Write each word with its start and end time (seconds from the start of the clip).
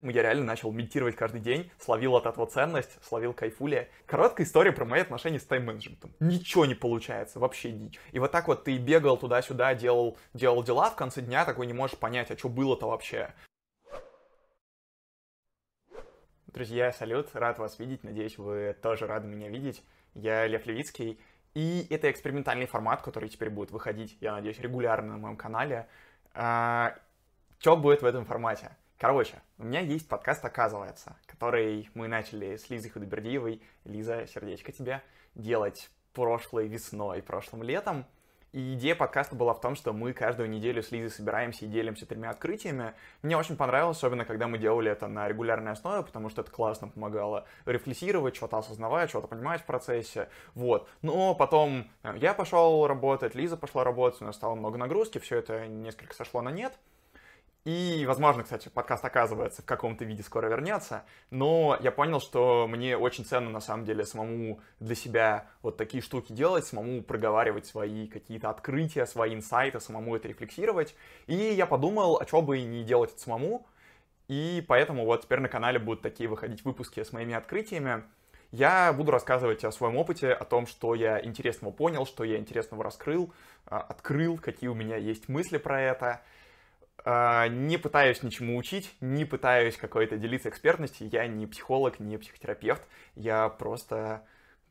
Я 0.00 0.22
реально 0.22 0.44
начал 0.44 0.70
медитировать 0.70 1.16
каждый 1.16 1.40
день, 1.40 1.72
словил 1.76 2.14
от 2.14 2.26
этого 2.26 2.46
ценность, 2.46 3.02
словил 3.02 3.32
кайфулия. 3.32 3.88
Короткая 4.06 4.46
история 4.46 4.70
про 4.70 4.84
мои 4.84 5.00
отношения 5.00 5.40
с 5.40 5.44
тайм-менеджментом. 5.44 6.14
Ничего 6.20 6.66
не 6.66 6.76
получается, 6.76 7.40
вообще 7.40 7.72
дичь. 7.72 7.98
И 8.12 8.20
вот 8.20 8.30
так 8.30 8.46
вот 8.46 8.62
ты 8.62 8.78
бегал 8.78 9.16
туда-сюда, 9.16 9.74
делал, 9.74 10.16
делал 10.34 10.62
дела, 10.62 10.90
в 10.90 10.94
конце 10.94 11.20
дня 11.20 11.44
такой 11.44 11.66
не 11.66 11.72
можешь 11.72 11.98
понять, 11.98 12.30
а 12.30 12.38
что 12.38 12.48
было-то 12.48 12.86
вообще. 12.86 13.34
Друзья, 16.46 16.92
салют, 16.92 17.30
рад 17.34 17.58
вас 17.58 17.80
видеть, 17.80 18.04
надеюсь, 18.04 18.38
вы 18.38 18.76
тоже 18.80 19.08
рады 19.08 19.26
меня 19.26 19.48
видеть. 19.48 19.82
Я 20.14 20.46
Лев 20.46 20.64
Левицкий, 20.66 21.20
и 21.54 21.86
это 21.90 22.08
экспериментальный 22.08 22.66
формат, 22.66 23.02
который 23.02 23.28
теперь 23.28 23.50
будет 23.50 23.72
выходить, 23.72 24.16
я 24.20 24.32
надеюсь, 24.32 24.60
регулярно 24.60 25.14
на 25.14 25.18
моем 25.18 25.36
канале. 25.36 25.88
А, 26.34 26.94
что 27.58 27.76
будет 27.76 28.02
в 28.02 28.06
этом 28.06 28.24
формате? 28.24 28.76
Короче, 28.98 29.40
у 29.58 29.64
меня 29.64 29.78
есть 29.78 30.08
подкаст 30.08 30.44
«Оказывается», 30.44 31.16
который 31.26 31.88
мы 31.94 32.08
начали 32.08 32.56
с 32.56 32.68
Лизой 32.68 32.90
Худобердиевой. 32.90 33.62
Лиза, 33.84 34.26
сердечко 34.26 34.72
тебе, 34.72 35.02
делать 35.36 35.88
прошлой 36.14 36.66
весной, 36.66 37.22
прошлым 37.22 37.62
летом. 37.62 38.06
И 38.50 38.74
идея 38.74 38.96
подкаста 38.96 39.36
была 39.36 39.54
в 39.54 39.60
том, 39.60 39.76
что 39.76 39.92
мы 39.92 40.12
каждую 40.12 40.50
неделю 40.50 40.82
с 40.82 40.90
Лизой 40.90 41.10
собираемся 41.10 41.64
и 41.64 41.68
делимся 41.68 42.06
тремя 42.06 42.30
открытиями. 42.30 42.94
Мне 43.22 43.36
очень 43.36 43.56
понравилось, 43.56 43.98
особенно 43.98 44.24
когда 44.24 44.48
мы 44.48 44.58
делали 44.58 44.90
это 44.90 45.06
на 45.06 45.28
регулярной 45.28 45.70
основе, 45.70 46.02
потому 46.02 46.28
что 46.28 46.40
это 46.40 46.50
классно 46.50 46.88
помогало 46.88 47.46
рефлексировать, 47.66 48.34
что-то 48.34 48.58
осознавать, 48.58 49.10
что-то 49.10 49.28
понимать 49.28 49.60
в 49.60 49.66
процессе. 49.66 50.28
Вот. 50.54 50.88
Но 51.02 51.36
потом 51.36 51.88
э, 52.02 52.14
я 52.16 52.34
пошел 52.34 52.84
работать, 52.88 53.36
Лиза 53.36 53.56
пошла 53.56 53.84
работать, 53.84 54.22
у 54.22 54.24
нас 54.24 54.34
стало 54.34 54.56
много 54.56 54.76
нагрузки, 54.76 55.18
все 55.18 55.36
это 55.36 55.68
несколько 55.68 56.16
сошло 56.16 56.42
на 56.42 56.50
нет. 56.50 56.76
И, 57.68 58.06
возможно, 58.06 58.44
кстати, 58.44 58.70
подкаст, 58.70 59.04
оказывается, 59.04 59.60
в 59.60 59.66
каком-то 59.66 60.06
виде 60.06 60.22
скоро 60.22 60.48
вернется, 60.48 61.04
но 61.28 61.76
я 61.82 61.92
понял, 61.92 62.18
что 62.18 62.66
мне 62.66 62.96
очень 62.96 63.26
ценно, 63.26 63.50
на 63.50 63.60
самом 63.60 63.84
деле, 63.84 64.06
самому 64.06 64.62
для 64.80 64.94
себя 64.94 65.46
вот 65.60 65.76
такие 65.76 66.02
штуки 66.02 66.32
делать, 66.32 66.64
самому 66.64 67.02
проговаривать 67.02 67.66
свои 67.66 68.06
какие-то 68.06 68.48
открытия, 68.48 69.04
свои 69.04 69.34
инсайты, 69.34 69.80
самому 69.80 70.16
это 70.16 70.28
рефлексировать. 70.28 70.94
И 71.26 71.34
я 71.34 71.66
подумал, 71.66 72.16
а 72.16 72.26
что 72.26 72.40
бы 72.40 72.56
и 72.56 72.64
не 72.64 72.84
делать 72.84 73.10
это 73.10 73.20
самому, 73.20 73.66
и 74.28 74.64
поэтому 74.66 75.04
вот 75.04 75.24
теперь 75.24 75.40
на 75.40 75.50
канале 75.50 75.78
будут 75.78 76.00
такие 76.00 76.26
выходить 76.26 76.64
выпуски 76.64 77.04
с 77.04 77.12
моими 77.12 77.34
открытиями. 77.34 78.02
Я 78.50 78.94
буду 78.94 79.10
рассказывать 79.10 79.62
о 79.64 79.72
своем 79.72 79.96
опыте, 79.96 80.32
о 80.32 80.46
том, 80.46 80.66
что 80.66 80.94
я 80.94 81.22
интересного 81.22 81.70
понял, 81.72 82.06
что 82.06 82.24
я 82.24 82.38
интересного 82.38 82.82
раскрыл, 82.82 83.30
а, 83.66 83.78
открыл, 83.78 84.38
какие 84.38 84.70
у 84.70 84.74
меня 84.74 84.96
есть 84.96 85.28
мысли 85.28 85.58
про 85.58 85.82
это— 85.82 86.22
не 87.04 87.78
пытаюсь 87.78 88.22
ничему 88.22 88.56
учить, 88.56 88.94
не 89.00 89.24
пытаюсь 89.24 89.76
какой-то 89.76 90.16
делиться 90.16 90.48
экспертностью. 90.48 91.08
Я 91.10 91.26
не 91.26 91.46
психолог, 91.46 92.00
не 92.00 92.18
психотерапевт. 92.18 92.82
Я 93.14 93.48
просто 93.48 94.24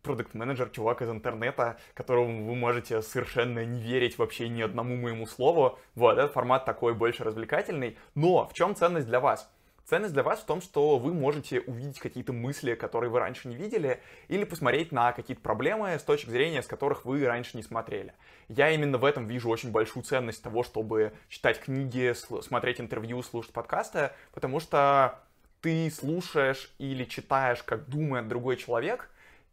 продукт-менеджер, 0.03 0.69
чувак 0.69 1.01
из 1.01 1.09
интернета, 1.09 1.77
которому 1.93 2.47
вы 2.47 2.55
можете 2.55 3.01
совершенно 3.01 3.65
не 3.65 3.81
верить 3.81 4.17
вообще 4.17 4.49
ни 4.49 4.61
одному 4.61 4.95
моему 4.95 5.25
слову. 5.25 5.77
Вот, 5.95 6.17
этот 6.17 6.33
формат 6.33 6.65
такой 6.65 6.93
больше 6.93 7.23
развлекательный. 7.23 7.97
Но 8.15 8.47
в 8.47 8.53
чем 8.53 8.75
ценность 8.75 9.07
для 9.07 9.19
вас? 9.19 9.51
Ценность 9.87 10.13
для 10.13 10.21
вас 10.21 10.41
в 10.41 10.45
том, 10.45 10.59
что 10.59 10.97
вы 10.97 11.13
можете 11.13 11.61
увидеть 11.61 11.99
какие-то 11.99 12.33
мысли, 12.33 12.75
которые 12.75 13.09
вы 13.09 13.19
раньше 13.19 13.47
не 13.47 13.55
видели, 13.55 14.01
или 14.27 14.43
посмотреть 14.43 14.91
на 14.91 15.13
какие-то 15.13 15.41
проблемы 15.41 15.97
с 15.97 16.03
точки 16.03 16.29
зрения, 16.29 16.61
с 16.61 16.67
которых 16.67 17.05
вы 17.05 17.25
раньше 17.25 17.55
не 17.55 17.63
смотрели. 17.63 18.13
Я 18.49 18.69
именно 18.71 18.97
в 18.97 19.05
этом 19.05 19.27
вижу 19.27 19.47
очень 19.47 19.71
большую 19.71 20.03
ценность 20.03 20.43
того, 20.43 20.63
чтобы 20.63 21.13
читать 21.29 21.61
книги, 21.61 22.13
смотреть 22.41 22.81
интервью, 22.81 23.23
слушать 23.23 23.53
подкасты, 23.53 24.11
потому 24.33 24.59
что 24.59 25.21
ты 25.61 25.89
слушаешь 25.89 26.69
или 26.79 27.05
читаешь, 27.05 27.63
как 27.63 27.87
думает 27.87 28.27
другой 28.27 28.57
человек, 28.57 29.09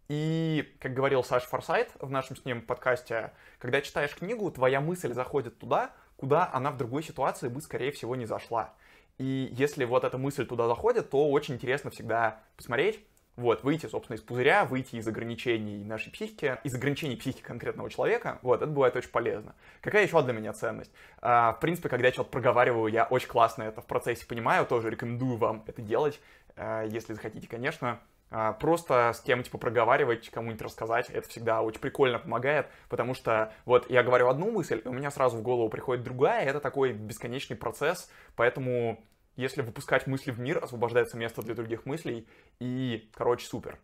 и, 0.09 0.75
как 0.81 0.95
говорил 0.95 1.23
Саша 1.23 1.47
Форсайт 1.47 1.93
в 2.01 2.11
нашем 2.11 2.35
с 2.35 2.45
ним 2.45 2.61
подкасте, 2.61 3.31
когда 3.61 3.81
читаешь 3.81 4.17
книгу, 4.17 4.51
твоя 4.51 4.81
мысль 4.81 5.13
заходит 5.13 5.61
туда, 5.61 5.93
куда 6.17 6.51
она 6.53 6.73
в 6.73 6.77
другой 6.77 7.05
ситуации 7.05 7.47
бы, 7.47 7.61
скорее 7.61 7.93
всего, 7.93 8.17
не 8.17 8.27
зашла. 8.27 8.75
И 9.19 9.49
если 9.53 9.85
вот 9.85 10.05
эта 10.05 10.19
мысль 10.19 10.47
туда 10.47 10.67
заходит, 10.67 11.11
то 11.11 11.31
очень 11.31 11.55
интересно 11.55 11.91
всегда 11.91 12.43
посмотреть, 12.57 13.01
вот, 13.37 13.65
выйти, 13.65 13.87
собственно, 13.87 14.17
из 14.17 14.21
пузыря, 14.23 14.65
выйти 14.65 14.97
из 14.97 15.09
ограничений 15.09 15.85
нашей 15.85 16.13
психики, 16.13 16.59
из 16.63 16.75
ограничений 16.75 17.17
психики 17.17 17.43
конкретного 17.43 17.91
человека, 17.91 18.39
вот, 18.43 18.63
это 18.63 18.71
бывает 18.71 18.95
очень 18.95 19.11
полезно. 19.11 19.55
Какая 19.81 20.05
еще 20.05 20.23
для 20.23 20.33
меня 20.33 20.53
ценность? 20.53 20.93
А, 21.21 21.53
в 21.53 21.61
принципе, 21.61 21.89
когда 21.89 22.07
я 22.07 22.13
что-то 22.13 22.31
проговариваю, 22.31 22.93
я 22.93 23.05
очень 23.05 23.29
классно 23.29 23.65
это 23.65 23.81
в 23.81 23.87
процессе 23.87 24.27
понимаю, 24.27 24.67
тоже 24.67 24.91
рекомендую 24.91 25.37
вам 25.37 25.65
это 25.67 25.83
делать, 25.83 26.21
а, 26.57 26.85
если 26.85 27.15
захотите, 27.15 27.49
конечно. 27.49 28.01
А, 28.31 28.53
просто 28.53 29.13
с 29.15 29.21
кем 29.21 29.43
типа 29.43 29.59
проговаривать, 29.59 30.31
кому-нибудь 30.31 30.63
рассказать, 30.63 31.11
это 31.11 31.29
всегда 31.29 31.63
очень 31.63 31.81
прикольно 31.81 32.19
помогает, 32.19 32.69
потому 32.89 33.15
что 33.15 33.53
вот 33.65 33.89
я 33.91 34.03
говорю 34.03 34.29
одну 34.29 34.51
мысль, 34.51 34.83
и 34.85 34.89
у 34.89 34.93
меня 34.93 35.11
сразу 35.11 35.37
в 35.37 35.43
голову 35.43 35.69
приходит 35.69 36.03
другая, 36.03 36.45
это 36.45 36.61
такой 36.61 36.93
бесконечный 36.93 37.57
процесс, 37.57 38.11
поэтому 38.35 39.05
если 39.37 39.63
выпускать 39.63 40.07
мысли 40.07 40.31
в 40.31 40.39
мир, 40.39 40.63
освобождается 40.63 41.17
место 41.17 41.43
для 41.43 41.55
других 41.55 41.87
мыслей, 41.87 42.27
и, 42.61 43.11
короче, 43.15 43.47
супер. 43.47 43.79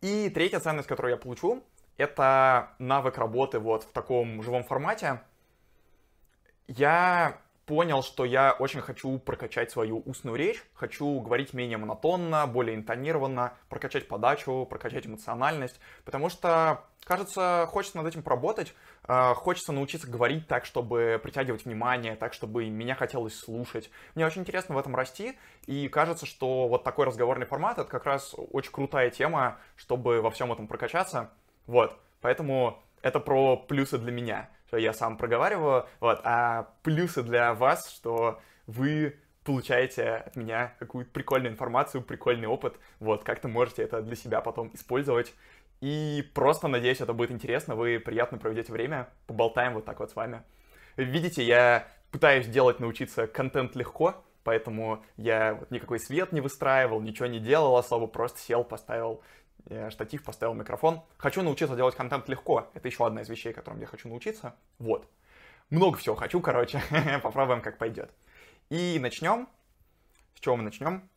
И 0.00 0.28
третья 0.30 0.60
ценность, 0.60 0.88
которую 0.88 1.12
я 1.12 1.16
получу, 1.16 1.62
это 1.96 2.74
навык 2.78 3.18
работы 3.18 3.58
вот 3.58 3.84
в 3.84 3.92
таком 3.92 4.42
живом 4.42 4.64
формате. 4.64 5.20
Я 6.66 7.40
понял, 7.66 8.02
что 8.02 8.24
я 8.24 8.52
очень 8.52 8.80
хочу 8.80 9.18
прокачать 9.18 9.70
свою 9.70 10.00
устную 10.00 10.36
речь, 10.36 10.62
хочу 10.74 11.20
говорить 11.20 11.54
менее 11.54 11.78
монотонно, 11.78 12.46
более 12.46 12.76
интонированно, 12.76 13.54
прокачать 13.68 14.08
подачу, 14.08 14.66
прокачать 14.68 15.06
эмоциональность, 15.06 15.80
потому 16.04 16.28
что, 16.28 16.84
кажется, 17.04 17.66
хочется 17.70 17.98
над 17.98 18.06
этим 18.06 18.22
поработать, 18.22 18.74
а, 19.04 19.34
хочется 19.34 19.72
научиться 19.72 20.08
говорить 20.08 20.46
так, 20.46 20.64
чтобы 20.64 21.20
притягивать 21.22 21.64
внимание, 21.64 22.16
так, 22.16 22.32
чтобы 22.32 22.68
меня 22.68 22.94
хотелось 22.94 23.38
слушать. 23.38 23.90
Мне 24.14 24.26
очень 24.26 24.42
интересно 24.42 24.74
в 24.74 24.78
этом 24.78 24.94
расти, 24.94 25.38
и 25.66 25.88
кажется, 25.88 26.26
что 26.26 26.68
вот 26.68 26.84
такой 26.84 27.06
разговорный 27.06 27.46
формат— 27.46 27.78
это 27.78 27.90
как 27.90 28.04
раз 28.04 28.34
очень 28.52 28.72
крутая 28.72 29.10
тема, 29.10 29.58
чтобы 29.76 30.20
во 30.20 30.30
всем 30.30 30.52
этом 30.52 30.66
прокачаться. 30.66 31.30
Вот, 31.66 31.98
поэтому 32.20 32.82
это 33.00 33.20
про 33.20 33.56
плюсы 33.56 33.98
для 33.98 34.12
меня 34.12 34.50
я 34.76 34.92
сам 34.92 35.16
проговариваю, 35.16 35.86
вот, 36.00 36.20
а 36.24 36.70
плюсы 36.82 37.22
для 37.22 37.54
вас, 37.54 37.90
что 37.90 38.40
вы 38.66 39.18
получаете 39.44 40.24
от 40.26 40.36
меня 40.36 40.74
какую-то 40.78 41.10
прикольную 41.10 41.52
информацию, 41.52 42.02
прикольный 42.02 42.48
опыт, 42.48 42.78
вот, 42.98 43.24
как-то 43.24 43.48
можете 43.48 43.82
это 43.82 44.02
для 44.02 44.16
себя 44.16 44.40
потом 44.40 44.70
использовать. 44.74 45.34
И 45.80 46.24
просто, 46.34 46.68
надеюсь, 46.68 47.00
это 47.00 47.12
будет 47.12 47.30
интересно, 47.30 47.74
вы 47.74 47.98
приятно 47.98 48.38
проведете 48.38 48.72
время, 48.72 49.08
поболтаем 49.26 49.74
вот 49.74 49.84
так 49.84 50.00
вот 50.00 50.10
с 50.10 50.16
вами. 50.16 50.42
Видите, 50.96 51.42
я 51.42 51.86
пытаюсь 52.10 52.46
делать, 52.46 52.80
научиться 52.80 53.26
контент 53.26 53.76
легко, 53.76 54.24
поэтому 54.44 55.04
я 55.16 55.60
никакой 55.70 55.98
свет 55.98 56.32
не 56.32 56.40
выстраивал, 56.40 57.00
ничего 57.00 57.26
не 57.26 57.40
делал 57.40 57.76
особо, 57.76 58.06
просто 58.06 58.38
сел, 58.38 58.64
поставил 58.64 59.22
штатив, 59.90 60.22
поставил 60.22 60.54
микрофон. 60.54 61.02
Хочу 61.16 61.42
научиться 61.42 61.76
делать 61.76 61.94
контент 61.94 62.28
легко. 62.28 62.70
Это 62.74 62.88
еще 62.88 63.06
одна 63.06 63.22
из 63.22 63.28
вещей, 63.28 63.52
которым 63.52 63.80
я 63.80 63.86
хочу 63.86 64.08
научиться. 64.08 64.54
Вот. 64.78 65.08
Много 65.70 65.98
всего 65.98 66.14
хочу, 66.14 66.40
короче. 66.40 66.82
Попробуем, 67.22 67.62
как 67.62 67.78
пойдет. 67.78 68.12
И 68.70 68.98
начнем. 69.00 69.48
С 70.34 70.40
чего 70.40 70.56
мы 70.56 70.62
начнем? 70.62 71.08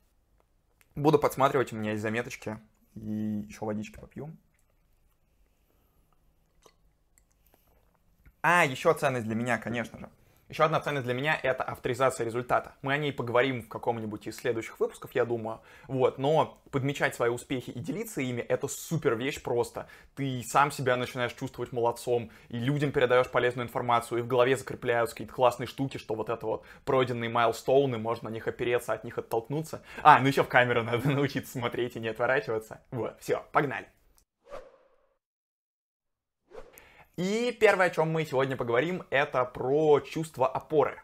Буду 0.96 1.20
подсматривать, 1.20 1.74
у 1.74 1.76
меня 1.76 1.92
есть 1.92 2.02
заметочки. 2.02 2.60
И 2.96 3.46
еще 3.48 3.66
водички 3.66 4.00
попью. 4.00 4.36
А, 8.42 8.66
еще 8.66 8.94
ценность 8.94 9.26
для 9.26 9.36
меня, 9.36 9.58
конечно 9.58 10.00
же. 10.00 10.10
Еще 10.50 10.64
одна 10.64 10.80
ценность 10.80 11.04
для 11.04 11.14
меня— 11.14 11.38
это 11.44 11.64
авторизация 11.64 12.24
результата. 12.24 12.74
Мы 12.82 12.94
о 12.94 12.98
ней 12.98 13.12
поговорим 13.12 13.64
в 13.64 13.68
каком-нибудь 13.68 14.28
из 14.28 14.38
следующих 14.38 14.80
выпусков, 14.80 15.12
я 15.14 15.26
думаю. 15.26 15.60
Вот, 15.90 16.18
но 16.18 16.62
подмечать 16.72 17.16
свои 17.16 17.30
успехи 17.30 17.72
и 17.72 17.80
делиться 17.80 18.22
ими— 18.22 18.40
это 18.50 18.70
супер 18.70 19.16
вещь 19.16 19.42
просто. 19.42 19.90
Ты 20.16 20.42
сам 20.48 20.72
себя 20.72 20.96
начинаешь 20.96 21.34
чувствовать 21.34 21.74
молодцом, 21.74 22.32
и 22.48 22.58
людям 22.58 22.94
передаешь 22.94 23.30
полезную 23.30 23.66
информацию, 23.66 24.20
и 24.20 24.22
в 24.22 24.28
голове 24.28 24.56
закрепляются 24.56 25.16
какие-то 25.16 25.34
классные 25.34 25.68
штуки, 25.68 25.98
что 25.98 26.16
вот 26.16 26.30
это 26.30 26.46
вот 26.46 26.66
пройденные 26.86 27.30
майлстоуны, 27.30 27.98
можно 27.98 28.30
на 28.30 28.34
них 28.34 28.48
опереться, 28.48 28.94
от 28.94 29.04
них 29.04 29.18
оттолкнуться. 29.18 29.84
А, 30.02 30.20
ну 30.20 30.28
еще 30.28 30.44
в 30.44 30.48
камеру 30.48 30.82
надо 30.82 31.10
научиться 31.10 31.52
смотреть 31.52 31.98
и 31.98 32.00
не 32.00 32.08
отворачиваться. 32.08 32.80
Вот, 32.92 33.20
все, 33.20 33.44
погнали. 33.52 33.88
И 37.18 37.52
первое, 37.60 37.88
о 37.88 37.90
чем 37.90 38.12
мы 38.12 38.26
сегодня 38.26 38.56
поговорим, 38.56 39.02
это 39.10 39.44
про 39.44 40.00
чувство 40.02 40.48
опоры. 40.48 41.02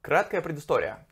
Краткая 0.00 0.40
предыстория. 0.40 1.06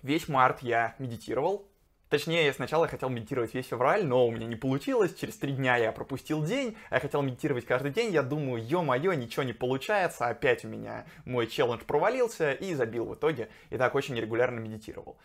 Весь 0.00 0.28
март 0.28 0.62
я 0.62 0.94
медитировал. 1.00 1.66
Точнее, 2.08 2.46
я 2.46 2.52
сначала 2.52 2.86
хотел 2.86 3.08
медитировать 3.08 3.54
весь 3.54 3.66
февраль, 3.66 4.06
но 4.06 4.28
у 4.28 4.30
меня 4.30 4.46
не 4.46 4.54
получилось. 4.54 5.12
Через 5.16 5.38
три 5.38 5.54
дня 5.54 5.76
я 5.76 5.90
пропустил 5.90 6.44
день. 6.44 6.76
А 6.88 6.94
я 6.94 7.00
хотел 7.00 7.20
медитировать 7.20 7.66
каждый 7.66 7.90
день. 7.90 8.12
Я 8.12 8.22
думаю, 8.22 8.64
ё-моё, 8.64 9.14
ничего 9.14 9.42
не 9.42 9.52
получается. 9.52 10.28
Опять 10.28 10.64
у 10.64 10.68
меня 10.68 11.04
мой 11.24 11.48
челлендж 11.48 11.80
провалился 11.84 12.52
и 12.52 12.74
забил 12.74 13.06
в 13.06 13.16
итоге. 13.16 13.48
И 13.70 13.76
так 13.76 13.96
очень 13.96 14.14
нерегулярно 14.14 14.60
медитировал. 14.60 15.18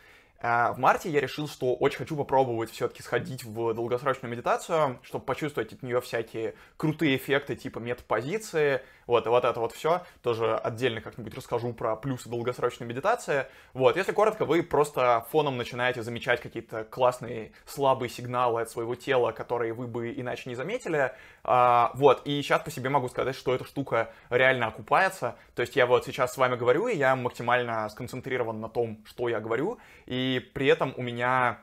А 0.46 0.74
в 0.74 0.78
марте 0.78 1.10
я 1.10 1.22
решил, 1.22 1.48
что 1.48 1.74
очень 1.74 2.00
хочу 2.00 2.18
попробовать 2.18 2.70
все-таки 2.70 3.02
сходить 3.02 3.46
в 3.46 3.74
долгосрочную 3.74 4.30
медитацию, 4.30 5.00
чтобы 5.02 5.24
почувствовать 5.24 5.72
от 5.72 5.82
нее 5.84 6.02
всякие 6.02 6.56
крутые 6.76 7.16
эффекты 7.16 7.56
типа 7.56 7.80
метапозиции, 7.80 8.82
вот, 9.08 9.26
и 9.26 9.30
вот 9.30 9.46
это 9.46 9.58
вот 9.60 9.72
все. 9.72 10.04
Тоже 10.22 10.58
отдельно 10.58 11.00
как-нибудь 11.00 11.34
расскажу 11.34 11.72
про 11.72 11.96
плюсы 11.96 12.28
долгосрочной 12.28 12.86
медитации. 12.86 13.48
Вот, 13.74 13.96
если 13.96 14.12
коротко, 14.12 14.44
вы 14.44 14.64
просто 14.64 15.26
фоном 15.32 15.56
начинаете 15.56 16.04
замечать 16.04 16.42
какие-то 16.42 16.84
классные 16.84 17.54
слабые 17.66 18.10
сигналы 18.10 18.62
от 18.62 18.70
своего 18.70 18.96
тела, 18.96 19.32
которые 19.32 19.72
вы 19.72 19.88
бы 19.88 20.14
иначе 20.14 20.50
не 20.50 20.56
заметили. 20.56 21.14
А, 21.44 21.92
вот, 21.96 22.22
и 22.26 22.42
сейчас 22.42 22.62
по 22.62 22.72
себе 22.72 22.90
могу 22.90 23.10
сказать, 23.10 23.36
что 23.36 23.54
эта 23.54 23.66
штука 23.66 24.12
реально 24.30 24.68
окупается. 24.68 25.36
То 25.56 25.62
есть 25.62 25.76
я 25.76 25.86
вот 25.86 26.06
сейчас 26.06 26.34
с 26.34 26.38
вами 26.38 26.56
говорю, 26.56 26.88
и 26.88 26.96
я 26.96 27.16
максимально 27.16 27.90
сконцентрирован 27.90 28.62
на 28.62 28.70
том, 28.70 29.04
что 29.06 29.28
я 29.28 29.40
говорю, 29.40 29.80
и 30.06 30.50
при 30.54 30.68
этом 30.68 30.94
у 30.96 31.02
меня 31.02 31.60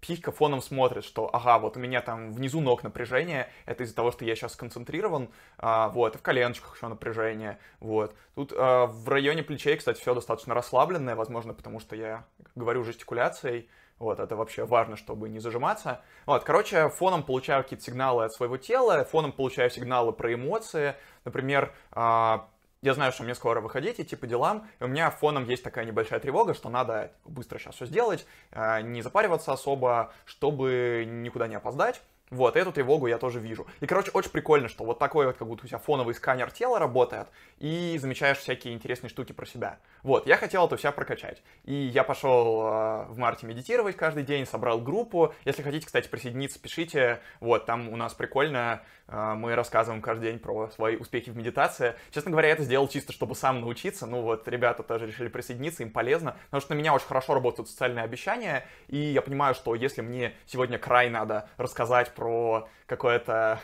психика 0.00 0.32
фоном 0.32 0.60
смотрит, 0.60 1.02
что, 1.02 1.30
ага, 1.32 1.58
вот 1.58 1.78
у 1.78 1.80
меня 1.80 2.02
там 2.02 2.30
внизу 2.32 2.60
ног 2.60 2.82
напряжение, 2.82 3.48
это 3.64 3.84
из-за 3.84 3.94
того, 3.96 4.12
что 4.12 4.26
я 4.26 4.36
сейчас 4.36 4.52
сконцентрирован, 4.52 5.30
а, 5.56 5.88
вот, 5.88 6.14
и 6.14 6.18
в 6.18 6.22
коленочках 6.22 6.76
еще 6.76 6.88
напряжение, 6.88 7.58
вот. 7.80 8.14
Тут 8.34 8.52
а, 8.54 8.86
в 8.86 9.08
районе 9.08 9.42
плечей, 9.42 9.76
кстати, 9.78 9.98
все 9.98 10.14
достаточно 10.14 10.52
расслабленное, 10.52 11.16
возможно, 11.16 11.54
потому 11.54 11.80
что 11.80 11.96
я 11.96 12.26
говорю 12.54 12.84
жестикуляцией, 12.84 13.66
вот, 13.98 14.18
это 14.18 14.36
вообще 14.36 14.64
важно, 14.64 14.96
чтобы 14.96 15.28
не 15.28 15.38
зажиматься. 15.38 16.02
Вот, 16.26 16.44
короче, 16.44 16.88
фоном 16.88 17.22
получаю 17.22 17.62
какие-то 17.62 17.84
сигналы 17.84 18.24
от 18.24 18.32
своего 18.32 18.56
тела, 18.56 19.04
фоном 19.04 19.32
получаю 19.32 19.70
сигналы 19.70 20.12
про 20.12 20.34
эмоции. 20.34 20.94
Например, 21.24 21.72
а, 21.92 22.48
я 22.82 22.92
знаю, 22.92 23.12
что 23.12 23.22
мне 23.22 23.34
скоро 23.34 23.60
выходить, 23.60 24.00
идти 24.00 24.16
по 24.16 24.26
делам, 24.26 24.68
и 24.80 24.84
у 24.84 24.88
меня 24.88 25.10
фоном 25.10 25.48
есть 25.48 25.62
такая 25.62 25.84
небольшая 25.84 26.20
тревога, 26.20 26.54
что 26.54 26.68
надо 26.68 27.12
быстро 27.24 27.58
сейчас 27.58 27.76
все 27.76 27.86
сделать, 27.86 28.26
а, 28.50 28.82
не 28.82 29.00
запариваться 29.00 29.52
особо, 29.52 30.12
чтобы 30.26 31.04
никуда 31.08 31.46
не 31.46 31.54
опоздать. 31.54 32.02
Вот, 32.30 32.56
эту 32.56 32.72
тревогу 32.72 33.06
я 33.06 33.18
тоже 33.18 33.38
вижу. 33.38 33.66
И, 33.80 33.86
короче, 33.86 34.10
очень 34.12 34.30
прикольно, 34.30 34.68
что 34.68 34.84
вот 34.84 34.98
такой 34.98 35.26
вот, 35.26 35.36
как 35.36 35.46
будто 35.46 35.64
у 35.64 35.68
тебя 35.68 35.78
фоновый 35.78 36.14
сканер 36.14 36.50
тела 36.50 36.78
работает, 36.78 37.28
и 37.58 37.98
замечаешь 38.00 38.38
всякие 38.38 38.74
интересные 38.74 39.10
штуки 39.10 39.32
про 39.32 39.44
себя. 39.44 39.78
Вот, 40.02 40.26
я 40.26 40.36
хотел 40.36 40.66
это 40.66 40.76
все 40.76 40.90
прокачать. 40.90 41.42
И 41.64 41.74
я 41.74 42.02
пошел 42.02 42.62
э, 42.62 43.04
в 43.08 43.18
марте 43.18 43.46
медитировать 43.46 43.96
каждый 43.96 44.22
день, 44.22 44.46
собрал 44.46 44.80
группу. 44.80 45.34
Если 45.44 45.62
хотите, 45.62 45.86
кстати, 45.86 46.08
присоединиться, 46.08 46.58
пишите. 46.58 47.20
Вот, 47.40 47.66
там 47.66 47.88
у 47.90 47.96
нас 47.96 48.14
прикольно, 48.14 48.82
мы 49.06 49.54
рассказываем 49.54 50.02
каждый 50.02 50.30
день 50.30 50.38
про 50.38 50.68
свои 50.70 50.96
успехи 50.96 51.30
в 51.30 51.36
медитации. 51.36 51.94
Честно 52.10 52.30
говоря, 52.30 52.48
я 52.48 52.54
это 52.54 52.64
сделал 52.64 52.88
чисто, 52.88 53.12
чтобы 53.12 53.34
сам 53.34 53.60
научиться. 53.60 54.06
Ну 54.06 54.22
вот, 54.22 54.48
ребята 54.48 54.82
тоже 54.82 55.06
решили 55.06 55.28
присоединиться, 55.28 55.82
им 55.82 55.90
полезно. 55.90 56.36
Потому 56.46 56.60
что 56.60 56.74
на 56.74 56.78
меня 56.78 56.94
очень 56.94 57.06
хорошо 57.06 57.34
работают 57.34 57.68
социальные 57.68 58.04
обещания, 58.04 58.66
и 58.88 58.96
я 58.96 59.22
понимаю, 59.22 59.54
что 59.54 59.74
если 59.74 60.00
мне 60.00 60.34
сегодня 60.46 60.78
край 60.78 61.10
надо 61.10 61.48
рассказать 61.58 62.12
про 62.14 62.24
про 62.34 62.68
какое-то 62.86 63.60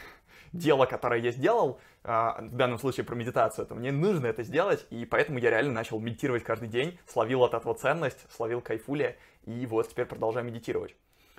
дело, 0.52 0.84
которое 0.84 1.20
я 1.20 1.30
сделал, 1.30 1.80
а, 2.04 2.42
в 2.42 2.56
данном 2.56 2.78
случае 2.78 3.04
про 3.04 3.14
медитацию, 3.14 3.66
то 3.66 3.74
мне 3.74 3.90
нужно 3.90 4.26
это 4.26 4.42
сделать, 4.42 4.86
и 4.90 5.06
поэтому 5.06 5.38
я 5.38 5.48
реально 5.48 5.72
начал 5.72 5.98
медитировать 5.98 6.44
каждый 6.44 6.68
день, 6.68 6.98
словил 7.06 7.42
от 7.42 7.54
этого 7.54 7.74
ценность, 7.74 8.26
словил 8.30 8.60
кайфули, 8.60 9.16
и 9.46 9.64
вот 9.64 9.88
теперь 9.88 10.04
продолжаю 10.04 10.44
медитировать. 10.44 10.94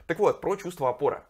Так 0.08 0.18
вот, 0.18 0.42
про 0.42 0.56
чувство 0.56 0.90
опоры. 0.90 1.22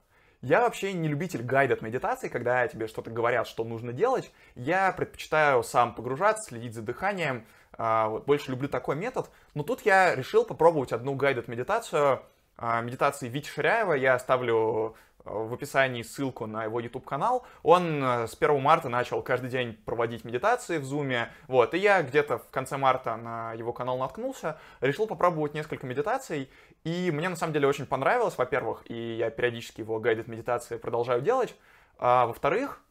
Я 0.42 0.62
вообще 0.62 0.94
не 0.94 1.08
любитель 1.08 1.44
гайдов 1.44 1.84
медитации, 1.84 2.28
когда 2.28 2.68
тебе 2.68 2.88
что-то 2.88 3.12
говорят, 3.12 3.48
что 3.48 3.64
нужно 3.64 3.94
делать. 3.94 4.32
Я 4.56 4.92
предпочитаю 4.92 5.64
сам 5.64 5.94
погружаться, 5.94 6.50
следить 6.50 6.74
за 6.74 6.82
дыханием. 6.82 7.46
А, 7.74 8.10
больше 8.26 8.50
люблю 8.50 8.68
такой 8.68 8.96
метод. 8.96 9.30
Но 9.54 9.62
тут 9.62 9.82
я 9.82 10.16
решил 10.16 10.44
попробовать 10.44 10.94
одну 10.94 11.14
гайдед 11.14 11.48
медитацию, 11.48 12.24
а, 12.58 12.82
медитации 12.82 13.30
Вити 13.30 13.50
Ширяева. 13.50 13.94
Я 13.94 14.16
оставлю 14.16 14.96
в 15.26 15.54
описании 15.54 16.02
ссылку 16.02 16.48
на 16.48 16.64
его 16.64 16.80
YouTube 16.80 17.06
канал. 17.06 17.46
Он 17.64 18.04
э, 18.04 18.28
с 18.28 18.36
1 18.40 18.60
марта 18.62 18.90
начал 18.90 19.22
каждый 19.22 19.50
день 19.50 19.74
проводить 19.86 20.24
медитации 20.24 20.78
в 20.78 20.84
Zoom. 20.84 21.28
Вот, 21.48 21.74
и 21.74 21.78
я 21.78 22.02
где-то 22.02 22.40
в 22.40 22.50
конце 22.50 22.78
марта 22.78 23.16
на 23.18 23.54
его 23.54 23.74
канал 23.74 23.98
наткнулся, 23.98 24.60
решил 24.80 25.08
попробовать 25.08 25.54
несколько 25.54 25.86
медитаций. 25.86 26.50
И 26.84 27.12
мне 27.12 27.30
на 27.30 27.36
самом 27.36 27.54
деле 27.54 27.68
очень 27.68 27.86
понравилось, 27.86 28.38
во-первых, 28.38 28.84
и 28.90 29.16
я 29.18 29.30
периодически 29.30 29.82
его 29.82 30.00
гайдит 30.00 30.28
медитации 30.28 30.78
продолжаю 30.78 31.22
делать. 31.22 31.56
А, 31.98 32.26
во-вторых, 32.26 32.82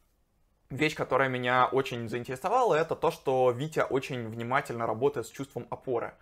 вещь, 0.71 0.95
которая 0.95 1.29
меня 1.29 1.67
очень 1.67 2.09
заинтересовала, 2.09 2.75
это 2.75 2.95
то, 2.95 3.11
что 3.11 3.51
Витя 3.51 3.81
очень 3.81 4.29
внимательно 4.29 4.87
работает 4.87 5.27
с 5.27 5.31
чувством 5.31 5.67
опоры. 5.71 6.15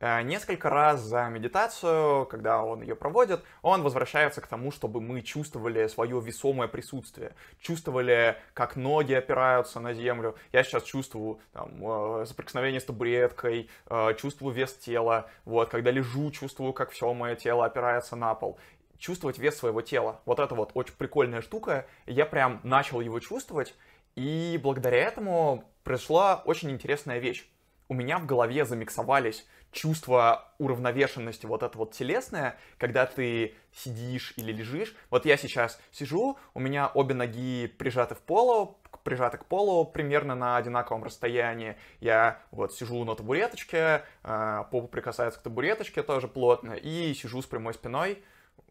Э, 0.00 0.22
несколько 0.22 0.70
раз 0.70 1.02
за 1.02 1.28
медитацию, 1.28 2.24
когда 2.26 2.62
он 2.62 2.80
ее 2.80 2.96
проводит, 2.96 3.44
он 3.60 3.82
возвращается 3.82 4.40
к 4.40 4.46
тому, 4.46 4.72
чтобы 4.72 5.02
мы 5.02 5.20
чувствовали 5.20 5.86
свое 5.88 6.18
весомое 6.20 6.68
присутствие, 6.68 7.34
чувствовали, 7.60 8.36
как 8.54 8.76
ноги 8.76 9.12
опираются 9.12 9.78
на 9.78 9.92
землю. 9.92 10.36
Я 10.52 10.64
сейчас 10.64 10.84
чувствую 10.84 11.40
там, 11.52 11.70
э, 11.82 12.24
соприкосновение 12.26 12.80
с 12.80 12.84
табуреткой, 12.84 13.68
э, 13.90 14.14
чувствую 14.18 14.54
вес 14.54 14.72
тела. 14.74 15.28
Вот, 15.44 15.68
когда 15.68 15.90
лежу, 15.90 16.30
чувствую, 16.30 16.72
как 16.72 16.90
все 16.92 17.12
мое 17.12 17.36
тело 17.36 17.66
опирается 17.66 18.16
на 18.16 18.34
пол 18.34 18.58
чувствовать 18.98 19.38
вес 19.38 19.56
своего 19.56 19.80
тела. 19.80 20.20
Вот 20.26 20.40
это 20.40 20.54
вот 20.54 20.72
очень 20.74 20.92
прикольная 20.94 21.40
штука. 21.40 21.86
Я 22.06 22.26
прям 22.26 22.60
начал 22.64 23.00
его 23.00 23.18
чувствовать, 23.18 23.74
и 24.14 24.60
благодаря 24.62 24.98
этому 24.98 25.64
произошла 25.84 26.42
очень 26.44 26.70
интересная 26.70 27.18
вещь. 27.18 27.48
У 27.88 27.94
меня 27.94 28.18
в 28.18 28.26
голове 28.26 28.64
замиксовались 28.64 29.46
чувство 29.72 30.48
уравновешенности, 30.58 31.46
вот 31.46 31.62
это 31.62 31.76
вот 31.78 31.92
телесное, 31.92 32.58
когда 32.78 33.06
ты 33.06 33.54
сидишь 33.72 34.34
или 34.36 34.52
лежишь. 34.52 34.94
Вот 35.10 35.26
я 35.26 35.36
сейчас 35.36 35.80
сижу, 35.92 36.38
у 36.54 36.60
меня 36.60 36.90
обе 36.92 37.14
ноги 37.14 37.66
прижаты 37.66 38.14
в 38.14 38.20
полу, 38.20 38.78
прижаты 39.04 39.38
к 39.38 39.46
полу 39.46 39.84
примерно 39.84 40.34
на 40.34 40.56
одинаковом 40.56 41.04
расстоянии. 41.04 41.76
Я 42.00 42.40
вот 42.50 42.74
сижу 42.74 43.04
на 43.04 43.14
табуреточке, 43.14 44.04
а, 44.22 44.64
попа 44.64 44.88
прикасается 44.88 45.40
к 45.40 45.42
табуреточке 45.42 46.02
тоже 46.02 46.28
плотно, 46.28 46.72
и 46.72 47.14
сижу 47.14 47.40
с 47.42 47.46
прямой 47.46 47.74
спиной, 47.74 48.22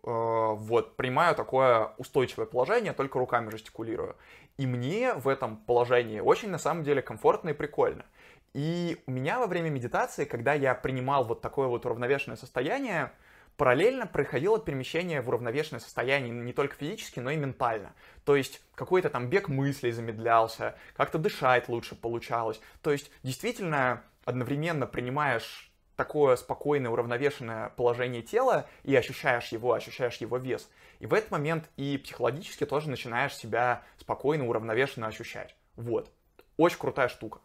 а, 0.04 0.54
вот, 0.54 0.96
принимаю 0.96 1.36
такое 1.36 1.94
устойчивое 1.98 2.46
положение, 2.46 2.94
только 2.94 3.20
руками 3.20 3.50
жестикулирую. 3.50 4.16
И 4.58 4.68
мне 4.68 5.14
в 5.14 5.28
этом 5.28 5.58
положении 5.58 6.20
очень, 6.20 6.50
на 6.50 6.58
самом 6.58 6.84
деле, 6.84 7.02
комфортно 7.02 7.50
и 7.50 7.54
прикольно. 7.54 8.06
И 8.54 9.02
у 9.06 9.12
меня 9.12 9.40
во 9.40 9.48
время 9.48 9.70
медитации, 9.70 10.26
когда 10.26 10.54
я 10.54 10.74
принимал 10.74 11.24
вот 11.26 11.42
такое 11.42 11.68
вот 11.68 11.86
уравновешенное 11.86 12.38
состояние, 12.38 13.12
параллельно 13.58 14.08
происходило 14.08 14.60
перемещение 14.60 15.22
в 15.22 15.28
уравновешенное 15.28 15.82
состояние 15.82 16.32
не 16.32 16.54
только 16.54 16.76
физически, 16.76 17.20
но 17.20 17.30
и 17.30 17.36
ментально. 17.36 17.94
То 18.26 18.36
есть 18.36 18.62
какой-то 18.74 19.10
там 19.10 19.30
бег 19.30 19.50
мыслей 19.50 19.92
замедлялся, 19.92 20.76
как-то 20.96 21.18
дышать 21.18 21.70
лучше 21.70 21.96
получалось. 21.96 22.62
То 22.82 22.92
есть 22.92 23.12
действительно 23.22 24.04
одновременно 24.26 24.88
принимаешь 24.88 25.70
такое 25.96 26.38
спокойное, 26.38 26.90
уравновешенное 26.90 27.70
положение 27.70 28.22
тела 28.22 28.70
и 28.84 28.96
ощущаешь 28.96 29.50
его, 29.50 29.74
ощущаешь 29.74 30.16
его 30.18 30.38
вес. 30.38 30.70
И 31.00 31.06
в 31.06 31.14
этот 31.14 31.30
момент 31.30 31.70
и 31.76 31.98
психологически 31.98 32.66
тоже 32.66 32.90
начинаешь 32.90 33.36
себя 33.36 33.84
спокойно, 33.98 34.48
уравновешенно 34.48 35.08
ощущать. 35.08 35.56
Вот. 35.76 36.10
Очень 36.56 36.80
крутая 36.80 37.10
штука. 37.10 37.42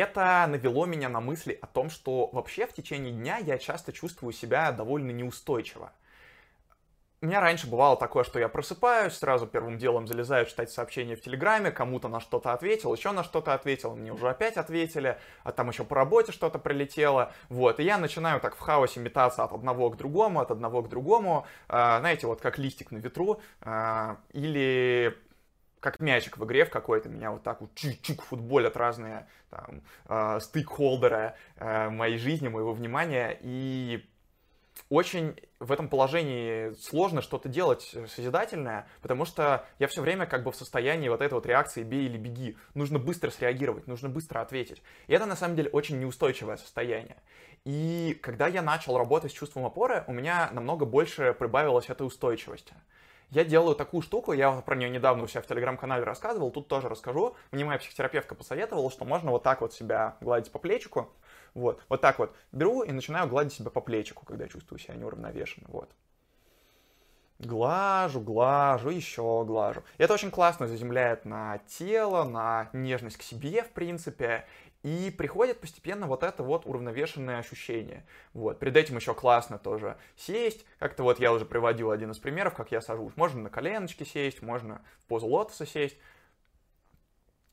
Это 0.00 0.46
навело 0.48 0.84
меня 0.84 1.08
на 1.08 1.20
мысли 1.20 1.58
о 1.62 1.66
том, 1.66 1.88
что 1.90 2.28
вообще 2.32 2.66
в 2.66 2.74
течение 2.74 3.12
дня 3.12 3.38
я 3.38 3.56
часто 3.56 3.92
чувствую 3.92 4.32
себя 4.32 4.70
довольно 4.72 5.10
неустойчиво. 5.10 5.92
У 7.22 7.26
меня 7.26 7.40
раньше 7.40 7.66
бывало 7.66 7.96
такое, 7.96 8.24
что 8.24 8.38
я 8.38 8.46
просыпаюсь, 8.50 9.14
сразу 9.14 9.46
первым 9.46 9.78
делом 9.78 10.06
залезаю 10.06 10.44
читать 10.44 10.70
сообщения 10.70 11.16
в 11.16 11.22
Телеграме, 11.22 11.70
кому-то 11.70 12.08
на 12.08 12.20
что-то 12.20 12.52
ответил, 12.52 12.94
еще 12.94 13.10
на 13.12 13.24
что-то 13.24 13.54
ответил, 13.54 13.96
мне 13.96 14.12
уже 14.12 14.28
опять 14.28 14.58
ответили, 14.58 15.18
а 15.42 15.52
там 15.52 15.70
еще 15.70 15.82
по 15.82 15.96
работе 15.96 16.30
что-то 16.30 16.58
прилетело, 16.58 17.32
вот, 17.48 17.80
и 17.80 17.84
я 17.84 17.96
начинаю 17.96 18.38
так 18.38 18.54
в 18.54 18.60
хаосе 18.60 19.00
метаться 19.00 19.44
от 19.44 19.52
одного 19.54 19.88
к 19.88 19.96
другому, 19.96 20.40
от 20.40 20.50
одного 20.50 20.82
к 20.82 20.90
другому, 20.90 21.46
а, 21.68 22.00
знаете, 22.00 22.26
вот 22.26 22.42
как 22.42 22.58
листик 22.58 22.90
на 22.90 22.98
ветру, 22.98 23.40
а, 23.62 24.18
или 24.34 25.16
как 25.86 26.00
мячик 26.00 26.36
в 26.36 26.44
игре 26.44 26.64
в 26.64 26.70
какой-то, 26.70 27.08
меня 27.08 27.30
вот 27.30 27.44
так 27.44 27.60
вот 27.60 27.70
чик-чик 27.76 28.20
футболят 28.20 28.76
разные 28.76 29.28
там, 29.50 29.82
э, 30.08 30.40
стейкхолдеры 30.40 31.34
э, 31.58 31.90
моей 31.90 32.18
жизни, 32.18 32.48
моего 32.48 32.72
внимания, 32.72 33.38
и 33.40 34.04
очень 34.88 35.36
в 35.60 35.70
этом 35.70 35.88
положении 35.88 36.72
сложно 36.72 37.22
что-то 37.22 37.48
делать 37.48 37.94
созидательное, 38.08 38.88
потому 39.00 39.24
что 39.26 39.64
я 39.78 39.86
все 39.86 40.02
время 40.02 40.26
как 40.26 40.42
бы 40.42 40.50
в 40.50 40.56
состоянии 40.56 41.08
вот 41.08 41.22
этой 41.22 41.34
вот 41.34 41.46
реакции 41.46 41.84
«бей 41.84 42.06
или 42.06 42.18
беги». 42.18 42.56
Нужно 42.74 42.98
быстро 42.98 43.30
среагировать, 43.30 43.86
нужно 43.86 44.08
быстро 44.08 44.40
ответить. 44.40 44.82
И 45.06 45.12
это 45.12 45.24
на 45.24 45.36
самом 45.36 45.54
деле 45.54 45.70
очень 45.70 46.00
неустойчивое 46.00 46.56
состояние. 46.56 47.16
И 47.64 48.18
когда 48.22 48.48
я 48.48 48.60
начал 48.60 48.98
работать 48.98 49.30
с 49.30 49.34
чувством 49.34 49.66
опоры, 49.66 50.02
у 50.08 50.12
меня 50.12 50.50
намного 50.52 50.84
больше 50.84 51.32
прибавилось 51.32 51.90
этой 51.90 52.08
устойчивости. 52.08 52.74
Я 53.30 53.44
делаю 53.44 53.74
такую 53.74 54.02
штуку, 54.02 54.32
я 54.32 54.52
про 54.52 54.76
нее 54.76 54.88
недавно 54.88 55.24
у 55.24 55.26
себя 55.26 55.42
в 55.42 55.46
телеграм-канале 55.46 56.04
рассказывал, 56.04 56.50
тут 56.50 56.68
тоже 56.68 56.88
расскажу. 56.88 57.34
Мне 57.50 57.64
моя 57.64 57.78
психотерапевтка 57.78 58.34
посоветовала, 58.34 58.90
что 58.90 59.04
можно 59.04 59.30
вот 59.32 59.42
так 59.42 59.60
вот 59.60 59.72
себя 59.74 60.16
гладить 60.20 60.52
по 60.52 60.58
плечику, 60.58 61.12
Вот, 61.54 61.82
вот 61.88 62.00
так 62.00 62.18
вот 62.18 62.34
беру 62.52 62.82
и 62.82 62.92
начинаю 62.92 63.28
гладить 63.28 63.54
себя 63.54 63.70
по 63.70 63.80
плечику, 63.80 64.24
когда 64.24 64.46
чувствую 64.46 64.78
себя 64.78 64.94
неуравновешенно, 64.94 65.66
вот. 65.70 65.90
Глажу, 67.38 68.20
глажу, 68.20 68.88
еще 68.88 69.44
глажу. 69.44 69.82
Это 69.98 70.14
очень 70.14 70.30
классно 70.30 70.66
заземляет 70.66 71.26
на 71.26 71.58
тело, 71.66 72.24
на 72.24 72.70
нежность 72.72 73.18
к 73.18 73.22
себе, 73.22 73.62
в 73.62 73.70
принципе. 73.72 74.46
И 74.82 75.10
приходит 75.10 75.60
постепенно 75.60 76.06
вот 76.06 76.22
это 76.22 76.42
вот 76.42 76.64
уравновешенное 76.64 77.38
ощущение. 77.38 78.06
Вот. 78.32 78.58
Перед 78.58 78.76
этим 78.76 78.96
еще 78.96 79.14
классно 79.14 79.58
тоже 79.58 79.96
сесть. 80.16 80.64
Как-то 80.78 81.02
вот 81.02 81.18
я 81.18 81.32
уже 81.32 81.44
приводил 81.44 81.90
один 81.90 82.12
из 82.12 82.18
примеров, 82.18 82.54
как 82.54 82.70
я 82.70 82.80
сажусь. 82.80 83.16
Можно 83.16 83.42
на 83.42 83.50
коленочки 83.50 84.04
сесть, 84.04 84.42
можно 84.42 84.82
в 85.00 85.06
позу 85.06 85.26
лотоса 85.26 85.66
сесть. 85.66 85.96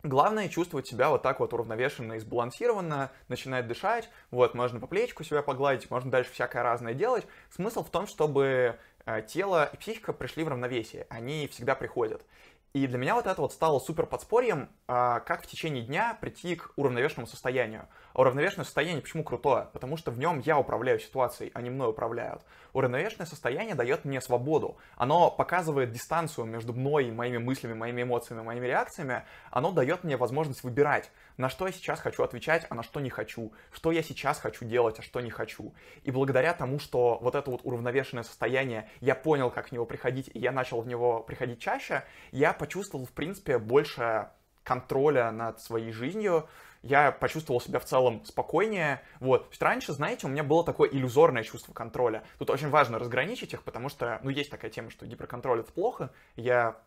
Главное 0.03 0.49
чувствовать 0.49 0.85
себя 0.85 1.09
вот 1.09 1.21
так 1.21 1.39
вот 1.39 1.53
уравновешенно 1.53 2.13
и 2.13 2.19
сбалансированно, 2.19 3.09
начинать 3.29 3.67
дышать, 3.67 4.09
вот, 4.31 4.53
можно 4.53 4.81
по 4.81 4.85
плечику 4.85 5.23
себя 5.23 5.41
погладить, 5.41 5.89
можно 5.89 6.11
дальше 6.11 6.33
всякое 6.33 6.61
разное 6.61 6.93
делать. 6.93 7.25
Смысл 7.49 7.85
в 7.85 7.89
том, 7.89 8.05
чтобы 8.05 8.77
э, 9.05 9.21
тело 9.21 9.69
и 9.71 9.77
психика 9.77 10.11
пришли 10.11 10.43
в 10.43 10.49
равновесие, 10.49 11.07
они 11.09 11.47
всегда 11.47 11.73
приходят. 11.73 12.25
И 12.73 12.87
для 12.87 12.97
меня 12.97 13.13
вот 13.13 13.27
это 13.27 13.39
вот 13.39 13.53
стало 13.53 13.77
супер 13.77 14.07
подспорьем, 14.07 14.67
а, 14.87 15.19
как 15.19 15.43
в 15.43 15.47
течение 15.47 15.83
дня 15.83 16.17
прийти 16.19 16.55
к 16.55 16.71
уравновешенному 16.75 17.27
состоянию. 17.27 17.87
А 18.13 18.21
уравновешенное 18.21 18.65
состояние 18.65 19.03
почему 19.03 19.23
крутое? 19.23 19.67
Потому 19.73 19.95
что 19.95 20.09
в 20.09 20.17
нем 20.17 20.39
я 20.39 20.57
управляю 20.57 20.99
ситуацией, 20.99 21.51
а 21.53 21.61
не 21.61 21.69
мной 21.69 21.91
управляют. 21.91 22.41
Уравновешенное 22.73 23.27
состояние 23.27 23.75
дает 23.75 24.05
мне 24.05 24.19
свободу. 24.21 24.77
Оно 24.95 25.29
показывает 25.29 25.91
дистанцию 25.91 26.45
между 26.45 26.73
мной, 26.73 27.11
моими 27.11 27.37
мыслями, 27.37 27.75
моими 27.75 28.01
эмоциями, 28.01 28.41
моими 28.41 28.65
реакциями. 28.65 29.23
Оно 29.51 29.71
дает 29.71 30.03
мне 30.03 30.17
возможность 30.17 30.63
выбирать, 30.63 31.11
на 31.37 31.49
что 31.49 31.67
я 31.67 31.73
сейчас 31.73 31.99
хочу 31.99 32.23
отвечать, 32.23 32.65
а 32.69 32.75
на 32.75 32.83
что 32.83 32.99
не 32.99 33.09
хочу. 33.09 33.53
Что 33.71 33.91
я 33.91 34.03
сейчас 34.03 34.39
хочу 34.39 34.65
делать, 34.65 34.99
а 34.99 35.01
что 35.01 35.21
не 35.21 35.29
хочу. 35.29 35.73
И 36.03 36.11
благодаря 36.11 36.53
тому, 36.53 36.79
что 36.79 37.17
вот 37.21 37.35
это 37.35 37.49
вот 37.49 37.61
уравновешенное 37.63 38.23
состояние, 38.23 38.89
я 39.01 39.15
понял, 39.15 39.49
как 39.49 39.69
в 39.69 39.71
него 39.71 39.85
приходить, 39.85 40.29
и 40.33 40.39
я 40.39 40.51
начал 40.51 40.81
в 40.81 40.87
него 40.87 41.21
приходить 41.21 41.59
чаще, 41.59 42.03
я 42.31 42.53
почувствовал, 42.53 43.05
в 43.05 43.11
принципе, 43.11 43.57
больше 43.57 44.29
контроля 44.63 45.31
над 45.31 45.61
своей 45.61 45.91
жизнью, 45.91 46.47
я 46.83 47.11
почувствовал 47.11 47.61
себя 47.61 47.79
в 47.79 47.85
целом 47.85 48.23
спокойнее. 48.25 49.01
Вот. 49.19 49.47
Есть 49.49 49.61
раньше, 49.61 49.93
знаете, 49.93 50.27
у 50.27 50.29
меня 50.29 50.43
было 50.43 50.65
такое 50.65 50.89
иллюзорное 50.89 51.43
чувство 51.43 51.73
контроля. 51.73 52.23
Тут 52.39 52.49
очень 52.49 52.69
важно 52.69 52.99
разграничить 52.99 53.53
их, 53.53 53.63
потому 53.63 53.89
что, 53.89 54.19
ну, 54.21 54.29
есть 54.29 54.49
такая 54.49 54.69
тема, 54.69 54.89
что 54.89 55.05
гиперконтроль 55.05 55.61
это 55.61 55.71
плохо. 55.71 56.11
Я, 56.35 56.77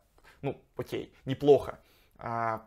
ну, 0.42 0.60
окей, 0.76 1.12
неплохо. 1.24 1.78
А, 2.18 2.62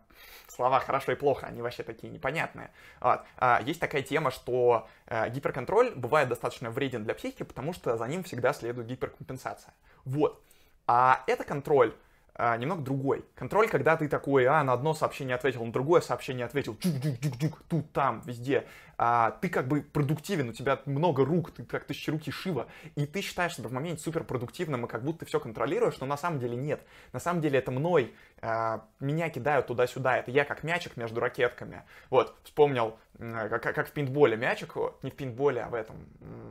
слова 0.48 0.80
хорошо 0.80 1.12
и 1.12 1.14
плохо, 1.14 1.46
они 1.46 1.62
вообще 1.62 1.82
такие 1.82 2.12
непонятные. 2.12 2.70
Вот. 3.00 3.22
А, 3.36 3.60
есть 3.64 3.80
такая 3.80 4.02
тема, 4.02 4.30
что 4.30 4.88
а, 5.06 5.28
гиперконтроль 5.28 5.94
бывает 5.94 6.28
достаточно 6.28 6.70
вреден 6.70 7.04
для 7.04 7.14
психики, 7.14 7.42
потому 7.42 7.72
что 7.72 7.96
за 7.96 8.06
ним 8.06 8.22
всегда 8.22 8.52
следует 8.52 8.86
гиперкомпенсация. 8.86 9.74
Вот. 10.04 10.42
А 10.86 11.22
это 11.26 11.44
контроль 11.44 11.94
а, 12.42 12.56
немного 12.56 12.82
другой. 12.82 13.24
Контроль, 13.34 13.68
когда 13.68 13.98
ты 13.98 14.08
такой, 14.08 14.46
а, 14.46 14.64
на 14.64 14.72
одно 14.72 14.94
сообщение 14.94 15.34
ответил, 15.34 15.62
на 15.62 15.72
другое 15.72 16.00
сообщение 16.00 16.46
ответил, 16.46 16.74
чук-чук-чук-чук, 16.74 17.62
тут, 17.68 17.92
там, 17.92 18.22
везде. 18.24 18.66
А, 18.96 19.32
ты 19.42 19.50
как 19.50 19.68
бы 19.68 19.82
продуктивен, 19.82 20.48
у 20.48 20.52
тебя 20.54 20.80
много 20.86 21.22
рук, 21.22 21.50
ты 21.50 21.64
как 21.64 21.86
руки 22.08 22.30
Шива, 22.30 22.66
и 22.94 23.04
ты 23.04 23.20
считаешь 23.20 23.56
себя 23.56 23.68
в 23.68 23.72
моменте 23.72 24.02
супер 24.02 24.24
продуктивным, 24.24 24.86
и 24.86 24.88
как 24.88 25.04
будто 25.04 25.20
ты 25.20 25.26
все 25.26 25.38
контролируешь, 25.38 26.00
но 26.00 26.06
на 26.06 26.16
самом 26.16 26.38
деле 26.38 26.56
нет. 26.56 26.82
На 27.12 27.20
самом 27.20 27.42
деле 27.42 27.58
это 27.58 27.70
мной, 27.70 28.14
а, 28.40 28.86
меня 29.00 29.28
кидают 29.28 29.66
туда-сюда, 29.66 30.16
это 30.16 30.30
я 30.30 30.46
как 30.46 30.64
мячик 30.64 30.96
между 30.96 31.20
ракетками. 31.20 31.82
Вот, 32.08 32.38
вспомнил, 32.42 32.96
как, 33.18 33.62
как 33.62 33.86
в 33.86 33.92
пинтболе 33.92 34.38
мячик, 34.38 34.76
не 35.02 35.10
в 35.10 35.14
пинтболе, 35.14 35.60
а 35.60 35.68
в 35.68 35.74
этом, 35.74 35.96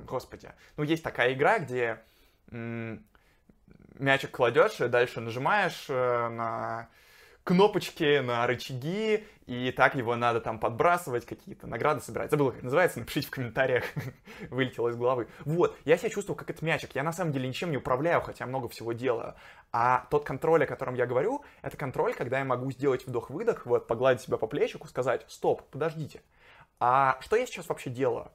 господи. 0.07 0.49
Ну, 0.77 0.83
есть 0.83 1.01
такая 1.01 1.33
игра, 1.33 1.57
где 1.57 1.99
мячик 3.97 4.31
кладешь 4.31 4.79
и 4.79 4.87
дальше 4.87 5.19
нажимаешь 5.19 5.85
э, 5.89 6.29
на 6.29 6.89
кнопочки, 7.43 8.19
на 8.19 8.45
рычаги, 8.45 9.25
и 9.47 9.71
так 9.71 9.95
его 9.95 10.15
надо 10.15 10.39
там 10.39 10.59
подбрасывать, 10.59 11.25
какие-то 11.25 11.65
награды 11.65 12.01
собирать. 12.01 12.29
Забыл, 12.29 12.51
как 12.51 12.61
называется, 12.61 12.99
напишите 12.99 13.27
в 13.27 13.31
комментариях, 13.31 13.85
вылетело 14.51 14.89
из 14.89 14.95
головы. 14.95 15.27
Вот, 15.45 15.75
я 15.85 15.97
себя 15.97 16.11
чувствую 16.11 16.35
как 16.37 16.51
этот 16.51 16.61
мячик, 16.61 16.93
я 16.93 17.01
на 17.01 17.11
самом 17.11 17.31
деле 17.31 17.47
ничем 17.47 17.71
не 17.71 17.77
управляю, 17.77 18.21
хотя 18.21 18.45
много 18.45 18.69
всего 18.69 18.93
делаю. 18.93 19.33
А 19.71 20.05
тот 20.11 20.25
контроль, 20.25 20.63
о 20.63 20.67
котором 20.67 20.93
я 20.93 21.07
говорю, 21.07 21.43
это 21.63 21.75
контроль, 21.75 22.13
когда 22.13 22.37
я 22.37 22.45
могу 22.45 22.71
сделать 22.71 23.07
вдох-выдох, 23.07 23.65
вот, 23.65 23.87
погладить 23.87 24.21
себя 24.21 24.37
по 24.37 24.45
плечику, 24.45 24.87
сказать, 24.87 25.25
стоп, 25.27 25.63
подождите, 25.71 26.21
а 26.79 27.17
что 27.21 27.35
я 27.35 27.47
сейчас 27.47 27.67
вообще 27.67 27.89
делаю? 27.89 28.31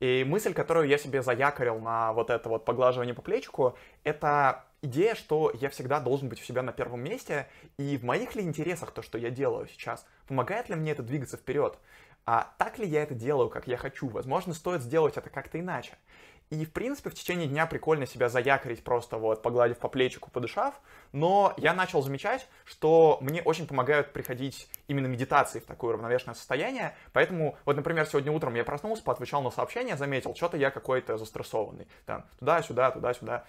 И 0.00 0.24
мысль, 0.26 0.54
которую 0.54 0.88
я 0.88 0.98
себе 0.98 1.22
заякорил 1.22 1.78
на 1.78 2.12
вот 2.12 2.30
это 2.30 2.48
вот 2.48 2.64
поглаживание 2.64 3.14
по 3.14 3.22
плечику, 3.22 3.76
это 4.02 4.64
идея, 4.82 5.14
что 5.14 5.52
я 5.60 5.68
всегда 5.70 6.00
должен 6.00 6.28
быть 6.28 6.40
у 6.40 6.44
себя 6.44 6.62
на 6.62 6.72
первом 6.72 7.02
месте, 7.02 7.48
и 7.78 7.96
в 7.96 8.04
моих 8.04 8.34
ли 8.34 8.42
интересах 8.42 8.92
то, 8.92 9.02
что 9.02 9.18
я 9.18 9.30
делаю 9.30 9.66
сейчас, 9.68 10.06
помогает 10.26 10.68
ли 10.68 10.74
мне 10.74 10.92
это 10.92 11.02
двигаться 11.02 11.36
вперед, 11.36 11.78
а 12.26 12.52
так 12.58 12.78
ли 12.78 12.86
я 12.86 13.02
это 13.02 13.14
делаю, 13.14 13.48
как 13.50 13.66
я 13.66 13.76
хочу, 13.76 14.08
возможно, 14.08 14.54
стоит 14.54 14.82
сделать 14.82 15.16
это 15.16 15.30
как-то 15.30 15.58
иначе. 15.58 15.92
И, 16.50 16.64
в 16.64 16.72
принципе, 16.72 17.10
в 17.10 17.14
течение 17.14 17.46
дня 17.46 17.64
прикольно 17.66 18.06
себя 18.06 18.28
заякорить, 18.28 18.82
просто 18.82 19.18
вот 19.18 19.40
погладив 19.40 19.78
по 19.78 19.88
плечику, 19.88 20.32
подышав. 20.32 20.80
Но 21.12 21.54
я 21.56 21.72
начал 21.72 22.02
замечать, 22.02 22.48
что 22.64 23.18
мне 23.20 23.40
очень 23.40 23.68
помогают 23.68 24.12
приходить 24.12 24.68
именно 24.88 25.06
медитации 25.06 25.60
в 25.60 25.64
такое 25.64 25.92
равновешенное 25.92 26.34
состояние. 26.34 26.96
Поэтому, 27.12 27.56
вот, 27.64 27.76
например, 27.76 28.04
сегодня 28.06 28.32
утром 28.32 28.56
я 28.56 28.64
проснулся, 28.64 29.04
поотвечал 29.04 29.42
на 29.42 29.52
сообщение, 29.52 29.96
заметил, 29.96 30.34
что-то 30.34 30.56
я 30.56 30.72
какой-то 30.72 31.18
застрессованный. 31.18 31.86
Там, 32.04 32.26
туда-сюда, 32.40 32.90
туда-сюда 32.90 33.44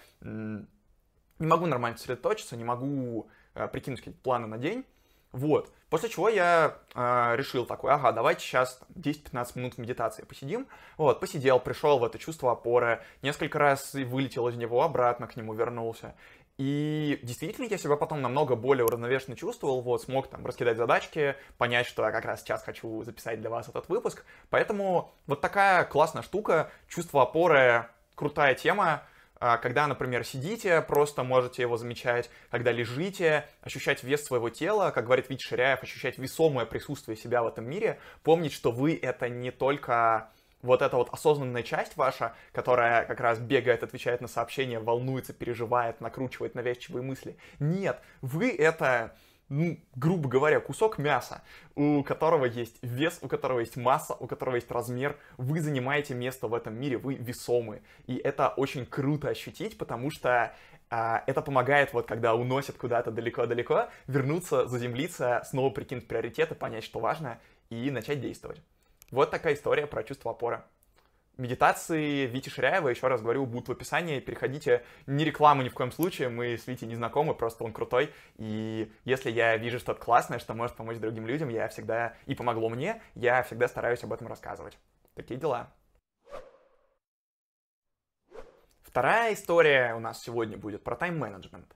не 1.42 1.48
могу 1.48 1.66
нормально 1.66 1.98
сосредоточиться, 1.98 2.56
не 2.56 2.64
могу 2.64 3.28
э, 3.54 3.68
прикинуть 3.68 3.98
какие-то 4.00 4.20
планы 4.20 4.46
на 4.46 4.58
день. 4.58 4.84
Вот. 5.32 5.72
После 5.90 6.08
чего 6.08 6.28
я 6.28 6.78
э, 6.94 7.36
решил 7.36 7.66
такой, 7.66 7.92
ага, 7.92 8.12
давайте 8.12 8.42
сейчас 8.42 8.80
10-15 8.94 9.46
минут 9.56 9.78
медитации 9.78 10.24
посидим. 10.24 10.68
Вот, 10.96 11.20
посидел, 11.20 11.58
пришел 11.58 11.98
в 11.98 12.04
это 12.04 12.18
чувство 12.18 12.52
опоры, 12.52 13.02
несколько 13.22 13.58
раз 13.58 13.92
вылетел 13.94 14.48
из 14.48 14.56
него, 14.56 14.82
обратно 14.82 15.26
к 15.26 15.36
нему 15.36 15.52
вернулся. 15.52 16.14
И 16.58 17.18
действительно 17.22 17.66
я 17.66 17.78
себя 17.78 17.96
потом 17.96 18.20
намного 18.20 18.54
более 18.54 18.84
уравновешенно 18.84 19.36
чувствовал, 19.36 19.80
вот, 19.80 20.02
смог 20.02 20.28
там 20.28 20.46
раскидать 20.46 20.76
задачки, 20.76 21.34
понять, 21.58 21.86
что 21.86 22.04
я 22.04 22.12
как 22.12 22.24
раз 22.24 22.42
сейчас 22.42 22.62
хочу 22.62 23.02
записать 23.02 23.40
для 23.40 23.50
вас 23.50 23.68
этот 23.68 23.88
выпуск. 23.88 24.24
Поэтому 24.50 25.12
вот 25.26 25.40
такая 25.40 25.84
классная 25.84 26.22
штука, 26.22 26.70
чувство 26.88 27.22
опоры, 27.22 27.86
крутая 28.14 28.54
тема, 28.54 29.02
когда, 29.62 29.86
например, 29.86 30.24
сидите, 30.24 30.80
просто 30.82 31.24
можете 31.24 31.62
его 31.62 31.76
замечать. 31.76 32.30
Когда 32.50 32.70
лежите, 32.70 33.44
ощущать 33.60 34.04
вес 34.04 34.24
своего 34.24 34.50
тела, 34.50 34.90
как 34.90 35.04
говорит 35.04 35.28
Вить 35.30 35.42
Ширяев, 35.42 35.82
ощущать 35.82 36.18
весомое 36.18 36.64
присутствие 36.64 37.16
себя 37.16 37.42
в 37.42 37.48
этом 37.48 37.68
мире. 37.68 37.98
Помнить, 38.22 38.52
что 38.52 38.70
вы— 38.70 38.96
это 39.02 39.28
не 39.28 39.50
только 39.50 40.30
вот 40.62 40.80
эта 40.80 40.96
вот 40.96 41.08
осознанная 41.12 41.64
часть 41.64 41.96
ваша, 41.96 42.34
которая 42.52 43.04
как 43.04 43.18
раз 43.18 43.40
бегает, 43.40 43.82
отвечает 43.82 44.20
на 44.20 44.28
сообщения, 44.28 44.78
волнуется, 44.78 45.32
переживает, 45.32 46.00
накручивает 46.00 46.54
навязчивые 46.54 47.02
мысли. 47.02 47.36
Нет, 47.58 48.00
вы— 48.20 48.50
это 48.56 49.16
грубо 49.94 50.28
говоря, 50.28 50.60
кусок 50.60 50.98
мяса, 50.98 51.42
у 51.74 52.02
которого 52.02 52.46
есть 52.46 52.78
вес, 52.82 53.18
у 53.20 53.28
которого 53.28 53.60
есть 53.60 53.76
масса, 53.76 54.14
у 54.14 54.26
которого 54.26 54.56
есть 54.56 54.70
размер. 54.70 55.18
Вы 55.36 55.60
занимаете 55.60 56.14
место 56.14 56.48
в 56.48 56.54
этом 56.54 56.74
мире, 56.74 56.98
вы 56.98 57.14
весомы. 57.14 57.82
И 58.06 58.16
это 58.16 58.48
очень 58.48 58.86
круто 58.86 59.28
ощутить, 59.28 59.76
потому 59.76 60.10
что 60.10 60.54
а, 60.90 61.22
это 61.26 61.42
помогает, 61.42 61.92
вот 61.92 62.06
когда 62.06 62.34
уносят 62.34 62.76
куда-то 62.76 63.10
далеко-далеко, 63.10 63.88
вернуться, 64.06 64.66
заземлиться, 64.66 65.42
снова 65.44 65.70
прикинуть 65.70 66.08
приоритеты, 66.08 66.54
понять, 66.54 66.84
что 66.84 67.00
важно, 67.00 67.38
и 67.70 67.90
начать 67.90 68.20
действовать. 68.20 68.60
Вот 69.10 69.30
такая 69.30 69.54
история 69.54 69.86
про 69.86 70.02
чувство 70.02 70.30
опоры. 70.30 70.62
Медитации 71.38 72.26
Вити 72.26 72.50
Ширяева, 72.50 72.88
еще 72.88 73.08
раз 73.08 73.22
говорю, 73.22 73.46
будут 73.46 73.68
в 73.68 73.72
описании. 73.72 74.20
Переходите. 74.20 74.84
Не 75.06 75.24
рекламу 75.24 75.62
ни 75.62 75.70
в 75.70 75.74
коем 75.74 75.90
случае. 75.90 76.28
Мы 76.28 76.58
с 76.58 76.66
Витей 76.66 76.86
не 76.86 76.94
знакомы, 76.94 77.34
просто 77.34 77.64
он 77.64 77.72
крутой. 77.72 78.12
И 78.36 78.92
если 79.04 79.30
я 79.30 79.56
вижу 79.56 79.78
что-то 79.78 80.00
классное, 80.00 80.38
что 80.38 80.52
может 80.52 80.76
помочь 80.76 80.98
другим 80.98 81.26
людям, 81.26 81.48
я 81.48 81.68
всегда, 81.68 82.14
и 82.26 82.34
помогло 82.34 82.68
мне, 82.68 83.00
я 83.14 83.42
всегда 83.42 83.66
стараюсь 83.66 84.04
об 84.04 84.12
этом 84.12 84.26
рассказывать. 84.28 84.78
Такие 85.14 85.40
дела. 85.40 85.72
Вторая 88.82 89.32
история 89.32 89.94
у 89.94 90.00
нас 90.00 90.22
сегодня 90.22 90.58
будет 90.58 90.84
про 90.84 90.96
тайм-менеджмент. 90.96 91.74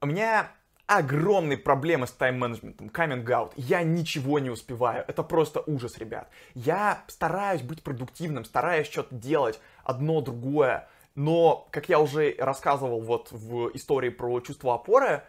У 0.00 0.06
меня 0.06 0.50
огромные 0.88 1.58
проблемы 1.58 2.06
с 2.06 2.12
тайм-менеджментом, 2.12 2.88
каминг-аут. 2.88 3.52
Я 3.56 3.82
ничего 3.82 4.38
не 4.38 4.48
успеваю. 4.48 5.04
Это 5.06 5.22
просто 5.22 5.62
ужас, 5.66 5.98
ребят. 5.98 6.30
Я 6.54 7.04
стараюсь 7.08 7.60
быть 7.60 7.82
продуктивным, 7.82 8.46
стараюсь 8.46 8.88
что-то 8.88 9.14
делать, 9.14 9.60
одно, 9.84 10.22
другое. 10.22 10.88
Но, 11.14 11.68
как 11.72 11.90
я 11.90 12.00
уже 12.00 12.34
рассказывал 12.38 13.02
вот 13.02 13.30
в 13.32 13.70
истории 13.76 14.08
про 14.08 14.40
чувство 14.40 14.74
опоры, 14.74 15.24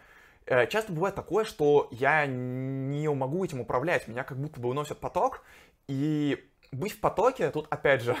э, 0.46 0.66
часто 0.66 0.94
бывает 0.94 1.14
такое, 1.14 1.44
что 1.44 1.88
я 1.90 2.24
не 2.24 3.10
могу 3.10 3.44
этим 3.44 3.60
управлять. 3.60 4.08
Меня 4.08 4.24
как 4.24 4.38
будто 4.38 4.60
бы 4.60 4.70
уносят 4.70 4.98
поток, 4.98 5.42
и 5.88 6.42
быть 6.72 6.92
в 6.92 7.00
потоке, 7.00 7.50
тут 7.50 7.66
опять 7.68 8.00
же, 8.00 8.16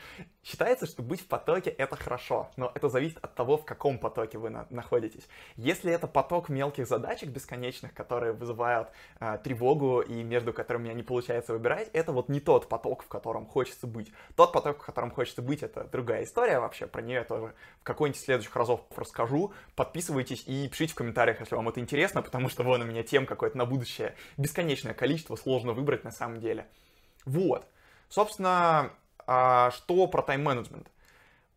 Считается, 0.44 0.84
что 0.84 1.02
быть 1.02 1.22
в 1.22 1.26
потоке— 1.26 1.70
это 1.78 1.96
хорошо, 1.96 2.50
но 2.56 2.70
это 2.74 2.90
зависит 2.90 3.16
от 3.22 3.34
того, 3.34 3.56
в 3.56 3.64
каком 3.64 3.98
потоке 3.98 4.36
вы 4.36 4.50
на 4.50 4.66
находитесь. 4.68 5.26
Если 5.56 5.90
это 5.90 6.06
поток 6.06 6.50
мелких 6.50 6.86
задачек 6.86 7.30
бесконечных, 7.30 7.94
которые 7.94 8.34
вызывают 8.34 8.90
э, 9.20 9.38
тревогу 9.42 10.02
и 10.02 10.22
между 10.22 10.52
которыми 10.52 10.92
не 10.92 11.02
получается 11.02 11.54
выбирать, 11.54 11.88
это 11.94 12.12
вот 12.12 12.28
не 12.28 12.40
тот 12.40 12.68
поток, 12.68 13.04
в 13.04 13.08
котором 13.08 13.46
хочется 13.46 13.86
быть. 13.86 14.12
Тот 14.36 14.52
поток, 14.52 14.82
в 14.82 14.84
котором 14.84 15.10
хочется 15.10 15.40
быть, 15.40 15.62
это 15.62 15.84
другая 15.84 16.24
история 16.24 16.60
вообще, 16.60 16.86
про 16.86 17.00
нее 17.00 17.20
я 17.20 17.24
тоже 17.24 17.54
в 17.80 17.84
какой-нибудь 17.84 18.20
следующих 18.20 18.54
разов 18.54 18.82
расскажу. 18.94 19.54
Подписывайтесь 19.76 20.44
и 20.46 20.68
пишите 20.68 20.92
в 20.92 20.96
комментариях, 20.96 21.40
если 21.40 21.54
вам 21.54 21.70
это 21.70 21.80
интересно, 21.80 22.20
потому 22.20 22.50
что 22.50 22.64
вон 22.64 22.82
у 22.82 22.84
меня 22.84 23.02
тем 23.02 23.24
какое-то 23.24 23.56
на 23.56 23.64
будущее 23.64 24.14
бесконечное 24.36 24.92
количество, 24.92 25.36
сложно 25.36 25.72
выбрать 25.72 26.04
на 26.04 26.10
самом 26.10 26.38
деле. 26.40 26.66
Вот. 27.24 27.66
Собственно, 28.10 28.92
а, 29.26 29.70
что 29.72 30.06
про 30.06 30.22
тайм-менеджмент? 30.22 30.88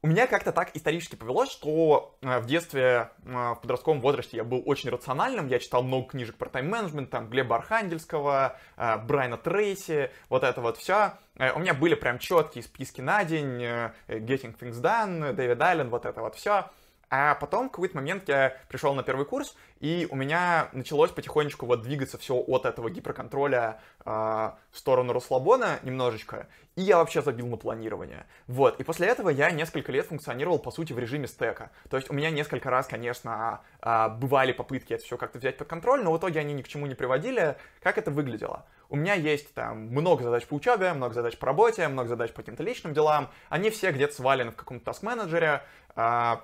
У 0.03 0.07
меня 0.07 0.27
как-то 0.27 0.51
так 0.51 0.75
исторически 0.75 1.15
повелось, 1.15 1.51
что 1.51 2.17
э, 2.21 2.39
в 2.39 2.45
детстве, 2.45 3.09
э, 3.25 3.53
в 3.55 3.59
подростковом 3.61 3.99
возрасте 3.99 4.37
я 4.37 4.43
был 4.43 4.61
очень 4.63 4.91
рациональным, 4.91 5.47
я 5.47 5.57
читал 5.57 5.81
много 5.81 6.09
книжек 6.09 6.35
про 6.35 6.49
тайм-менеджмент, 6.49 7.09
там 7.09 7.29
Глеба 7.29 7.55
Архангельского, 7.55 8.57
э, 8.77 8.97
Брайана 8.99 9.37
Трейси, 9.37 10.11
вот 10.29 10.43
это 10.43 10.61
вот 10.61 10.77
все. 10.77 11.13
У 11.55 11.59
меня 11.59 11.73
были 11.73 11.95
прям 11.95 12.19
четкие 12.19 12.63
списки 12.63 13.01
на 13.01 13.23
день, 13.23 13.61
Getting 14.07 14.57
Things 14.57 14.81
Done, 14.81 15.33
Дэвид 15.33 15.61
Аллен, 15.61 15.89
вот 15.89 16.05
это 16.05 16.21
вот 16.21 16.35
все. 16.35 16.69
А 17.09 17.35
потом 17.35 17.69
в 17.69 17.71
какой-то 17.71 17.95
момент 17.95 18.27
я 18.27 18.57
пришел 18.67 18.93
на 18.93 19.01
первый 19.01 19.25
курс, 19.25 19.55
и 19.79 20.07
у 20.11 20.15
меня 20.15 20.67
началось 20.73 21.09
потихонечку 21.11 21.65
вот 21.65 21.81
двигаться 21.81 22.17
все 22.17 22.35
от 22.35 22.65
этого 22.65 22.89
гиперконтроля 22.89 23.79
э, 24.03 24.09
в 24.09 24.77
сторону 24.77 25.13
расслабона 25.13 25.79
немножечко, 25.83 26.47
и 26.75 26.81
я 26.81 26.97
вообще 26.97 27.21
забил 27.21 27.47
на 27.47 27.55
планирование. 27.55 28.25
Вот, 28.47 28.81
и 28.81 28.83
после 28.83 29.07
этого 29.07 29.29
я 29.29 29.51
несколько 29.51 29.91
лет 29.93 30.07
функционировал, 30.07 30.59
по 30.59 30.69
сути, 30.69 30.91
в 30.91 30.99
режиме 30.99 31.27
стека. 31.27 31.71
То 31.89 31.95
есть 31.95 32.09
у 32.09 32.13
меня 32.13 32.29
несколько 32.29 32.69
раз, 32.69 32.87
конечно, 32.87 33.61
э, 33.81 34.09
бывали 34.09 34.51
попытки 34.51 34.93
это 34.93 35.03
все 35.03 35.17
как-то 35.17 35.39
взять 35.39 35.57
под 35.57 35.69
контроль, 35.69 36.03
но 36.03 36.11
в 36.11 36.17
итоге 36.17 36.41
они 36.41 36.53
ни 36.53 36.61
к 36.61 36.67
чему 36.67 36.87
не 36.87 36.95
приводили. 36.95 37.55
Как 37.81 37.97
это 37.97 38.11
выглядело? 38.11 38.65
У 38.89 38.97
меня 38.97 39.13
есть 39.13 39.53
там 39.53 39.87
много 39.87 40.23
задач 40.23 40.45
по 40.45 40.55
учебе, 40.55 40.91
много 40.91 41.13
задач 41.13 41.37
по 41.37 41.45
работе, 41.45 41.87
много 41.87 42.09
задач 42.09 42.31
по 42.31 42.41
каким-то 42.41 42.63
личным 42.63 42.93
делам. 42.93 43.29
Они 43.47 43.69
все 43.69 43.91
где-то 43.91 44.13
свалены 44.13 44.51
в 44.51 44.55
каком-то 44.55 44.83
таск-менеджере. 44.85 45.61
Э, 45.95 46.37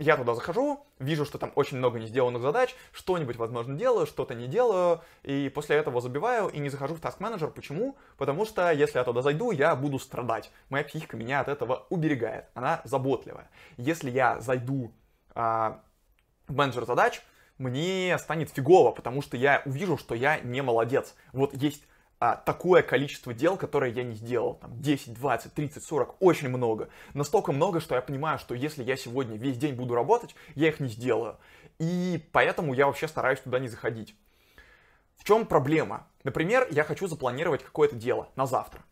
я 0.00 0.16
туда 0.16 0.34
захожу, 0.34 0.86
вижу, 0.98 1.26
что 1.26 1.36
там 1.36 1.52
очень 1.54 1.76
много 1.76 2.00
не 2.00 2.06
сделанных 2.06 2.40
задач, 2.40 2.74
что-нибудь, 2.90 3.36
возможно, 3.36 3.76
делаю, 3.76 4.06
что-то 4.06 4.34
не 4.34 4.48
делаю, 4.48 5.02
и 5.22 5.50
после 5.54 5.76
этого 5.76 6.00
забиваю 6.00 6.48
и 6.48 6.58
не 6.58 6.70
захожу 6.70 6.94
в 6.94 7.00
Task 7.00 7.18
Manager. 7.18 7.50
Почему? 7.50 7.96
Потому 8.16 8.46
что 8.46 8.70
если 8.72 8.98
я 8.98 9.04
туда 9.04 9.20
зайду, 9.20 9.50
я 9.50 9.76
буду 9.76 9.98
страдать. 9.98 10.50
Моя 10.70 10.84
психика 10.84 11.18
меня 11.18 11.40
от 11.40 11.48
этого 11.48 11.86
уберегает, 11.90 12.46
она 12.54 12.80
заботливая. 12.84 13.50
Если 13.76 14.10
я 14.10 14.40
зайду 14.40 14.90
а, 15.34 15.82
в 16.48 16.56
менеджер 16.56 16.86
задач, 16.86 17.20
мне 17.58 18.16
станет 18.18 18.48
фигово, 18.48 18.92
потому 18.92 19.20
что 19.20 19.36
я 19.36 19.60
увижу, 19.66 19.98
что 19.98 20.14
я 20.14 20.40
не 20.40 20.62
молодец. 20.62 21.14
Вот 21.34 21.54
есть 21.54 21.84
а, 22.20 22.36
такое 22.36 22.82
количество 22.82 23.32
дел, 23.32 23.56
которые 23.56 23.94
я 23.94 24.04
не 24.04 24.14
сделал. 24.14 24.56
Там 24.56 24.78
10, 24.80 25.14
20, 25.14 25.54
30, 25.54 25.82
40, 25.82 26.16
очень 26.20 26.50
много. 26.50 26.90
Настолько 27.14 27.50
много, 27.50 27.80
что 27.80 27.94
я 27.94 28.02
понимаю, 28.02 28.38
что 28.38 28.54
если 28.54 28.84
я 28.84 28.96
сегодня 28.96 29.38
весь 29.38 29.56
день 29.56 29.74
буду 29.74 29.94
работать, 29.94 30.34
я 30.54 30.68
их 30.68 30.80
не 30.80 30.88
сделаю. 30.88 31.38
И 31.78 32.22
поэтому 32.32 32.74
я 32.74 32.86
вообще 32.86 33.08
стараюсь 33.08 33.40
туда 33.40 33.58
не 33.58 33.68
заходить. 33.68 34.14
В 35.16 35.24
чем 35.24 35.46
проблема? 35.46 36.06
Например, 36.22 36.68
я 36.70 36.84
хочу 36.84 37.06
запланировать 37.06 37.64
какое-то 37.64 37.96
дело 37.96 38.28
на 38.36 38.44
завтра. 38.44 38.82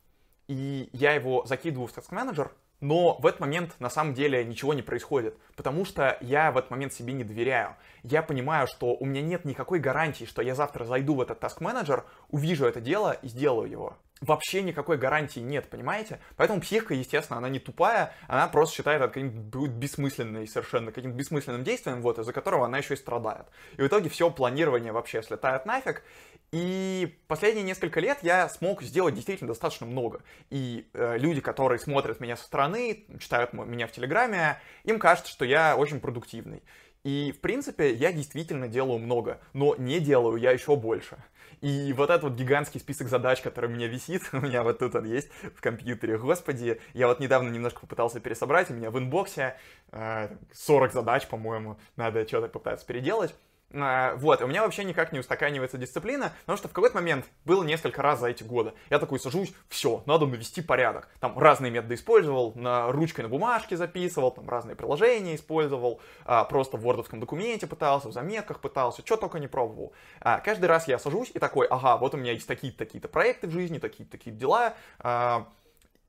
И 0.47 0.89
я 0.95 1.13
его 1.13 1.45
закидываю 1.45 1.87
в 1.87 1.95
Task 1.95 2.11
Manager, 2.11 2.51
но 2.81 3.19
в 3.19 3.27
этот 3.27 3.41
момент 3.41 3.75
на 3.81 3.91
самом 3.91 4.15
деле 4.15 4.45
ничего 4.45 4.75
не 4.75 4.83
происходит, 4.83 5.37
потому 5.57 5.85
что 5.85 6.17
я 6.21 6.53
в 6.53 6.59
этот 6.59 6.71
момент 6.71 6.93
себе 6.93 7.13
не 7.13 7.25
доверяю. 7.25 7.77
Я 8.03 8.23
понимаю, 8.23 8.67
что 8.67 8.95
у 8.95 9.05
меня 9.05 9.23
нет 9.23 9.45
никакой 9.45 9.81
гарантии, 9.81 10.25
что 10.25 10.43
я 10.43 10.55
завтра 10.55 10.85
зайду 10.85 11.15
в 11.15 11.21
этот 11.21 11.43
task 11.43 11.57
менеджер, 11.61 12.05
увижу 12.29 12.67
это 12.67 12.81
дело 12.81 13.13
и 13.13 13.29
сделаю 13.29 13.71
его. 13.71 13.97
Вообще 14.21 14.63
никакой 14.63 14.97
гарантии 14.97 15.39
нет, 15.39 15.71
понимаете? 15.71 16.21
Поэтому 16.37 16.61
психика, 16.61 16.93
естественно, 16.93 17.39
она 17.39 17.49
не 17.49 17.61
тупая, 17.61 18.15
она 18.27 18.49
просто 18.49 18.75
считает 18.75 19.01
это 19.01 19.13
каким-то 19.13 19.67
бессмысленным, 19.69 20.45
совершенно 20.49 20.91
каким-то 20.91 21.17
бессмысленным 21.17 21.63
действием, 21.63 22.03
вот, 22.03 22.19
из-за 22.19 22.33
которого 22.33 22.67
она 22.67 22.79
еще 22.79 22.95
и 22.95 22.97
страдает. 22.97 23.47
И 23.77 23.83
в 23.83 23.87
итоге 23.87 24.09
все 24.09 24.29
планирование 24.31 24.91
вообще 24.91 25.23
слетает 25.23 25.67
нафиг, 25.67 26.03
и 26.51 27.19
последние 27.27 27.65
несколько 27.65 28.01
лет 28.01 28.19
я 28.23 28.49
смог 28.49 28.83
сделать 28.83 29.15
действительно 29.15 29.49
достаточно 29.49 29.87
много. 29.87 30.23
И 30.49 30.89
э, 30.95 31.19
люди, 31.19 31.41
которые 31.41 31.79
смотрят 31.79 32.21
меня 32.21 32.37
со 32.37 32.45
стороны, 32.45 33.05
читают 33.21 33.53
меня 33.53 33.87
в 33.87 33.93
Телеграме, 33.93 34.59
им 34.85 34.99
кажется, 34.99 35.31
что 35.31 35.45
я 35.45 35.77
очень 35.77 36.01
продуктивный. 36.01 36.63
И, 37.05 37.33
в 37.33 37.41
принципе, 37.41 37.93
я 37.93 38.13
действительно 38.13 38.67
делаю 38.67 38.99
много, 38.99 39.41
но 39.53 39.75
не 39.77 40.01
делаю 40.01 40.37
я 40.37 40.51
еще 40.53 40.75
больше. 40.77 41.19
И 41.61 41.93
вот 41.93 42.11
этот 42.11 42.23
вот 42.25 42.35
гигантский 42.35 42.81
список 42.81 43.09
задач, 43.09 43.41
который 43.41 43.67
у 43.67 43.73
меня 43.73 43.87
висит, 43.87 44.23
у 44.33 44.39
меня 44.39 44.63
вот 44.63 44.79
тут 44.79 44.95
он 44.95 45.05
есть 45.05 45.29
в 45.55 45.61
компьютере, 45.61 46.19
господи, 46.19 46.81
я 46.95 47.09
вот 47.09 47.21
недавно 47.21 47.51
немножко 47.51 47.81
попытался 47.81 48.21
пересобрать, 48.21 48.71
у 48.71 48.75
меня 48.75 48.91
в 48.91 48.99
инбоксе 48.99 49.57
э, 49.93 50.29
40 50.53 50.93
задач, 50.93 51.27
по-моему, 51.27 51.79
надо 51.97 52.27
что-то 52.27 52.49
попытаться 52.49 52.87
переделать. 52.87 53.35
А, 53.75 54.15
вот, 54.17 54.41
у 54.41 54.47
меня 54.47 54.63
вообще 54.63 54.83
никак 54.85 55.13
не 55.13 55.19
устаканивается 55.19 55.77
дисциплина, 55.77 56.33
потому 56.41 56.57
что 56.57 56.69
в 56.69 56.73
какой-то 56.73 56.95
момент 56.95 57.27
было 57.45 57.63
несколько 57.63 58.01
раз 58.01 58.21
за 58.21 58.29
эти 58.29 58.43
годы. 58.43 58.73
Я 58.89 58.99
такой 58.99 59.21
сажусь, 59.21 59.53
все, 59.69 60.03
надо 60.07 60.27
навести 60.27 60.63
порядок. 60.63 61.09
Там 61.21 61.39
разные 61.39 61.71
методы 61.71 61.95
использовал, 61.95 62.55
на 62.55 62.91
ручкой 62.91 63.23
на 63.23 63.29
бумажке 63.29 63.77
записывал, 63.77 64.31
там 64.31 64.49
разные 64.49 64.75
приложения 64.75 65.35
использовал, 65.35 66.01
а, 66.25 66.45
просто 66.45 66.79
в 66.79 66.81
вордовском 66.81 67.21
документе 67.21 67.67
пытался, 67.67 68.09
в 68.09 68.13
заметках 68.13 68.61
пытался, 68.61 69.03
что 69.05 69.17
только 69.17 69.39
не 69.39 69.49
пробовал. 69.49 69.93
А, 70.21 70.41
каждый 70.41 70.67
раз 70.67 70.89
я 70.89 70.99
сажусь 70.99 71.31
и 71.35 71.39
такой, 71.39 71.67
ага, 71.67 71.99
вот 71.99 72.15
у 72.15 72.17
меня 72.17 72.33
есть 72.33 72.49
такие-то 72.49 72.79
такие-то 72.79 73.09
проекты 73.09 73.49
в 73.49 73.51
жизни, 73.51 73.79
такие-то 73.79 74.13
такие 74.13 74.35
дела, 74.35 74.75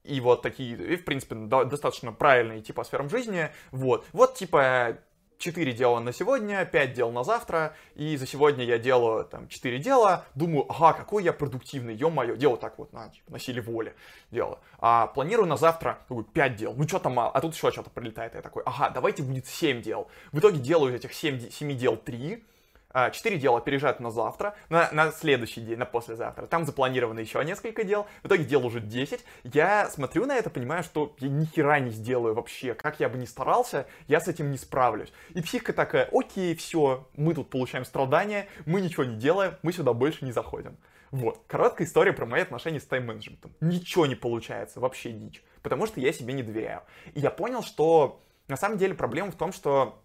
и 0.06 0.22
вот 0.22 0.42
такие, 0.42 0.76
и, 0.76 0.96
в 0.96 1.04
принципе, 1.04 1.36
достаточно 1.36 2.14
правильные 2.14 2.62
типа 2.62 2.84
сферам 2.86 3.10
жизни, 3.10 3.50
вот. 3.72 4.06
Вот, 4.14 4.36
типа, 4.36 4.98
4 5.40 5.72
дела 5.72 6.00
на 6.00 6.12
сегодня, 6.12 6.66
5 6.66 6.94
дел 6.94 7.12
на 7.12 7.24
завтра, 7.24 7.74
и 7.96 8.18
за 8.18 8.28
сегодня 8.28 8.66
я 8.66 8.78
делаю 8.78 9.24
там 9.24 9.48
4 9.48 9.80
дела, 9.80 10.26
думаю, 10.36 10.66
ага, 10.70 10.94
какой 10.94 11.24
я 11.24 11.32
продуктивный, 11.32 11.96
ё-моё, 11.96 12.36
делаю 12.36 12.58
так 12.58 12.78
вот 12.78 12.92
на, 12.92 13.08
типа, 13.10 13.32
на 13.32 13.40
силе 13.40 13.62
воли 13.62 13.96
делаю. 14.32 14.60
А 14.80 15.08
планирую 15.08 15.48
на 15.48 15.56
завтра, 15.56 16.00
думаю, 16.10 16.26
5 16.26 16.56
дел, 16.58 16.74
ну 16.76 16.88
что 16.88 17.00
там, 17.00 17.18
а 17.20 17.42
тут 17.42 17.56
еще 17.56 17.72
что-то 17.72 17.90
прилетает, 17.90 18.36
я 18.36 18.42
такой, 18.42 18.64
ага, 18.66 18.90
давайте 18.90 19.24
будет 19.24 19.48
7 19.48 19.82
дел. 19.82 20.10
В 20.34 20.40
итоге 20.40 20.60
делаю 20.60 20.92
из 20.92 20.96
этих 20.96 21.14
7, 21.14 21.50
7 21.50 21.78
дел 21.78 21.96
3, 21.96 22.34
а, 22.34 22.59
четыре 23.12 23.38
дела 23.38 23.62
переезжают 23.62 24.00
на 24.00 24.12
завтра, 24.12 24.56
на, 24.70 24.90
на 24.92 25.12
следующий 25.12 25.62
день, 25.62 25.78
на 25.78 25.86
послезавтра. 25.86 26.48
Там 26.48 26.66
запланировано 26.66 27.20
еще 27.20 27.44
несколько 27.44 27.84
дел. 27.84 28.08
В 28.24 28.28
итоге 28.28 28.44
дел 28.46 28.66
уже 28.66 28.80
10. 28.80 29.24
Я 29.44 29.90
смотрю 29.90 30.26
на 30.26 30.36
это, 30.36 30.50
понимаю, 30.50 30.84
что 30.84 31.16
я 31.20 31.30
ни 31.30 31.46
хера 31.46 31.80
не 31.80 31.92
сделаю 31.92 32.34
вообще. 32.34 32.74
Как 32.74 33.00
я 33.00 33.10
бы 33.10 33.18
ни 33.18 33.26
старался, 33.26 33.88
я 34.08 34.20
с 34.20 34.28
этим 34.28 34.52
не 34.52 34.58
справлюсь. 34.58 35.12
И 35.36 35.42
психика 35.42 35.74
такая, 35.74 36.10
окей, 36.12 36.56
все, 36.56 37.08
мы 37.16 37.34
тут 37.34 37.50
получаем 37.50 37.86
страдания, 37.86 38.48
мы 38.66 38.82
ничего 38.82 39.04
не 39.04 39.18
делаем, 39.18 39.56
мы 39.62 39.72
сюда 39.72 39.94
больше 39.94 40.26
не 40.26 40.32
заходим. 40.32 40.78
Вот, 41.12 41.42
короткая 41.48 41.88
история 41.88 42.14
про 42.14 42.26
мои 42.26 42.42
отношения 42.42 42.80
с 42.80 42.86
тайм-менеджментом. 42.86 43.52
Ничего 43.62 44.06
не 44.06 44.16
получается, 44.16 44.80
вообще 44.80 45.12
дичь. 45.12 45.44
Потому 45.64 45.88
что 45.88 46.00
я 46.00 46.14
себе 46.14 46.34
не 46.34 46.44
доверяю. 46.44 46.82
И 47.14 47.20
я 47.20 47.32
понял, 47.32 47.64
что 47.64 48.22
на 48.48 48.58
самом 48.58 48.78
деле 48.78 48.94
проблема 48.94 49.32
в 49.32 49.36
том, 49.36 49.52
что 49.52 50.02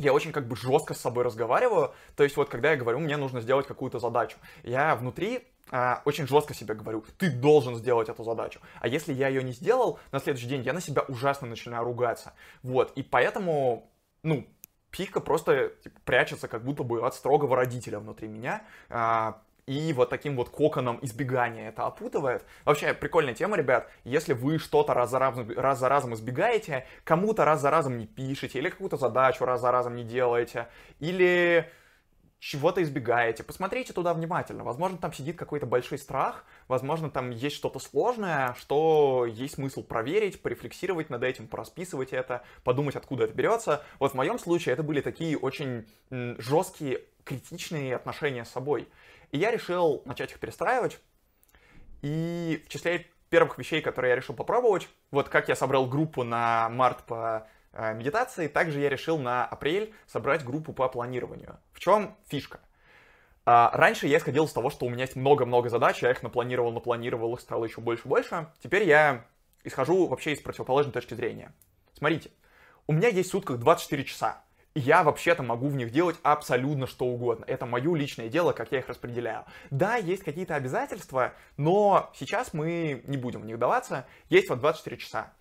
я 0.00 0.12
очень 0.12 0.32
как 0.32 0.48
бы 0.48 0.56
жестко 0.56 0.94
с 0.94 1.00
собой 1.00 1.24
разговариваю. 1.24 1.92
То 2.16 2.24
есть 2.24 2.36
вот 2.36 2.48
когда 2.48 2.70
я 2.70 2.76
говорю, 2.76 2.98
мне 2.98 3.16
нужно 3.16 3.40
сделать 3.40 3.66
какую-то 3.66 3.98
задачу, 3.98 4.38
я 4.62 4.96
внутри 4.96 5.46
а, 5.70 6.02
очень 6.04 6.26
жестко 6.26 6.54
себе 6.54 6.74
говорю, 6.74 7.04
ты 7.18 7.30
должен 7.30 7.76
сделать 7.76 8.08
эту 8.08 8.24
задачу. 8.24 8.60
А 8.80 8.88
если 8.88 9.12
я 9.12 9.28
ее 9.28 9.42
не 9.42 9.52
сделал, 9.52 9.98
на 10.12 10.18
следующий 10.18 10.48
день 10.48 10.62
я 10.62 10.72
на 10.72 10.80
себя 10.80 11.02
ужасно 11.02 11.46
начинаю 11.46 11.84
ругаться. 11.84 12.32
Вот, 12.62 12.92
и 12.96 13.02
поэтому, 13.02 13.88
ну, 14.22 14.46
пика 14.90 15.20
просто 15.20 15.72
типа, 15.82 16.00
прячется 16.04 16.48
как 16.48 16.64
будто 16.64 16.82
бы 16.82 17.06
от 17.06 17.14
строгого 17.14 17.56
родителя 17.56 18.00
внутри 18.00 18.28
меня. 18.28 18.64
А, 18.88 19.40
и 19.70 19.92
вот 19.92 20.10
таким 20.10 20.34
вот 20.34 20.48
коконом 20.48 20.98
избегания 21.00 21.68
это 21.68 21.86
опутывает. 21.86 22.44
Вообще, 22.64 22.92
прикольная 22.92 23.34
тема, 23.34 23.56
ребят. 23.56 23.88
Если 24.02 24.32
вы 24.32 24.58
что-то 24.58 24.94
раз 24.94 25.10
за 25.10 25.20
разом, 25.20 25.48
раз 25.56 25.78
за 25.78 25.88
разом 25.88 26.12
избегаете, 26.14 26.88
кому-то 27.04 27.44
раз 27.44 27.60
за 27.60 27.70
разом 27.70 27.96
не 27.96 28.08
пишете, 28.08 28.58
или 28.58 28.68
какую-то 28.68 28.96
задачу 28.96 29.44
раз 29.44 29.60
за 29.60 29.70
разом 29.70 29.94
не 29.94 30.02
делаете, 30.02 30.66
или 30.98 31.70
чего-то 32.40 32.82
избегаете, 32.82 33.44
посмотрите 33.44 33.92
туда 33.92 34.12
внимательно. 34.12 34.64
Возможно, 34.64 34.98
там 34.98 35.12
сидит 35.12 35.36
какой-то 35.36 35.66
большой 35.66 35.98
страх, 35.98 36.44
возможно, 36.66 37.08
там 37.08 37.30
есть 37.30 37.54
что-то 37.54 37.78
сложное, 37.78 38.56
что 38.58 39.24
есть 39.24 39.54
смысл 39.54 39.84
проверить, 39.84 40.42
порефлексировать 40.42 41.10
над 41.10 41.22
этим, 41.22 41.46
порасписывать 41.46 42.12
это, 42.12 42.42
подумать, 42.64 42.96
откуда 42.96 43.24
это 43.24 43.34
берется. 43.34 43.84
Вот 44.00 44.12
в 44.12 44.14
моем 44.14 44.40
случае 44.40 44.72
это 44.72 44.82
были 44.82 45.00
такие 45.00 45.38
очень 45.38 45.86
жесткие, 46.10 47.02
критичные 47.22 47.94
отношения 47.94 48.44
с 48.44 48.50
собой. 48.50 48.88
И 49.30 49.38
я 49.38 49.50
решил 49.50 50.02
начать 50.04 50.32
их 50.32 50.40
перестраивать. 50.40 50.98
И 52.02 52.62
в 52.66 52.68
числе 52.68 53.06
первых 53.28 53.58
вещей, 53.58 53.80
которые 53.80 54.10
я 54.10 54.16
решил 54.16 54.34
попробовать, 54.34 54.88
вот 55.10 55.28
как 55.28 55.48
я 55.48 55.56
собрал 55.56 55.86
группу 55.86 56.24
на 56.24 56.68
март 56.70 57.04
по 57.04 57.46
э, 57.72 57.94
медитации, 57.94 58.48
также 58.48 58.80
я 58.80 58.88
решил 58.88 59.18
на 59.18 59.44
апрель 59.44 59.94
собрать 60.06 60.44
группу 60.44 60.72
по 60.72 60.88
планированию. 60.88 61.58
В 61.72 61.80
чем 61.80 62.16
фишка? 62.26 62.60
А, 63.46 63.70
раньше 63.72 64.06
я 64.06 64.18
исходил 64.18 64.44
из 64.44 64.52
того, 64.52 64.70
что 64.70 64.86
у 64.86 64.90
меня 64.90 65.04
есть 65.04 65.16
много-много 65.16 65.68
задач, 65.68 66.02
я 66.02 66.10
их 66.10 66.22
напланировал, 66.22 66.72
напланировал, 66.72 67.34
их 67.34 67.40
стало 67.40 67.64
еще 67.64 67.80
больше-больше. 67.80 68.48
Теперь 68.62 68.84
я 68.84 69.24
исхожу 69.64 70.06
вообще 70.06 70.32
из 70.32 70.40
противоположной 70.40 70.92
точки 70.92 71.14
зрения. 71.14 71.52
Смотрите, 71.94 72.30
у 72.86 72.92
меня 72.92 73.08
есть 73.08 73.28
в 73.28 73.32
сутках 73.32 73.58
24 73.58 74.04
часа. 74.04 74.42
Я 74.74 75.02
вообще-то 75.02 75.42
могу 75.42 75.68
в 75.68 75.74
них 75.74 75.90
делать 75.90 76.16
абсолютно 76.22 76.86
что 76.86 77.06
угодно. 77.06 77.44
Это 77.48 77.66
мое 77.66 77.94
личное 77.96 78.28
дело, 78.28 78.52
как 78.52 78.70
я 78.70 78.78
их 78.78 78.88
распределяю. 78.88 79.44
Да, 79.70 79.96
есть 79.96 80.22
какие-то 80.22 80.54
обязательства, 80.54 81.32
но 81.56 82.12
сейчас 82.14 82.54
мы 82.54 83.02
не 83.06 83.16
будем 83.16 83.40
в 83.40 83.46
них 83.46 83.58
даваться. 83.58 84.06
Есть 84.28 84.48
вот 84.48 84.60
24 84.60 84.96
часа. 84.98 85.32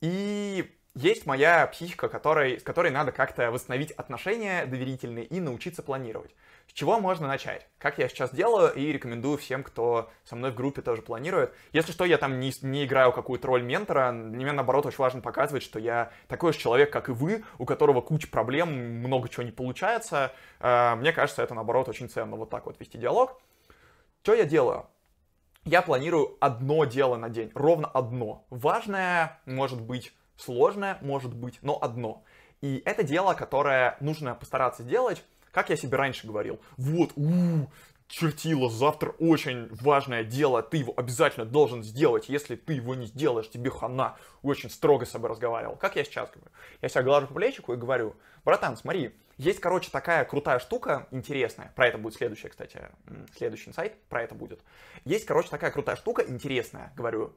И 0.00 0.74
есть 0.94 1.26
моя 1.26 1.68
психика, 1.68 2.08
которой, 2.08 2.58
с 2.58 2.64
которой 2.64 2.90
надо 2.90 3.12
как-то 3.12 3.52
восстановить 3.52 3.92
отношения 3.92 4.66
доверительные 4.66 5.24
и 5.24 5.38
научиться 5.38 5.84
планировать. 5.84 6.34
С 6.68 6.72
чего 6.74 7.00
можно 7.00 7.26
начать? 7.26 7.66
Как 7.78 7.98
я 7.98 8.08
сейчас 8.08 8.32
делаю 8.32 8.72
и 8.72 8.92
рекомендую 8.92 9.38
всем, 9.38 9.64
кто 9.64 10.10
со 10.22 10.36
мной 10.36 10.52
в 10.52 10.54
группе 10.54 10.82
тоже 10.82 11.00
планирует. 11.00 11.54
Если 11.72 11.92
что, 11.92 12.04
я 12.04 12.18
там 12.18 12.38
не, 12.38 12.52
не 12.60 12.84
играю 12.84 13.10
какую-то 13.10 13.48
роль 13.48 13.62
ментора, 13.62 14.12
мне 14.12 14.52
наоборот 14.52 14.84
очень 14.84 14.98
важно 14.98 15.22
показывать, 15.22 15.62
что 15.62 15.78
я 15.78 16.12
такой 16.28 16.52
же 16.52 16.58
человек, 16.58 16.92
как 16.92 17.08
и 17.08 17.12
вы, 17.12 17.42
у 17.56 17.64
которого 17.64 18.02
куча 18.02 18.28
проблем, 18.28 19.00
много 19.00 19.30
чего 19.30 19.42
не 19.42 19.50
получается. 19.50 20.30
А, 20.60 20.94
мне 20.96 21.12
кажется, 21.12 21.42
это 21.42 21.54
наоборот 21.54 21.88
очень 21.88 22.08
ценно, 22.08 22.36
вот 22.36 22.50
так 22.50 22.66
вот 22.66 22.78
вести 22.78 22.98
диалог. 22.98 23.40
Что 24.22 24.34
я 24.34 24.44
делаю? 24.44 24.86
Я 25.64 25.80
планирую 25.80 26.36
одно 26.38 26.84
дело 26.84 27.16
на 27.16 27.30
день, 27.30 27.50
ровно 27.54 27.88
одно. 27.88 28.44
Важное, 28.50 29.40
может 29.46 29.80
быть, 29.80 30.12
сложное, 30.36 30.98
может 31.00 31.34
быть, 31.34 31.58
но 31.62 31.78
одно. 31.80 32.24
И 32.60 32.82
это 32.84 33.02
дело, 33.04 33.32
которое 33.32 33.96
нужно 34.00 34.34
постараться 34.34 34.82
сделать, 34.82 35.24
как 35.52 35.70
я 35.70 35.76
себе 35.76 35.96
раньше 35.96 36.26
говорил. 36.26 36.60
Вот, 36.76 37.12
у, 37.16 37.66
чертила, 38.08 38.70
завтра 38.70 39.10
очень 39.18 39.68
важное 39.70 40.24
дело, 40.24 40.62
ты 40.62 40.78
его 40.78 40.94
обязательно 40.96 41.46
должен 41.46 41.82
сделать, 41.82 42.28
если 42.28 42.56
ты 42.56 42.72
его 42.72 42.94
не 42.94 43.06
сделаешь, 43.06 43.50
тебе 43.50 43.70
хана. 43.70 44.16
Очень 44.42 44.70
строго 44.70 45.04
с 45.04 45.10
собой 45.10 45.30
разговаривал. 45.30 45.76
Как 45.76 45.96
я 45.96 46.04
сейчас 46.04 46.30
говорю? 46.30 46.50
Я 46.80 46.88
себя 46.88 47.02
глажу 47.02 47.26
по 47.26 47.34
плечику 47.34 47.74
и 47.74 47.76
говорю, 47.76 48.16
братан, 48.44 48.76
смотри, 48.76 49.14
есть, 49.36 49.60
короче, 49.60 49.90
такая 49.90 50.24
крутая 50.24 50.58
штука, 50.58 51.06
интересная, 51.10 51.72
про 51.76 51.86
это 51.86 51.98
будет 51.98 52.14
следующий, 52.14 52.48
кстати, 52.48 52.80
следующий 53.36 53.70
инсайт, 53.70 53.94
про 54.08 54.22
это 54.22 54.34
будет. 54.34 54.60
Есть, 55.04 55.26
короче, 55.26 55.48
такая 55.48 55.70
крутая 55.70 55.96
штука, 55.96 56.24
интересная, 56.26 56.92
говорю, 56.96 57.36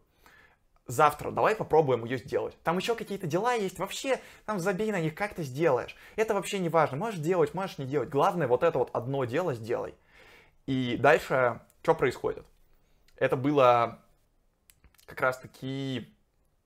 завтра, 0.91 1.31
давай 1.31 1.55
попробуем 1.55 2.05
ее 2.05 2.17
сделать. 2.17 2.57
Там 2.63 2.77
еще 2.77 2.95
какие-то 2.95 3.27
дела 3.27 3.53
есть, 3.53 3.79
вообще, 3.79 4.19
там 4.45 4.59
забей 4.59 4.91
на 4.91 4.99
них, 4.99 5.15
как 5.15 5.33
ты 5.33 5.43
сделаешь. 5.43 5.95
Это 6.15 6.33
вообще 6.33 6.59
не 6.59 6.69
важно, 6.69 6.97
можешь 6.97 7.19
делать, 7.19 7.53
можешь 7.53 7.77
не 7.77 7.85
делать. 7.85 8.09
Главное, 8.09 8.47
вот 8.47 8.63
это 8.63 8.77
вот 8.77 8.89
одно 8.93 9.25
дело 9.25 9.53
сделай. 9.53 9.95
И 10.67 10.97
дальше, 10.97 11.61
что 11.81 11.95
происходит? 11.95 12.45
Это 13.17 13.35
было 13.35 13.99
как 15.05 15.21
раз 15.21 15.37
таки, 15.39 16.13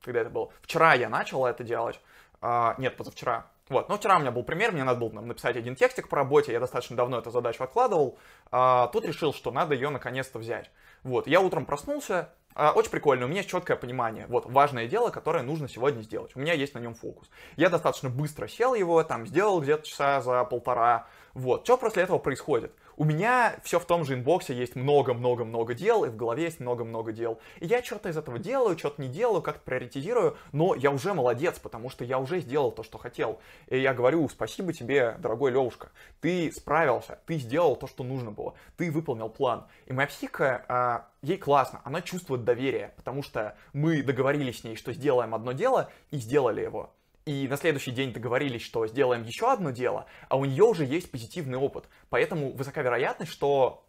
когда 0.01 0.21
это 0.21 0.29
было? 0.29 0.51
Вчера 0.61 0.93
я 0.93 1.09
начал 1.09 1.45
это 1.45 1.63
делать, 1.63 1.99
а, 2.41 2.75
нет, 2.77 2.95
позавчера. 2.97 3.47
Вот, 3.69 3.89
но 3.89 3.97
вчера 3.97 4.17
у 4.17 4.19
меня 4.19 4.29
был 4.29 4.43
пример, 4.43 4.71
мне 4.71 4.83
надо 4.83 4.99
было 4.99 5.21
написать 5.21 5.57
один 5.57 5.75
текстик 5.75 6.07
по 6.07 6.17
работе, 6.17 6.51
я 6.51 6.59
достаточно 6.59 6.95
давно 6.95 7.17
эту 7.17 7.31
задачу 7.31 7.63
откладывал, 7.63 8.19
а, 8.51 8.87
тут 8.87 9.05
решил, 9.05 9.33
что 9.33 9.51
надо 9.51 9.73
ее 9.73 9.89
наконец-то 9.89 10.37
взять. 10.37 10.69
Вот, 11.01 11.25
я 11.25 11.41
утром 11.41 11.65
проснулся, 11.65 12.29
очень 12.55 12.89
прикольно, 12.89 13.25
у 13.25 13.27
меня 13.27 13.39
есть 13.39 13.49
четкое 13.49 13.75
понимание, 13.75 14.27
вот, 14.27 14.45
важное 14.45 14.87
дело, 14.87 15.09
которое 15.09 15.43
нужно 15.43 15.67
сегодня 15.67 16.01
сделать, 16.01 16.31
у 16.35 16.39
меня 16.39 16.53
есть 16.53 16.73
на 16.73 16.79
нем 16.79 16.95
фокус. 16.95 17.29
Я 17.57 17.69
достаточно 17.69 18.09
быстро 18.09 18.47
сел 18.47 18.73
его, 18.73 19.03
там, 19.03 19.27
сделал 19.27 19.61
где-то 19.61 19.85
часа 19.85 20.21
за 20.21 20.43
полтора, 20.45 21.07
вот, 21.35 21.65
что 21.65 21.75
после 21.75 22.03
этого 22.03 22.17
происходит? 22.17 22.71
У 22.95 23.03
меня 23.03 23.57
все 23.61 23.77
в 23.77 23.83
том 23.83 24.05
же 24.05 24.13
инбоксе 24.13 24.55
есть 24.55 24.77
много-много-много 24.77 25.73
дел, 25.73 26.05
и 26.05 26.07
в 26.07 26.15
голове 26.15 26.45
есть 26.45 26.61
много-много 26.61 27.11
дел. 27.11 27.39
И 27.59 27.65
я 27.65 27.83
что-то 27.83 28.07
из 28.07 28.15
этого 28.15 28.39
делаю, 28.39 28.77
что-то 28.77 29.01
не 29.01 29.09
делаю, 29.09 29.41
как-то 29.41 29.59
приоритизирую, 29.65 30.37
но 30.53 30.75
я 30.75 30.91
уже 30.91 31.13
молодец, 31.13 31.59
потому 31.59 31.89
что 31.89 32.05
я 32.05 32.19
уже 32.19 32.39
сделал 32.39 32.71
то, 32.71 32.83
что 32.83 32.97
хотел. 32.97 33.41
И 33.67 33.77
я 33.77 33.93
говорю, 33.93 34.29
спасибо 34.29 34.71
тебе, 34.71 35.17
дорогой 35.19 35.51
Левушка, 35.51 35.89
ты 36.21 36.53
справился, 36.53 37.19
ты 37.25 37.37
сделал 37.37 37.75
то, 37.75 37.87
что 37.87 38.05
нужно 38.05 38.31
было, 38.31 38.53
ты 38.77 38.89
выполнил 38.89 39.27
план. 39.27 39.65
И 39.87 39.91
моя 39.91 40.07
психика, 40.07 40.63
а, 40.69 41.07
ей 41.21 41.37
классно, 41.37 41.81
она 41.83 42.01
чувствует 42.01 42.45
доверие, 42.45 42.93
потому 42.95 43.23
что 43.23 43.57
мы 43.73 44.01
договорились 44.03 44.61
с 44.61 44.63
ней, 44.63 44.77
что 44.77 44.93
сделаем 44.93 45.35
одно 45.35 45.51
дело, 45.51 45.89
и 46.11 46.17
сделали 46.17 46.61
его 46.61 46.94
и 47.25 47.47
на 47.47 47.57
следующий 47.57 47.91
день 47.91 48.13
договорились, 48.13 48.61
что 48.61 48.85
сделаем 48.87 49.23
еще 49.23 49.51
одно 49.51 49.71
дело, 49.71 50.05
а 50.29 50.37
у 50.37 50.45
нее 50.45 50.63
уже 50.63 50.85
есть 50.85 51.09
позитивный 51.09 51.57
опыт. 51.57 51.85
Поэтому 52.09 52.51
высока 52.51 52.81
вероятность, 52.81 53.31
что 53.31 53.83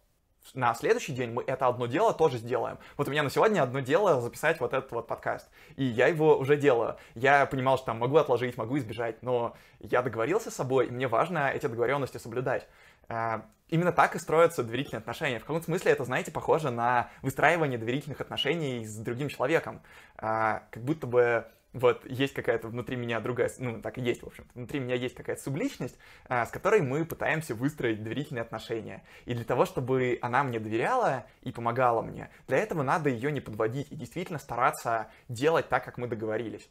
на 0.55 0.75
следующий 0.75 1.13
день 1.13 1.33
мы 1.33 1.43
это 1.47 1.67
одно 1.67 1.87
дело 1.87 2.15
тоже 2.15 2.39
сделаем. 2.39 2.79
Вот 2.97 3.09
у 3.09 3.11
меня 3.11 3.23
на 3.23 3.31
сегодня 3.31 3.63
одно 3.63 3.81
дело 3.81 4.21
записать 4.21 4.61
вот 4.61 4.73
этот 4.73 4.91
вот 4.93 5.07
подкаст. 5.07 5.49
И 5.77 5.85
я 5.85 6.07
его 6.07 6.39
уже 6.39 6.57
делаю. 6.57 6.97
Я 7.15 7.47
понимал, 7.47 7.77
что 7.77 7.87
там 7.87 7.99
могу 7.99 8.17
отложить, 8.17 8.57
могу 8.57 8.79
избежать, 8.79 9.23
но 9.23 9.55
я 9.81 10.03
договорился 10.03 10.51
с 10.51 10.55
собой, 10.55 10.87
и 10.87 10.91
мне 10.91 11.09
важно 11.09 11.51
эти 11.51 11.67
договоренности 11.67 12.19
соблюдать. 12.19 12.67
А, 13.09 13.45
именно 13.69 13.93
так 13.93 14.15
и 14.15 14.19
строятся 14.19 14.63
доверительные 14.63 15.01
отношения. 15.01 15.39
В 15.39 15.43
каком-то 15.43 15.65
смысле 15.65 15.93
это, 15.93 16.05
знаете, 16.05 16.31
похоже 16.31 16.71
на 16.71 17.11
выстраивание 17.23 17.79
доверительных 17.79 18.21
отношений 18.21 18.85
с 18.87 18.97
другим 18.97 19.29
человеком. 19.29 19.83
А, 20.17 20.63
как 20.71 20.83
будто 20.85 21.07
бы 21.07 21.47
вот 21.77 22.07
есть 22.07 22.33
какая-то 22.33 22.69
внутри 22.69 22.97
меня 22.97 23.21
другая, 23.21 23.51
ну, 23.59 23.81
так 23.83 23.99
и 23.99 24.01
есть, 24.01 24.23
в 24.23 24.27
общем-то, 24.27 24.51
внутри 24.55 24.81
меня 24.81 24.95
есть 24.95 25.15
какая-то 25.15 25.43
субличность, 25.43 25.99
а, 26.29 26.47
с 26.47 26.51
которой 26.51 26.81
мы 26.81 27.05
пытаемся 27.05 27.55
выстроить 27.55 28.03
доверительные 28.03 28.43
отношения. 28.43 29.05
И 29.27 29.35
для 29.35 29.45
того, 29.45 29.67
чтобы 29.67 30.19
она 30.23 30.43
мне 30.43 30.59
доверяла 30.59 31.27
и 31.43 31.53
помогала 31.53 32.01
мне, 32.01 32.31
для 32.49 32.59
этого 32.59 32.83
надо 32.83 33.11
ее 33.11 33.31
не 33.31 33.41
подводить 33.41 33.93
и 33.93 33.95
действительно 33.95 34.39
стараться 34.39 35.11
делать 35.29 35.69
так, 35.69 35.85
как 35.85 35.99
мы 35.99 36.07
договорились. 36.07 36.69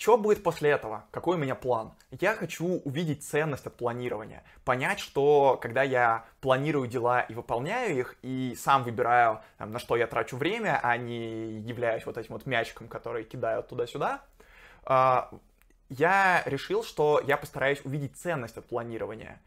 Что 0.00 0.16
будет 0.16 0.42
после 0.42 0.70
этого? 0.70 1.04
Какой 1.10 1.36
у 1.36 1.38
меня 1.38 1.54
план? 1.54 1.92
Я 2.10 2.34
хочу 2.34 2.80
увидеть 2.86 3.22
ценность 3.22 3.66
от 3.66 3.76
планирования. 3.76 4.42
Понять, 4.64 4.98
что 4.98 5.58
когда 5.60 5.82
я 5.82 6.24
планирую 6.40 6.88
дела 6.88 7.20
и 7.20 7.34
выполняю 7.34 7.98
их, 7.98 8.16
и 8.22 8.56
сам 8.58 8.82
выбираю, 8.82 9.42
там, 9.58 9.72
на 9.72 9.78
что 9.78 9.96
я 9.96 10.06
трачу 10.06 10.38
время, 10.38 10.80
а 10.82 10.96
не 10.96 11.58
являюсь 11.58 12.06
вот 12.06 12.16
этим 12.16 12.32
вот 12.32 12.46
мячиком, 12.46 12.88
который 12.88 13.24
кидают 13.24 13.68
туда-сюда, 13.68 14.22
а, 14.84 15.30
я 15.90 16.44
решил, 16.46 16.82
что 16.82 17.20
я 17.26 17.36
постараюсь 17.36 17.82
увидеть 17.84 18.16
ценность 18.16 18.56
от 18.56 18.64
планирования. 18.64 19.38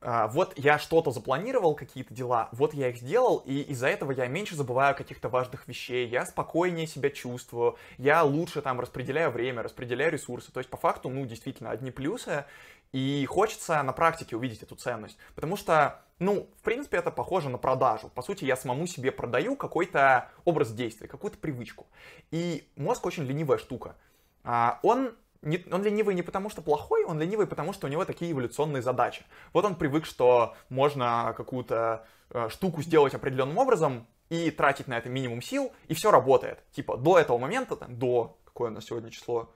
А, 0.00 0.28
вот 0.28 0.52
я 0.56 0.78
что-то 0.78 1.10
запланировал, 1.10 1.74
какие-то 1.74 2.14
дела, 2.14 2.48
вот 2.52 2.74
я 2.74 2.90
их 2.90 2.98
сделал, 2.98 3.38
и 3.44 3.60
из-за 3.62 3.88
этого 3.88 4.12
я 4.12 4.26
меньше 4.28 4.54
забываю 4.54 4.94
каких-то 4.94 5.28
важных 5.28 5.66
вещей, 5.66 6.06
я 6.06 6.24
спокойнее 6.24 6.86
себя 6.86 7.10
чувствую, 7.10 7.76
я 7.96 8.22
лучше 8.22 8.62
там 8.62 8.78
распределяю 8.80 9.30
время, 9.30 9.62
распределяю 9.62 10.12
ресурсы. 10.12 10.52
То 10.52 10.60
есть 10.60 10.70
по 10.70 10.76
факту, 10.76 11.08
ну, 11.08 11.26
действительно, 11.26 11.70
одни 11.70 11.90
плюсы, 11.90 12.44
и 12.92 13.26
хочется 13.26 13.82
на 13.82 13.92
практике 13.92 14.36
увидеть 14.36 14.62
эту 14.62 14.76
ценность. 14.76 15.18
Потому 15.34 15.56
что, 15.56 16.00
ну, 16.18 16.48
в 16.58 16.62
принципе, 16.62 16.98
это 16.98 17.10
похоже 17.10 17.50
на 17.50 17.58
продажу. 17.58 18.08
По 18.08 18.22
сути, 18.22 18.44
я 18.44 18.56
самому 18.56 18.86
себе 18.86 19.12
продаю 19.12 19.56
какой-то 19.56 20.30
образ 20.44 20.72
действия, 20.72 21.08
какую-то 21.08 21.38
привычку. 21.38 21.86
И 22.30 22.68
мозг 22.76 23.04
очень 23.04 23.24
ленивая 23.24 23.58
штука. 23.58 23.96
А, 24.44 24.78
он 24.82 25.14
он 25.42 25.82
ленивый 25.82 26.14
не 26.14 26.22
потому, 26.22 26.50
что 26.50 26.62
плохой, 26.62 27.04
он 27.04 27.20
ленивый 27.20 27.46
потому, 27.46 27.72
что 27.72 27.86
у 27.86 27.90
него 27.90 28.04
такие 28.04 28.32
эволюционные 28.32 28.82
задачи. 28.82 29.24
Вот 29.52 29.64
он 29.64 29.76
привык, 29.76 30.04
что 30.04 30.54
можно 30.68 31.32
какую-то 31.36 32.06
э, 32.30 32.48
штуку 32.48 32.82
сделать 32.82 33.14
определенным 33.14 33.58
образом 33.58 34.06
и 34.30 34.50
тратить 34.50 34.88
на 34.88 34.98
это 34.98 35.08
минимум 35.08 35.40
сил, 35.40 35.72
и 35.86 35.94
все 35.94 36.10
работает. 36.10 36.64
Типа 36.72 36.96
до 36.96 37.18
этого 37.18 37.38
момента, 37.38 37.76
там, 37.76 37.98
до, 37.98 38.38
какое 38.44 38.70
у 38.70 38.74
нас 38.74 38.84
сегодня 38.84 39.10
число, 39.10 39.52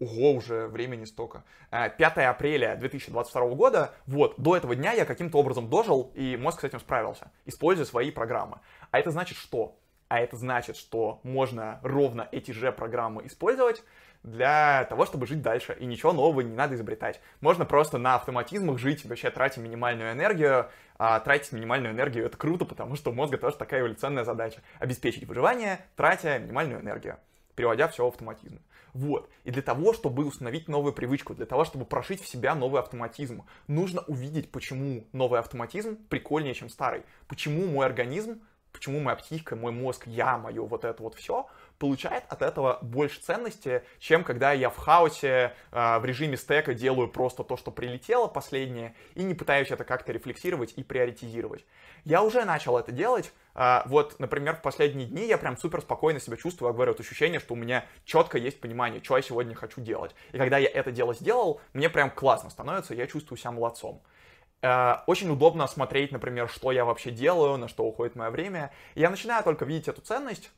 Ого, 0.00 0.34
уже 0.34 0.68
времени 0.68 1.04
столько. 1.04 1.44
5 1.70 1.98
э, 1.98 2.24
апреля 2.26 2.76
2022 2.76 3.46
года, 3.54 3.94
вот, 4.06 4.34
до 4.36 4.56
этого 4.56 4.76
дня 4.76 4.92
я 4.92 5.04
каким-то 5.04 5.38
образом 5.38 5.68
дожил, 5.68 6.12
и 6.14 6.36
мозг 6.36 6.60
с 6.60 6.64
этим 6.64 6.78
справился, 6.78 7.32
используя 7.46 7.84
свои 7.84 8.10
программы. 8.12 8.60
А 8.90 9.00
это 9.00 9.10
значит 9.10 9.36
что? 9.36 9.76
А 10.08 10.20
это 10.20 10.36
значит, 10.36 10.76
что 10.76 11.20
можно 11.22 11.80
ровно 11.82 12.28
эти 12.32 12.52
же 12.52 12.72
программы 12.72 13.26
использовать 13.26 13.82
для 14.22 14.84
того, 14.84 15.06
чтобы 15.06 15.26
жить 15.26 15.42
дальше, 15.42 15.76
и 15.78 15.86
ничего 15.86 16.12
нового 16.12 16.40
не 16.40 16.54
надо 16.54 16.74
изобретать. 16.74 17.20
Можно 17.40 17.64
просто 17.64 17.98
на 17.98 18.16
автоматизмах 18.16 18.78
жить, 18.78 19.04
вообще 19.04 19.30
тратить 19.30 19.58
минимальную 19.58 20.12
энергию, 20.12 20.68
а 20.98 21.20
тратить 21.20 21.52
минимальную 21.52 21.94
энергию 21.94 22.26
это 22.26 22.36
круто, 22.36 22.64
потому 22.64 22.96
что 22.96 23.10
у 23.10 23.14
мозга 23.14 23.38
тоже 23.38 23.56
такая 23.56 23.80
эволюционная 23.80 24.24
задача. 24.24 24.62
Обеспечить 24.78 25.24
выживание, 25.24 25.80
тратя 25.96 26.38
минимальную 26.38 26.80
энергию, 26.80 27.18
переводя 27.54 27.88
все 27.88 28.04
в 28.04 28.08
автоматизм. 28.08 28.60
Вот. 28.94 29.30
И 29.44 29.50
для 29.50 29.62
того, 29.62 29.92
чтобы 29.92 30.24
установить 30.24 30.68
новую 30.68 30.92
привычку, 30.92 31.34
для 31.34 31.46
того, 31.46 31.64
чтобы 31.64 31.84
прошить 31.84 32.20
в 32.20 32.26
себя 32.26 32.54
новый 32.54 32.80
автоматизм, 32.80 33.44
нужно 33.68 34.02
увидеть, 34.02 34.50
почему 34.50 35.04
новый 35.12 35.38
автоматизм 35.38 35.96
прикольнее, 36.08 36.54
чем 36.54 36.68
старый. 36.68 37.02
Почему 37.28 37.66
мой 37.66 37.86
организм 37.86 38.40
почему 38.72 39.00
моя 39.00 39.16
психика, 39.16 39.56
мой 39.56 39.72
мозг, 39.72 40.06
я, 40.06 40.38
мое 40.38 40.62
вот 40.62 40.84
это 40.84 41.02
вот 41.02 41.14
все 41.14 41.48
получает 41.78 42.24
от 42.28 42.42
этого 42.42 42.78
больше 42.82 43.20
ценности, 43.20 43.82
чем 43.98 44.24
когда 44.24 44.52
я 44.52 44.70
в 44.70 44.76
хаосе, 44.76 45.54
э, 45.70 45.98
в 45.98 46.04
режиме 46.04 46.36
стека 46.36 46.74
делаю 46.74 47.08
просто 47.08 47.44
то, 47.44 47.56
что 47.56 47.70
прилетело 47.70 48.26
последнее, 48.26 48.94
и 49.14 49.22
не 49.22 49.34
пытаюсь 49.34 49.70
это 49.70 49.84
как-то 49.84 50.12
рефлексировать 50.12 50.74
и 50.76 50.82
приоритизировать. 50.82 51.64
Я 52.04 52.22
уже 52.22 52.44
начал 52.44 52.76
это 52.76 52.92
делать, 52.92 53.32
э, 53.54 53.82
вот, 53.86 54.18
например, 54.18 54.56
в 54.56 54.62
последние 54.62 55.06
дни 55.06 55.26
я 55.26 55.38
прям 55.38 55.56
супер 55.56 55.80
спокойно 55.80 56.20
себя 56.20 56.36
чувствую, 56.36 56.68
я 56.68 56.74
говорю, 56.74 56.92
вот 56.92 57.00
ощущение, 57.00 57.40
что 57.40 57.54
у 57.54 57.56
меня 57.56 57.86
четко 58.04 58.38
есть 58.38 58.60
понимание, 58.60 59.02
что 59.02 59.16
я 59.16 59.22
сегодня 59.22 59.54
хочу 59.54 59.80
делать. 59.80 60.14
И 60.32 60.38
когда 60.38 60.58
я 60.58 60.68
это 60.68 60.90
дело 60.90 61.14
сделал, 61.14 61.60
мне 61.72 61.88
прям 61.88 62.10
классно 62.10 62.50
становится, 62.50 62.94
я 62.94 63.06
чувствую 63.06 63.38
себя 63.38 63.52
молодцом. 63.52 64.02
Э, 64.62 64.96
очень 65.06 65.30
удобно 65.30 65.66
смотреть, 65.68 66.10
например, 66.10 66.48
что 66.48 66.72
я 66.72 66.84
вообще 66.84 67.10
делаю, 67.10 67.56
на 67.58 67.68
что 67.68 67.84
уходит 67.84 68.16
мое 68.16 68.30
время. 68.30 68.72
Я 68.96 69.10
начинаю 69.10 69.44
только 69.44 69.64
видеть 69.64 69.88
эту 69.88 70.00
ценность, 70.00 70.50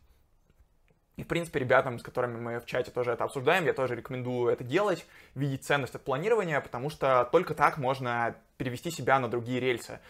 и, 1.17 1.23
в 1.23 1.27
принципе, 1.27 1.59
ребятам, 1.59 1.99
с 1.99 2.03
которыми 2.03 2.39
мы 2.39 2.61
в 2.61 2.67
чате 2.67 2.91
тоже 2.91 3.13
это 3.13 3.25
обсуждаем, 3.25 3.67
я 3.67 3.73
тоже 3.73 3.95
рекомендую 3.95 4.51
это 4.51 4.65
делать, 4.65 5.05
видеть 5.35 5.65
ценность 5.65 5.95
от 5.95 6.03
планирования, 6.03 6.61
потому 6.61 6.89
что 6.89 7.29
только 7.31 7.55
так 7.55 7.79
можно 7.79 8.35
перевести 8.57 8.91
себя 8.91 9.19
на 9.19 9.29
другие 9.29 9.61
рельсы. 9.61 10.01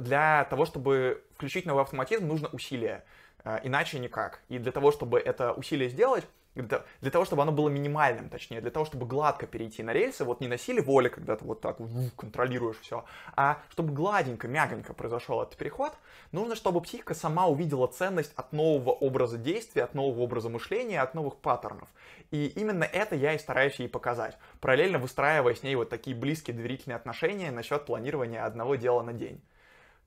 Для 0.00 0.44
того, 0.44 0.64
чтобы 0.64 1.22
включить 1.34 1.66
новый 1.66 1.82
автоматизм, 1.82 2.26
нужно 2.26 2.48
усилие, 2.48 3.04
э, 3.44 3.60
иначе 3.64 3.98
никак. 3.98 4.40
И 4.48 4.58
для 4.58 4.72
того, 4.72 4.92
чтобы 4.92 5.18
это 5.18 5.52
усилие 5.52 5.88
сделать, 5.88 6.24
для, 6.62 7.10
того, 7.10 7.24
чтобы 7.24 7.42
оно 7.42 7.52
было 7.52 7.68
минимальным, 7.68 8.28
точнее, 8.28 8.60
для 8.60 8.70
того, 8.70 8.86
чтобы 8.86 9.06
гладко 9.06 9.46
перейти 9.46 9.82
на 9.82 9.92
рельсы, 9.92 10.24
вот 10.24 10.40
не 10.40 10.48
на 10.48 10.56
силе 10.58 10.82
воли, 10.82 11.08
когда 11.08 11.36
ты 11.36 11.44
вот 11.44 11.60
так 11.60 11.76
контролируешь 12.16 12.78
все, 12.80 13.04
а 13.36 13.58
чтобы 13.70 13.92
гладенько, 13.92 14.48
мягонько 14.48 14.94
произошел 14.94 15.42
этот 15.42 15.56
переход, 15.56 15.92
нужно, 16.32 16.56
чтобы 16.56 16.80
психика 16.80 17.14
сама 17.14 17.46
увидела 17.46 17.86
ценность 17.86 18.32
от 18.36 18.52
нового 18.52 18.90
образа 18.90 19.38
действия, 19.38 19.84
от 19.84 19.94
нового 19.94 20.22
образа 20.22 20.48
мышления, 20.48 21.00
от 21.00 21.14
новых 21.14 21.36
паттернов. 21.36 21.88
И 22.30 22.46
именно 22.46 22.84
это 22.84 23.14
я 23.14 23.34
и 23.34 23.38
стараюсь 23.38 23.78
ей 23.78 23.88
показать, 23.88 24.36
параллельно 24.60 24.98
выстраивая 24.98 25.54
с 25.54 25.62
ней 25.62 25.76
вот 25.76 25.90
такие 25.90 26.16
близкие 26.16 26.56
доверительные 26.56 26.96
отношения 26.96 27.50
насчет 27.50 27.84
планирования 27.84 28.44
одного 28.44 28.76
дела 28.76 29.02
на 29.02 29.12
день. 29.12 29.40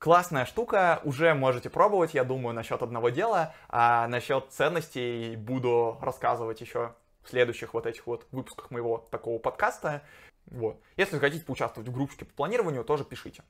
Классная 0.00 0.46
штука, 0.46 1.02
уже 1.04 1.34
можете 1.34 1.68
пробовать, 1.68 2.14
я 2.14 2.24
думаю, 2.24 2.54
насчет 2.54 2.80
одного 2.80 3.10
дела, 3.10 3.54
а 3.68 4.08
насчет 4.08 4.46
ценностей 4.48 5.36
буду 5.36 5.98
рассказывать 6.00 6.62
еще 6.62 6.94
в 7.22 7.28
следующих 7.28 7.74
вот 7.74 7.84
этих 7.84 8.06
вот 8.06 8.26
выпусках 8.32 8.70
моего 8.70 9.06
такого 9.10 9.38
подкаста. 9.38 10.02
Вот. 10.46 10.80
Если 10.96 11.18
хотите 11.18 11.44
поучаствовать 11.44 11.86
в 11.86 11.92
группке 11.92 12.24
по 12.24 12.32
планированию, 12.32 12.82
тоже 12.82 13.04
пишите. 13.04 13.42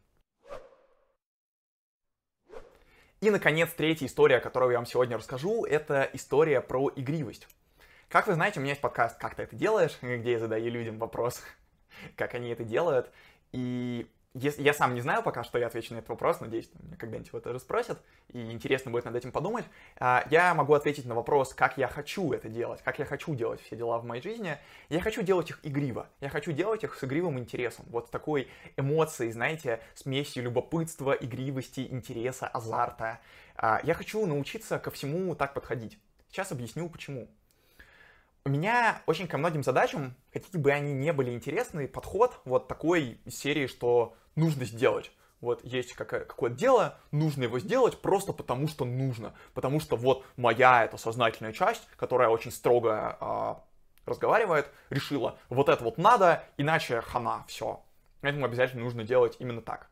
И, 3.21 3.31
наконец, 3.31 3.71
третья 3.73 4.07
история, 4.07 4.41
которую 4.41 4.73
я 4.73 4.79
вам 4.79 4.87
сегодня 4.87 5.19
расскажу, 5.19 5.65
это 5.65 6.11
история 6.15 6.61
про 6.61 6.91
игривость. 6.97 7.47
Как 8.09 8.27
вы 8.27 8.35
знаете, 8.35 8.59
у 8.59 8.63
меня 8.63 8.73
есть 8.73 8.83
подкаст 8.83 9.17
«Как 9.21 9.37
ты 9.37 9.45
это 9.45 9.55
делаешь?», 9.55 9.97
где 10.03 10.33
я 10.33 10.39
задаю 10.41 10.69
людям 10.69 10.99
вопрос, 10.99 11.45
как 12.17 12.35
они 12.35 12.49
это 12.49 12.65
делают. 12.65 13.13
И 13.53 14.11
я 14.35 14.73
сам 14.73 14.95
не 14.95 15.01
знаю 15.01 15.23
пока, 15.25 15.43
что 15.43 15.59
я 15.59 15.67
отвечу 15.67 15.93
на 15.93 15.99
этот 15.99 16.11
вопрос, 16.11 16.41
надеюсь, 16.41 16.71
меня 16.81 16.97
когда-нибудь 16.97 17.29
его 17.29 17.41
тоже 17.41 17.59
спросят, 17.59 18.01
и 18.29 18.53
интересно 18.53 18.93
будет 18.93 19.05
над 19.05 19.17
этим 19.17 19.33
подумать. 19.33 19.65
А, 19.99 20.25
я 20.31 20.55
могу 20.55 20.75
ответить 20.75 21.05
на 21.05 21.17
вопрос, 21.17 21.53
как 21.53 21.79
я 21.79 21.89
хочу 21.89 22.33
это 22.33 22.49
делать, 22.49 22.81
как 22.83 23.01
я 23.01 23.05
хочу 23.05 23.35
делать 23.35 23.61
все 23.61 23.75
дела 23.75 23.99
в 23.99 24.05
моей 24.05 24.23
жизни. 24.23 24.57
Я 24.89 25.01
хочу 25.01 25.23
делать 25.23 25.51
их 25.51 25.59
игриво, 25.65 26.07
я 26.21 26.29
хочу 26.29 26.53
делать 26.53 26.85
их 26.85 26.95
с 26.95 27.03
игривым 27.03 27.41
интересом, 27.41 27.87
вот 27.89 28.07
с 28.07 28.11
такой 28.11 28.49
эмоцией, 28.77 29.33
знаете, 29.33 29.81
смесью 29.95 30.45
любопытства, 30.45 31.11
игривости, 31.13 31.89
интереса, 31.91 32.47
азарта. 32.47 33.19
А, 33.57 33.81
я 33.83 33.95
хочу 33.95 34.25
научиться 34.27 34.79
ко 34.79 34.93
всему 34.93 35.35
так 35.35 35.55
подходить. 35.55 35.99
Сейчас 36.29 36.53
объясню, 36.53 36.89
почему. 36.89 37.29
У 38.45 38.49
меня 38.49 39.03
очень 39.07 39.29
ко 39.29 39.37
многим 39.37 39.63
задачам, 39.63 40.17
какие 40.33 40.61
бы 40.61 40.73
они 40.73 40.95
не 40.95 41.13
были 41.13 41.31
интересны, 41.31 41.87
подход 41.87 42.41
вот 42.45 42.69
такой 42.69 43.21
серии, 43.29 43.67
что 43.67 44.15
нужно 44.35 44.65
сделать. 44.65 45.13
Вот 45.41 45.63
есть 45.65 45.95
какое-то 45.95 46.57
дело, 46.57 46.99
нужно 47.11 47.45
его 47.45 47.59
сделать 47.59 48.01
просто 48.01 48.33
потому, 48.33 48.67
что 48.67 48.85
нужно. 48.85 49.35
Потому 49.55 49.81
что 49.81 49.97
вот 49.97 50.25
моя 50.37 50.85
эта 50.85 50.97
сознательная 50.97 51.53
часть, 51.53 51.87
которая 51.97 52.29
очень 52.29 52.51
строго 52.51 53.17
э, 53.21 53.55
разговаривает, 54.11 54.71
решила, 54.91 55.39
вот 55.49 55.69
это 55.69 55.85
вот 55.85 55.99
надо, 55.99 56.45
иначе 56.57 57.01
хана, 57.03 57.45
все. 57.47 57.83
Поэтому 58.23 58.47
обязательно 58.47 58.85
нужно 58.85 59.05
делать 59.05 59.37
именно 59.39 59.63
так. 59.63 59.91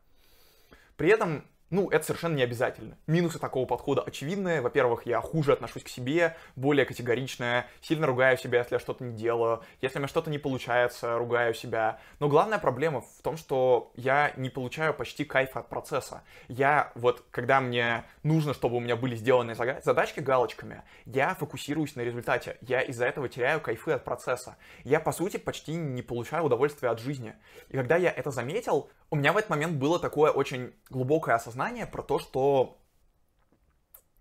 При 0.97 1.09
этом 1.09 1.45
ну, 1.71 1.89
это 1.89 2.03
совершенно 2.03 2.35
не 2.35 2.41
обязательно. 2.41 2.97
Минусы 3.05 3.37
такого 3.37 3.65
подхода 3.65 4.01
очевидные. 4.01 4.61
Во-первых, 4.61 5.05
я 5.05 5.21
хуже 5.21 5.53
отношусь 5.53 5.83
к 5.83 5.89
себе, 5.89 6.35
более 6.55 6.85
категоричная, 6.85 7.67
сильно 7.81 8.07
ругаю 8.07 8.37
себя, 8.37 8.59
если 8.59 8.75
я 8.75 8.79
что-то 8.79 9.03
не 9.03 9.15
делаю. 9.15 9.61
Если 9.81 9.97
у 9.97 9.99
меня 9.99 10.07
что-то 10.07 10.31
не 10.31 10.39
получается, 10.39 11.17
ругаю 11.17 11.53
себя. 11.53 11.99
Но 12.19 12.27
главная 12.27 12.57
проблема 12.57 13.01
в 13.01 13.21
том, 13.21 13.37
что 13.37 13.91
я 13.95 14.33
не 14.35 14.49
получаю 14.49 14.95
почти 14.95 15.25
кайфа 15.25 15.59
от 15.59 15.69
процесса. 15.69 16.23
Я 16.47 16.91
вот, 16.95 17.23
когда 17.29 17.61
мне 17.61 18.03
нужно, 18.23 18.55
чтобы 18.55 18.77
у 18.77 18.79
меня 18.79 18.95
были 18.95 19.15
сделаны 19.15 19.53
задачки 19.53 20.21
галочками, 20.21 20.81
я 21.05 21.35
фокусируюсь 21.35 21.95
на 21.95 22.01
результате. 22.01 22.57
Я 22.61 22.81
из-за 22.81 23.05
этого 23.05 23.29
теряю 23.29 23.61
кайфы 23.61 23.91
от 23.91 24.03
процесса. 24.03 24.57
Я, 24.83 24.99
по 24.99 25.11
сути, 25.11 25.37
почти 25.37 25.75
не 25.75 26.01
получаю 26.01 26.45
удовольствия 26.45 26.89
от 26.89 26.99
жизни. 26.99 27.35
И 27.69 27.77
когда 27.77 27.95
я 27.95 28.09
это 28.09 28.31
заметил, 28.31 28.89
у 29.11 29.15
меня 29.15 29.33
в 29.33 29.37
этот 29.37 29.49
момент 29.51 29.77
было 29.77 29.99
такое 29.99 30.31
очень 30.31 30.73
глубокое 30.89 31.35
осознание 31.35 31.58
про 31.85 32.03
то, 32.03 32.19
что 32.19 32.79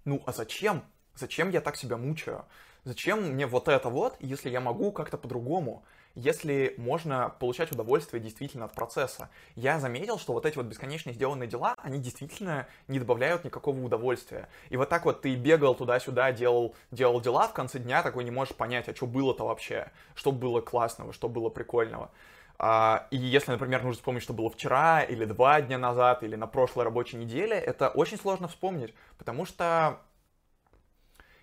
ну 0.08 0.22
а 0.24 0.32
зачем? 0.32 0.84
Зачем 1.14 1.50
я 1.50 1.60
так 1.60 1.76
себя 1.76 1.98
мучаю? 1.98 2.46
Зачем 2.84 3.34
мне 3.34 3.46
вот 3.46 3.68
это 3.68 3.90
вот, 3.90 4.16
если 4.20 4.48
я 4.48 4.58
могу 4.58 4.90
как-то 4.90 5.18
по-другому? 5.18 5.84
Если 6.14 6.74
можно 6.78 7.28
получать 7.38 7.70
удовольствие 7.72 8.22
действительно 8.22 8.64
от 8.64 8.72
процесса. 8.72 9.28
Я 9.54 9.78
заметил, 9.78 10.18
что 10.18 10.32
вот 10.32 10.46
эти 10.46 10.56
вот 10.56 10.64
бесконечно 10.64 11.12
сделанные 11.12 11.46
дела, 11.46 11.74
они 11.76 11.98
действительно 11.98 12.66
не 12.86 12.98
добавляют 12.98 13.44
никакого 13.44 13.78
удовольствия. 13.84 14.48
И 14.70 14.78
вот 14.78 14.88
так 14.88 15.04
вот 15.04 15.20
ты 15.20 15.34
бегал 15.34 15.74
туда-сюда, 15.74 16.32
делал, 16.32 16.74
делал 16.90 17.20
дела, 17.20 17.46
в 17.46 17.52
конце 17.52 17.78
дня 17.78 18.02
такой 18.02 18.24
не 18.24 18.30
можешь 18.30 18.56
понять, 18.56 18.88
а 18.88 18.96
что 18.96 19.06
было-то 19.06 19.44
вообще? 19.44 19.90
Что 20.14 20.32
было 20.32 20.62
классного, 20.62 21.12
что 21.12 21.28
было 21.28 21.50
прикольного? 21.50 22.10
А, 22.58 23.06
и 23.10 23.16
если, 23.16 23.52
например, 23.52 23.82
нужно 23.82 23.98
вспомнить, 23.98 24.22
что 24.22 24.32
было 24.32 24.50
вчера, 24.50 25.02
или 25.02 25.24
два 25.24 25.60
дня 25.60 25.78
назад, 25.78 26.24
или 26.24 26.34
на 26.34 26.46
прошлой 26.46 26.84
рабочей 26.84 27.16
неделе, 27.16 27.56
это 27.56 27.88
очень 27.88 28.18
сложно 28.18 28.48
вспомнить, 28.48 28.94
потому 29.16 29.44
что 29.44 30.00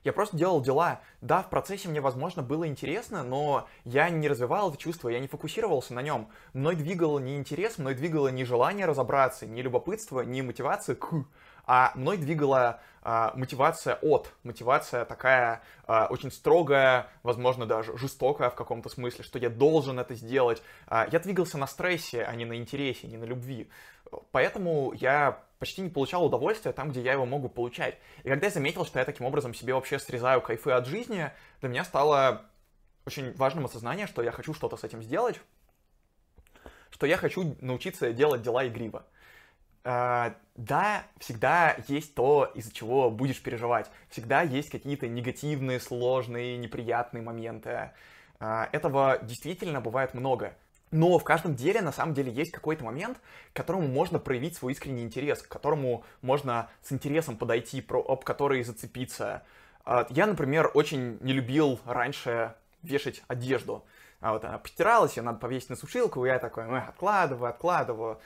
я 0.03 0.13
просто 0.13 0.37
делал 0.37 0.61
дела. 0.61 1.01
Да, 1.21 1.41
в 1.41 1.49
процессе 1.49 1.89
мне, 1.89 1.99
возможно, 1.99 2.43
было 2.43 2.67
интересно, 2.67 3.23
но 3.23 3.67
я 3.85 4.09
не 4.09 4.27
развивал 4.27 4.69
это 4.69 4.77
чувство, 4.77 5.09
я 5.09 5.19
не 5.19 5.27
фокусировался 5.27 5.95
на 5.95 6.01
нем. 6.01 6.29
Мной 6.53 6.75
двигало 6.75 7.17
не 7.17 7.37
интерес, 7.37 7.79
мной 7.79 7.95
двигало 7.95 8.27
не 8.27 8.45
желание 8.45 8.85
разобраться, 8.85 9.47
не 9.47 9.63
любопытство, 9.63 10.21
не 10.21 10.43
мотивация 10.43 10.95
к, 10.95 11.11
а 11.67 11.91
мной 11.95 12.17
двигала 12.17 12.79
а, 13.01 13.33
мотивация 13.35 13.95
от, 14.01 14.33
мотивация 14.43 15.05
такая 15.05 15.61
а, 15.85 16.07
очень 16.09 16.31
строгая, 16.31 17.07
возможно, 17.21 17.65
даже 17.65 17.97
жестокая 17.97 18.49
в 18.49 18.55
каком-то 18.55 18.89
смысле, 18.89 19.23
что 19.23 19.37
я 19.37 19.49
должен 19.49 19.99
это 19.99 20.15
сделать. 20.15 20.63
А, 20.87 21.07
я 21.11 21.19
двигался 21.19 21.57
на 21.57 21.67
стрессе, 21.67 22.23
а 22.23 22.35
не 22.35 22.45
на 22.45 22.55
интересе, 22.57 23.07
не 23.07 23.17
на 23.17 23.25
любви. 23.25 23.69
Поэтому 24.31 24.91
я 24.93 25.43
почти 25.59 25.81
не 25.81 25.89
получал 25.89 26.25
удовольствия 26.25 26.71
там, 26.71 26.89
где 26.89 27.01
я 27.01 27.13
его 27.13 27.25
могу 27.25 27.49
получать. 27.49 27.97
И 28.23 28.29
когда 28.29 28.47
я 28.47 28.51
заметил, 28.51 28.85
что 28.85 28.99
я 28.99 29.05
таким 29.05 29.25
образом 29.25 29.53
себе 29.53 29.73
вообще 29.73 29.99
срезаю 29.99 30.41
кайфы 30.41 30.71
от 30.71 30.87
жизни, 30.87 31.31
для 31.61 31.69
меня 31.69 31.83
стало 31.83 32.45
очень 33.05 33.33
важным 33.35 33.65
осознание, 33.65 34.07
что 34.07 34.23
я 34.23 34.31
хочу 34.31 34.53
что-то 34.53 34.77
с 34.77 34.83
этим 34.83 35.03
сделать, 35.03 35.39
что 36.89 37.05
я 37.05 37.17
хочу 37.17 37.55
научиться 37.61 38.11
делать 38.13 38.41
дела 38.41 38.67
игриво. 38.67 39.05
Uh, 39.85 40.33
да, 40.55 41.03
всегда 41.19 41.77
есть 41.87 42.15
то, 42.15 42.51
из-за 42.55 42.73
чего 42.73 43.11
будешь 43.11 43.39
переживать. 43.39 43.91
Всегда 44.09 44.41
есть 44.41 44.71
какие-то 44.71 45.07
негативные, 45.07 45.79
сложные, 45.79 46.57
неприятные 46.57 47.21
моменты. 47.21 47.91
Uh, 48.39 48.67
этого 48.71 49.19
действительно 49.21 49.81
бывает 49.81 50.15
много. 50.15 50.55
Но 50.89 51.19
в 51.19 51.23
каждом 51.23 51.53
деле 51.53 51.81
на 51.81 51.91
самом 51.91 52.15
деле 52.15 52.31
есть 52.31 52.51
какой-то 52.51 52.83
момент, 52.83 53.19
к 53.53 53.55
которому 53.55 53.87
можно 53.87 54.17
проявить 54.17 54.57
свой 54.57 54.73
искренний 54.73 55.03
интерес, 55.03 55.43
к 55.43 55.47
которому 55.47 56.03
можно 56.23 56.67
с 56.81 56.91
интересом 56.91 57.37
подойти, 57.37 57.85
об 57.87 58.23
который 58.23 58.63
зацепиться. 58.63 59.43
Uh, 59.85 60.07
я, 60.09 60.25
например, 60.25 60.71
очень 60.73 61.19
не 61.21 61.33
любил 61.33 61.79
раньше 61.85 62.55
вешать 62.81 63.21
одежду. 63.27 63.85
А 64.19 64.33
вот 64.33 64.43
она 64.45 64.57
постиралась, 64.57 65.15
ее 65.15 65.21
надо 65.21 65.37
повесить 65.37 65.69
на 65.69 65.75
сушилку, 65.75 66.25
и 66.25 66.29
я 66.29 66.39
такой, 66.39 66.65
откладываю, 66.75 67.51
откладываю 67.51 68.19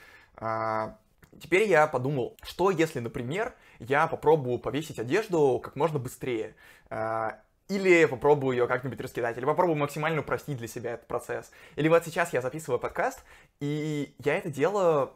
теперь 1.38 1.68
я 1.68 1.86
подумал, 1.86 2.36
что 2.42 2.70
если, 2.70 3.00
например, 3.00 3.54
я 3.78 4.06
попробую 4.06 4.58
повесить 4.58 4.98
одежду 4.98 5.60
как 5.62 5.76
можно 5.76 5.98
быстрее, 5.98 6.54
а, 6.88 7.40
или 7.68 8.04
попробую 8.06 8.56
ее 8.56 8.66
как-нибудь 8.66 9.00
раскидать, 9.00 9.38
или 9.38 9.44
попробую 9.44 9.76
максимально 9.76 10.20
упростить 10.20 10.58
для 10.58 10.66
себя 10.66 10.92
этот 10.92 11.06
процесс. 11.06 11.52
Или 11.76 11.88
вот 11.88 12.04
сейчас 12.04 12.32
я 12.32 12.40
записываю 12.40 12.80
подкаст, 12.80 13.22
и 13.60 14.14
я 14.18 14.36
это 14.36 14.50
делаю 14.50 15.12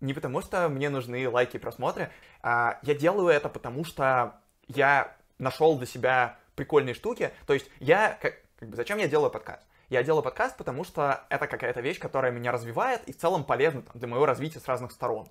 не 0.00 0.14
потому, 0.14 0.42
что 0.42 0.68
мне 0.68 0.90
нужны 0.90 1.28
лайки 1.28 1.56
и 1.56 1.60
просмотры, 1.60 2.10
а 2.42 2.80
я 2.82 2.94
делаю 2.94 3.28
это 3.28 3.48
потому, 3.48 3.84
что 3.84 4.34
я 4.66 5.16
нашел 5.38 5.78
для 5.78 5.86
себя 5.86 6.38
прикольные 6.56 6.94
штуки. 6.94 7.30
То 7.46 7.54
есть 7.54 7.70
я, 7.78 8.18
как, 8.20 8.34
как 8.58 8.68
бы, 8.68 8.76
зачем 8.76 8.98
я 8.98 9.06
делаю 9.06 9.30
подкаст? 9.30 9.62
Я 9.92 10.02
делаю 10.02 10.22
подкаст, 10.22 10.56
потому 10.56 10.84
что 10.84 11.26
это 11.28 11.46
какая-то 11.46 11.82
вещь, 11.82 11.98
которая 11.98 12.32
меня 12.32 12.50
развивает 12.50 13.06
и 13.06 13.12
в 13.12 13.18
целом 13.18 13.44
полезна 13.44 13.82
для 13.92 14.08
моего 14.08 14.24
развития 14.24 14.58
с 14.58 14.66
разных 14.66 14.90
сторон 14.90 15.28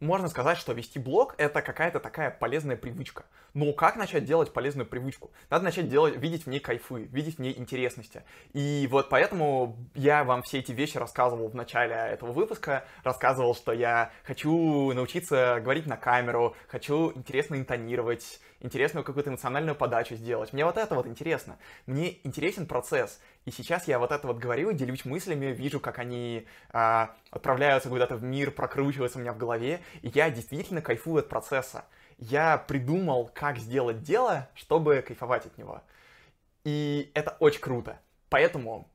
можно 0.00 0.28
сказать, 0.28 0.58
что 0.58 0.72
вести 0.72 0.98
блог— 0.98 1.34
это 1.38 1.62
какая-то 1.62 2.00
такая 2.00 2.30
полезная 2.30 2.76
привычка. 2.76 3.24
Но 3.54 3.72
как 3.72 3.96
начать 3.96 4.24
делать 4.24 4.52
полезную 4.52 4.86
привычку? 4.86 5.30
Надо 5.48 5.64
начать 5.64 5.88
делать, 5.88 6.16
видеть 6.16 6.44
в 6.44 6.48
ней 6.48 6.60
кайфы, 6.60 7.04
видеть 7.04 7.36
в 7.36 7.38
ней 7.40 7.56
интересности. 7.56 8.22
И 8.52 8.86
вот 8.90 9.08
поэтому 9.08 9.76
я 9.94 10.24
вам 10.24 10.42
все 10.42 10.58
эти 10.58 10.72
вещи 10.72 10.98
рассказывал 10.98 11.48
в 11.48 11.54
начале 11.54 11.94
этого 11.94 12.32
выпуска, 12.32 12.84
рассказывал, 13.04 13.54
что 13.54 13.72
я 13.72 14.10
хочу 14.24 14.92
научиться 14.92 15.60
говорить 15.62 15.86
на 15.86 15.96
камеру, 15.96 16.54
хочу 16.68 17.12
интересно 17.12 17.54
интонировать, 17.54 18.40
интересную 18.60 19.04
какую-то 19.04 19.30
эмоциональную 19.30 19.74
подачу 19.74 20.14
сделать. 20.14 20.52
Мне 20.52 20.64
вот 20.64 20.76
это 20.76 20.94
вот 20.94 21.06
интересно. 21.06 21.58
Мне 21.86 22.18
интересен 22.24 22.66
процесс. 22.66 23.20
И 23.44 23.50
сейчас 23.50 23.88
я 23.88 23.98
вот 23.98 24.12
это 24.12 24.26
вот 24.26 24.38
говорю, 24.38 24.72
делюсь 24.72 25.04
мыслями, 25.04 25.46
вижу, 25.46 25.80
как 25.80 25.98
они 25.98 26.46
а, 26.70 27.14
отправляются 27.30 27.88
куда-то 27.88 28.16
в 28.16 28.22
мир, 28.22 28.50
прокручиваются 28.50 29.18
у 29.18 29.20
меня 29.20 29.32
в 29.32 29.38
голове, 29.38 29.80
и 30.02 30.08
я 30.08 30.30
действительно 30.30 30.82
кайфую 30.82 31.20
от 31.20 31.28
процесса. 31.28 31.84
Я 32.18 32.58
придумал, 32.58 33.30
как 33.34 33.58
сделать 33.58 34.02
дело, 34.02 34.48
чтобы 34.54 35.02
кайфовать 35.06 35.46
от 35.46 35.58
него. 35.58 35.82
И 36.64 37.10
это 37.14 37.36
очень 37.38 37.60
круто. 37.60 38.00
Поэтому 38.30 38.90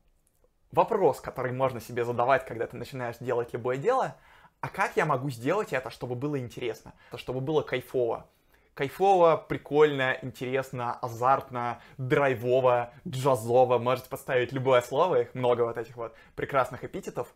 вопрос, 0.72 1.20
который 1.20 1.52
можно 1.52 1.80
себе 1.80 2.04
задавать, 2.04 2.44
когда 2.44 2.66
ты 2.66 2.76
начинаешь 2.76 3.16
делать 3.18 3.52
любое 3.52 3.76
дело, 3.76 4.16
а 4.60 4.68
как 4.68 4.96
я 4.96 5.06
могу 5.06 5.30
сделать 5.30 5.72
это, 5.72 5.90
чтобы 5.90 6.14
было 6.14 6.38
интересно, 6.38 6.92
чтобы 7.16 7.40
было 7.40 7.62
кайфово? 7.62 8.26
Кайфово, 8.74 9.36
прикольно, 9.36 10.16
интересно, 10.22 10.98
азартно, 11.00 11.80
драйвово, 11.98 12.92
джазово. 13.06 13.78
Можете 13.78 14.08
поставить 14.08 14.52
любое 14.52 14.80
слово, 14.80 15.22
их 15.22 15.34
много 15.34 15.62
вот 15.62 15.76
этих 15.76 15.96
вот 15.96 16.14
прекрасных 16.34 16.84
эпитетов. 16.84 17.34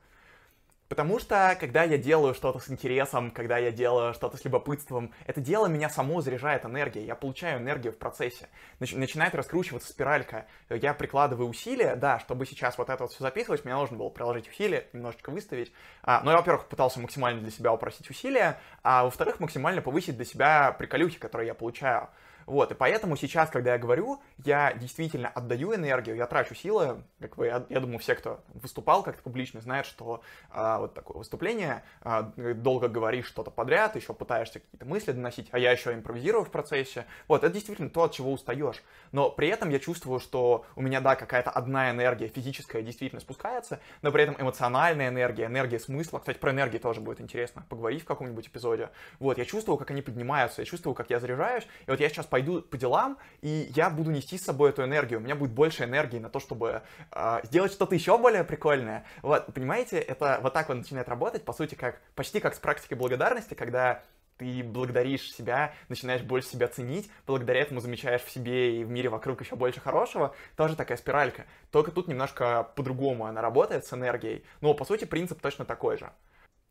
Потому 0.89 1.19
что, 1.19 1.57
когда 1.59 1.83
я 1.83 1.99
делаю 1.99 2.33
что-то 2.33 2.61
с 2.61 2.71
интересом, 2.71 3.33
когда 3.33 3.59
я 3.59 3.73
делаю 3.73 4.15
что-то 4.15 4.37
с 4.37 4.45
любопытством, 4.45 5.13
это 5.27 5.41
дело 5.41 5.67
меня 5.67 5.91
само 5.91 6.21
заряжает 6.21 6.65
энергией, 6.65 7.07
я 7.07 7.17
получаю 7.17 7.61
энергию 7.61 7.93
в 7.93 7.99
процессе. 7.99 8.49
Нач- 8.79 8.97
начинает 8.97 9.35
раскручиваться 9.35 9.89
спиралька. 9.89 10.47
Я 10.71 10.95
прикладываю 10.95 11.49
усилия, 11.49 11.97
да, 11.97 12.21
чтобы 12.21 12.47
сейчас 12.47 12.79
вот 12.79 12.89
это 12.89 13.03
вот 13.03 13.13
все 13.13 13.23
записывать, 13.23 13.65
мне 13.65 13.75
нужно 13.75 13.97
было 13.97 14.11
приложить 14.11 14.49
усилия, 14.49 14.87
немножечко 14.93 15.31
выставить. 15.31 15.73
А, 16.03 16.21
но 16.23 16.31
я, 16.31 16.37
во-первых, 16.37 16.67
пытался 16.67 17.01
максимально 17.01 17.41
для 17.41 17.51
себя 17.51 17.73
упростить 17.73 18.09
усилия, 18.09 18.61
а 18.85 19.05
во-вторых, 19.05 19.41
максимально 19.41 19.83
повысить 19.83 20.17
для 20.17 20.25
себя 20.25 20.73
приколюхи, 20.73 21.19
которые 21.19 21.49
я 21.49 21.55
получаю. 21.55 22.09
Вот, 22.47 22.71
и 22.71 22.75
поэтому 22.75 23.17
сейчас, 23.17 23.51
когда 23.51 23.73
я 23.73 23.79
говорю, 23.79 24.21
я 24.45 24.73
действительно 24.73 25.29
отдаю 25.29 25.75
энергию, 25.75 26.15
я 26.15 26.27
трачу 26.27 26.55
силы, 26.55 27.03
как 27.19 27.37
вы, 27.37 27.47
я, 27.47 27.81
думаю, 27.81 27.99
все, 27.99 28.15
кто 28.15 28.41
выступал 28.55 29.03
как-то 29.03 29.23
публично, 29.23 29.61
знают, 29.61 29.87
что 29.87 30.23
а, 30.51 30.79
вот 30.79 30.95
такое 30.95 31.19
выступление, 31.19 31.83
а, 32.03 32.23
долго 32.37 32.89
говоришь 32.89 33.27
что-то 33.27 33.51
подряд, 33.51 33.97
еще 33.97 34.15
пытаешься 34.15 34.61
какие-то 34.61 34.87
мысли 34.87 35.11
доносить, 35.11 35.49
а 35.51 35.59
я 35.59 35.73
еще 35.73 35.93
импровизирую 35.93 36.45
в 36.45 36.51
процессе. 36.51 37.05
Вот, 37.27 37.43
это 37.43 37.53
действительно 37.53 37.91
то, 37.91 38.05
от 38.05 38.13
чего 38.13 38.33
устаешь. 38.33 38.81
Но 39.11 39.29
при 39.29 39.49
этом 39.49 39.71
я 39.71 39.81
чувствую, 39.81 40.21
что 40.21 40.65
у 40.77 40.83
меня, 40.83 41.01
да, 41.01 41.17
какая-то 41.17 41.51
одна 41.51 41.91
энергия 41.91 42.29
физическая 42.29 42.83
действительно 42.83 43.21
спускается, 43.21 43.81
но 44.03 44.13
при 44.13 44.23
этом 44.23 44.37
эмоциональная 44.39 45.09
энергия, 45.09 45.47
энергия 45.47 45.81
смысла, 45.81 46.21
кстати, 46.21 46.39
про 46.39 46.53
энергию 46.53 46.81
тоже 46.81 47.01
будет 47.01 47.21
интересно 47.21 47.65
поговорить 47.69 48.03
в 48.03 48.07
каком-нибудь 48.07 48.47
эпизоде. 48.47 48.91
Вот, 49.19 49.37
я 49.39 49.45
чувствую, 49.45 49.79
как 49.79 49.91
они 49.91 50.03
поднимаются, 50.03 50.63
я 50.63 50.65
чувствую, 50.65 50.95
как 50.95 51.11
я 51.11 51.19
заряжаюсь, 51.19 51.67
и 51.87 51.91
вот 51.91 51.99
я 51.99 52.09
сейчас 52.09 52.27
пойду 52.37 52.61
по 52.61 52.77
делам, 52.77 53.17
и 53.41 53.73
я 53.75 53.89
буду 53.89 54.11
нести 54.11 54.37
с 54.37 54.45
собой 54.45 54.69
эту 54.69 54.85
энергию. 54.85 55.21
У 55.21 55.23
меня 55.23 55.35
будет 55.35 55.53
больше 55.53 55.85
энергии 55.85 56.19
на 56.19 56.29
то, 56.29 56.39
чтобы 56.39 56.83
э, 57.13 57.41
сделать 57.45 57.73
что-то 57.73 57.95
еще 57.95 58.19
более 58.19 58.45
прикольное. 58.45 59.07
Вот, 59.23 59.47
понимаете, 59.55 59.99
это 59.99 60.39
вот 60.43 60.53
так 60.53 60.69
вот 60.69 60.75
начинает 60.75 61.09
работать, 61.09 61.47
по 61.47 61.55
сути, 61.55 61.75
как 61.77 62.03
почти 62.15 62.41
как 62.41 62.55
с 62.55 62.59
практикой 62.59 62.99
благодарности, 62.99 63.55
когда 63.55 64.03
ты 64.37 64.63
благодаришь 64.63 65.33
себя, 65.33 65.73
начинаешь 65.89 66.21
больше 66.21 66.49
себя 66.49 66.69
ценить, 66.69 67.11
благодаря 67.27 67.63
этому 67.63 67.81
замечаешь 67.81 68.21
в 68.21 68.31
себе 68.31 68.81
и 68.81 68.85
в 68.85 68.91
мире 68.91 69.09
вокруг 69.09 69.41
еще 69.41 69.57
больше 69.57 69.81
хорошего, 69.81 70.35
тоже 70.57 70.77
такая 70.77 70.99
спиралька. 70.99 71.47
Только 71.71 71.91
тут 71.91 72.07
немножко 72.07 72.69
по-другому 72.77 73.25
она 73.25 73.41
работает 73.41 73.87
с 73.87 73.95
энергией, 73.95 74.45
но 74.61 74.75
по 74.75 74.85
сути 74.85 75.07
принцип 75.07 75.41
точно 75.41 75.65
такой 75.65 75.97
же. 75.97 76.13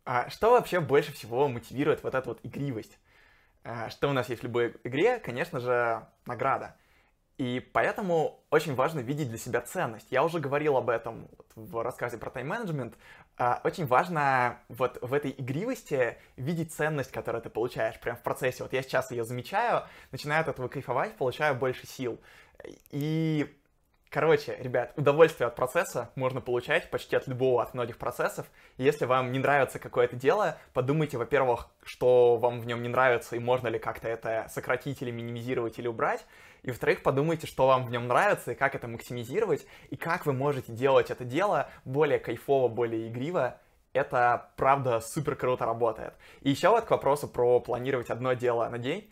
А 0.06 0.30
что 0.30 0.52
вообще 0.52 0.80
больше 0.80 1.12
всего 1.12 1.48
мотивирует 1.48 2.04
вот 2.04 2.14
эту 2.14 2.30
вот 2.30 2.40
игривость? 2.44 3.00
Э, 3.66 3.90
что 3.90 4.10
у 4.10 4.14
нас 4.14 4.30
есть 4.30 4.42
в 4.42 4.46
любой 4.46 4.76
игре, 4.84 5.20
конечно 5.20 5.60
же, 5.60 6.08
награда. 6.26 6.76
И 7.38 7.60
поэтому 7.74 8.40
очень 8.50 8.76
важно 8.76 9.00
видеть 9.02 9.28
для 9.28 9.38
себя 9.38 9.60
ценность. 9.60 10.08
Я 10.12 10.24
уже 10.24 10.40
говорил 10.40 10.78
об 10.78 10.90
этом 10.90 11.28
в 11.56 11.84
рассказе 11.84 12.18
про 12.18 12.30
тайм-менеджмент. 12.30 12.96
Э, 13.40 13.56
очень 13.64 13.88
важно 13.88 14.60
вот 14.70 15.00
в 15.02 15.14
этой 15.14 15.32
игривости 15.32 16.18
видеть 16.38 16.74
ценность, 16.74 17.12
которую 17.12 17.42
ты 17.42 17.50
получаешь 17.50 18.00
прямо 18.00 18.18
в 18.18 18.22
процессе. 18.22 18.62
Вот 18.62 18.72
я 18.72 18.84
сейчас 18.84 19.10
ее 19.10 19.26
замечаю, 19.26 19.84
начинаю 20.12 20.42
от 20.42 20.48
этого 20.48 20.68
кайфовать, 20.68 21.18
получаю 21.18 21.56
больше 21.56 21.88
сил. 21.88 22.22
И 22.92 23.52
Короче, 24.16 24.56
ребят, 24.62 24.94
удовольствие 24.96 25.48
от 25.48 25.58
процесса 25.58 26.10
можно 26.16 26.40
получать 26.40 26.90
почти 26.90 27.18
от 27.18 27.28
любого, 27.28 27.62
от 27.62 27.74
многих 27.74 27.98
процессов. 27.98 28.46
если 28.78 29.04
вам 29.04 29.34
не 29.34 29.40
нравится 29.40 29.78
какое-то 29.78 30.16
дело, 30.16 30.58
подумайте, 30.72 31.18
во-первых, 31.18 31.68
что 31.84 32.38
вам 32.38 32.62
в 32.62 32.66
нем 32.66 32.82
не 32.82 32.88
нравится 32.88 33.36
и 33.36 33.40
можно 33.40 33.68
ли 33.68 33.78
как-то 33.78 34.08
это 34.08 34.48
сократить 34.50 35.02
или 35.02 35.12
минимизировать 35.12 35.80
или 35.80 35.90
убрать. 35.90 36.26
И 36.64 36.70
во-вторых, 36.70 37.04
подумайте, 37.04 37.46
что 37.46 37.68
вам 37.68 37.84
в 37.84 37.92
нем 37.92 38.08
нравится 38.08 38.54
и 38.54 38.56
как 38.56 38.74
это 38.74 38.88
максимизировать, 38.88 39.68
и 39.90 39.98
как 39.98 40.26
вы 40.26 40.32
можете 40.32 40.72
делать 40.72 41.12
это 41.12 41.26
дело 41.26 41.68
более 41.84 42.18
кайфово, 42.18 42.70
более 42.70 43.10
игриво. 43.10 43.60
Это, 43.92 44.50
правда, 44.56 45.02
супер 45.02 45.36
круто 45.36 45.66
работает. 45.66 46.14
И 46.40 46.52
еще 46.52 46.70
вот 46.70 46.86
к 46.86 46.92
вопросу 46.92 47.28
про 47.28 47.60
планировать 47.60 48.10
одно 48.10 48.32
дело 48.32 48.70
на 48.70 48.78
день 48.78 49.12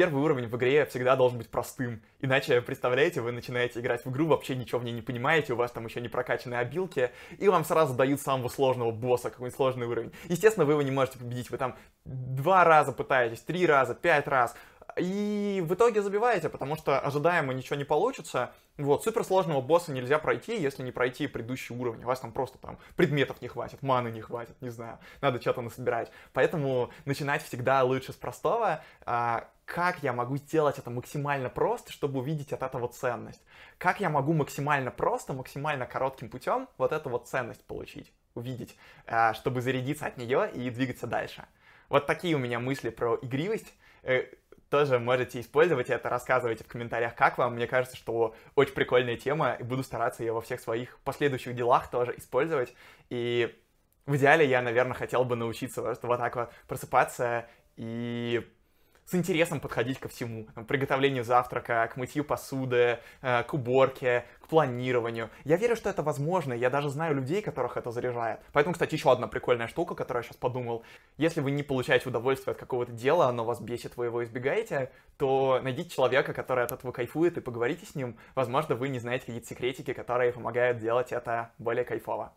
первый 0.00 0.22
уровень 0.22 0.46
в 0.46 0.56
игре 0.56 0.86
всегда 0.86 1.14
должен 1.14 1.36
быть 1.36 1.50
простым. 1.50 2.00
Иначе, 2.22 2.62
представляете, 2.62 3.20
вы 3.20 3.32
начинаете 3.32 3.80
играть 3.80 4.02
в 4.02 4.10
игру, 4.10 4.28
вообще 4.28 4.56
ничего 4.56 4.80
в 4.80 4.84
ней 4.84 4.92
не 4.92 5.02
понимаете, 5.02 5.52
у 5.52 5.56
вас 5.56 5.72
там 5.72 5.84
еще 5.84 6.00
не 6.00 6.08
прокачанные 6.08 6.58
обилки, 6.58 7.10
и 7.36 7.48
вам 7.48 7.66
сразу 7.66 7.92
дают 7.92 8.18
самого 8.18 8.48
сложного 8.48 8.92
босса, 8.92 9.28
какой-нибудь 9.28 9.54
сложный 9.54 9.86
уровень. 9.86 10.10
Естественно, 10.30 10.64
вы 10.64 10.72
его 10.72 10.80
не 10.80 10.90
можете 10.90 11.18
победить, 11.18 11.50
вы 11.50 11.58
там 11.58 11.76
два 12.06 12.64
раза 12.64 12.92
пытаетесь, 12.92 13.42
три 13.42 13.66
раза, 13.66 13.94
пять 13.94 14.26
раз, 14.26 14.56
и 14.96 15.62
в 15.66 15.74
итоге 15.74 16.02
забиваете, 16.02 16.48
потому 16.48 16.76
что 16.76 16.98
ожидаемо 16.98 17.52
ничего 17.52 17.76
не 17.76 17.84
получится. 17.84 18.52
Вот, 18.78 19.04
суперсложного 19.04 19.60
босса 19.60 19.92
нельзя 19.92 20.18
пройти, 20.18 20.60
если 20.60 20.82
не 20.82 20.92
пройти 20.92 21.26
предыдущий 21.26 21.76
уровень. 21.76 22.02
У 22.02 22.06
вас 22.06 22.20
там 22.20 22.32
просто 22.32 22.58
там 22.58 22.78
предметов 22.96 23.42
не 23.42 23.48
хватит, 23.48 23.82
маны 23.82 24.08
не 24.08 24.20
хватит, 24.20 24.56
не 24.60 24.70
знаю. 24.70 24.98
Надо 25.20 25.40
что-то 25.40 25.60
насобирать. 25.60 26.10
Поэтому 26.32 26.90
начинать 27.04 27.42
всегда 27.42 27.82
лучше 27.82 28.12
с 28.12 28.16
простого. 28.16 28.82
А, 29.04 29.48
как 29.70 30.02
я 30.02 30.12
могу 30.12 30.36
сделать 30.36 30.80
это 30.80 30.90
максимально 30.90 31.48
просто, 31.48 31.92
чтобы 31.92 32.18
увидеть 32.18 32.52
от 32.52 32.62
этого 32.62 32.88
ценность? 32.88 33.40
Как 33.78 34.00
я 34.00 34.10
могу 34.10 34.32
максимально 34.32 34.90
просто, 34.90 35.32
максимально 35.32 35.86
коротким 35.86 36.28
путем 36.28 36.68
вот 36.76 36.90
эту 36.90 37.08
вот 37.08 37.28
ценность 37.28 37.64
получить, 37.64 38.12
увидеть, 38.34 38.76
а, 39.06 39.32
чтобы 39.32 39.60
зарядиться 39.60 40.06
от 40.06 40.16
нее 40.16 40.50
и 40.52 40.70
двигаться 40.70 41.06
дальше? 41.06 41.44
Вот 41.88 42.08
такие 42.08 42.34
у 42.34 42.40
меня 42.40 42.58
мысли 42.58 42.90
про 42.90 43.16
игривость 43.22 43.72
э, 44.02 44.24
тоже 44.70 44.98
можете 44.98 45.38
использовать 45.38 45.88
это, 45.88 46.08
рассказывайте 46.08 46.64
в 46.64 46.66
комментариях, 46.66 47.14
как 47.14 47.38
вам. 47.38 47.54
Мне 47.54 47.68
кажется, 47.68 47.96
что 47.96 48.34
очень 48.56 48.74
прикольная 48.74 49.16
тема, 49.16 49.52
и 49.52 49.62
буду 49.62 49.84
стараться 49.84 50.24
ее 50.24 50.32
во 50.32 50.40
всех 50.40 50.60
своих 50.60 50.98
последующих 51.04 51.54
делах 51.54 51.88
тоже 51.92 52.12
использовать. 52.16 52.74
И 53.08 53.56
в 54.04 54.16
идеале 54.16 54.46
я, 54.46 54.62
наверное, 54.62 54.94
хотел 54.94 55.24
бы 55.24 55.36
научиться 55.36 55.80
вот 55.80 56.00
так 56.00 56.34
вот 56.34 56.52
просыпаться 56.66 57.46
и 57.76 58.44
с 59.10 59.14
интересом 59.14 59.58
подходить 59.58 59.98
ко 59.98 60.08
всему. 60.08 60.46
К 60.54 60.64
приготовлению 60.64 61.24
завтрака, 61.24 61.88
к 61.92 61.96
мытью 61.96 62.24
посуды, 62.24 62.98
э, 63.22 63.42
к 63.42 63.54
уборке, 63.54 64.24
к 64.40 64.46
планированию. 64.46 65.30
Я 65.44 65.56
верю, 65.56 65.74
что 65.74 65.90
это 65.90 66.02
возможно, 66.02 66.52
я 66.52 66.70
даже 66.70 66.90
знаю 66.90 67.16
людей, 67.16 67.42
которых 67.42 67.76
это 67.76 67.90
заряжает. 67.90 68.40
Поэтому, 68.52 68.72
кстати, 68.74 68.94
еще 68.94 69.10
одна 69.10 69.26
прикольная 69.26 69.66
штука, 69.66 69.96
которую 69.96 70.22
я 70.22 70.28
сейчас 70.28 70.36
подумал. 70.36 70.84
Если 71.18 71.40
вы 71.40 71.50
не 71.50 71.64
получаете 71.64 72.08
удовольствие 72.08 72.52
от 72.52 72.58
какого-то 72.58 72.92
дела, 72.92 73.26
оно 73.26 73.44
вас 73.44 73.60
бесит, 73.60 73.96
вы 73.96 74.06
его 74.06 74.22
избегаете, 74.22 74.92
то 75.18 75.60
найдите 75.62 75.90
человека, 75.90 76.32
который 76.32 76.64
от 76.64 76.70
этого 76.70 76.92
кайфует, 76.92 77.36
и 77.36 77.40
поговорите 77.40 77.86
с 77.86 77.96
ним. 77.96 78.16
Возможно, 78.36 78.76
вы 78.76 78.88
не 78.88 79.00
знаете 79.00 79.26
какие-то 79.26 79.48
секретики, 79.48 79.92
которые 79.92 80.32
помогают 80.32 80.78
делать 80.78 81.10
это 81.10 81.50
более 81.58 81.84
кайфово. 81.84 82.32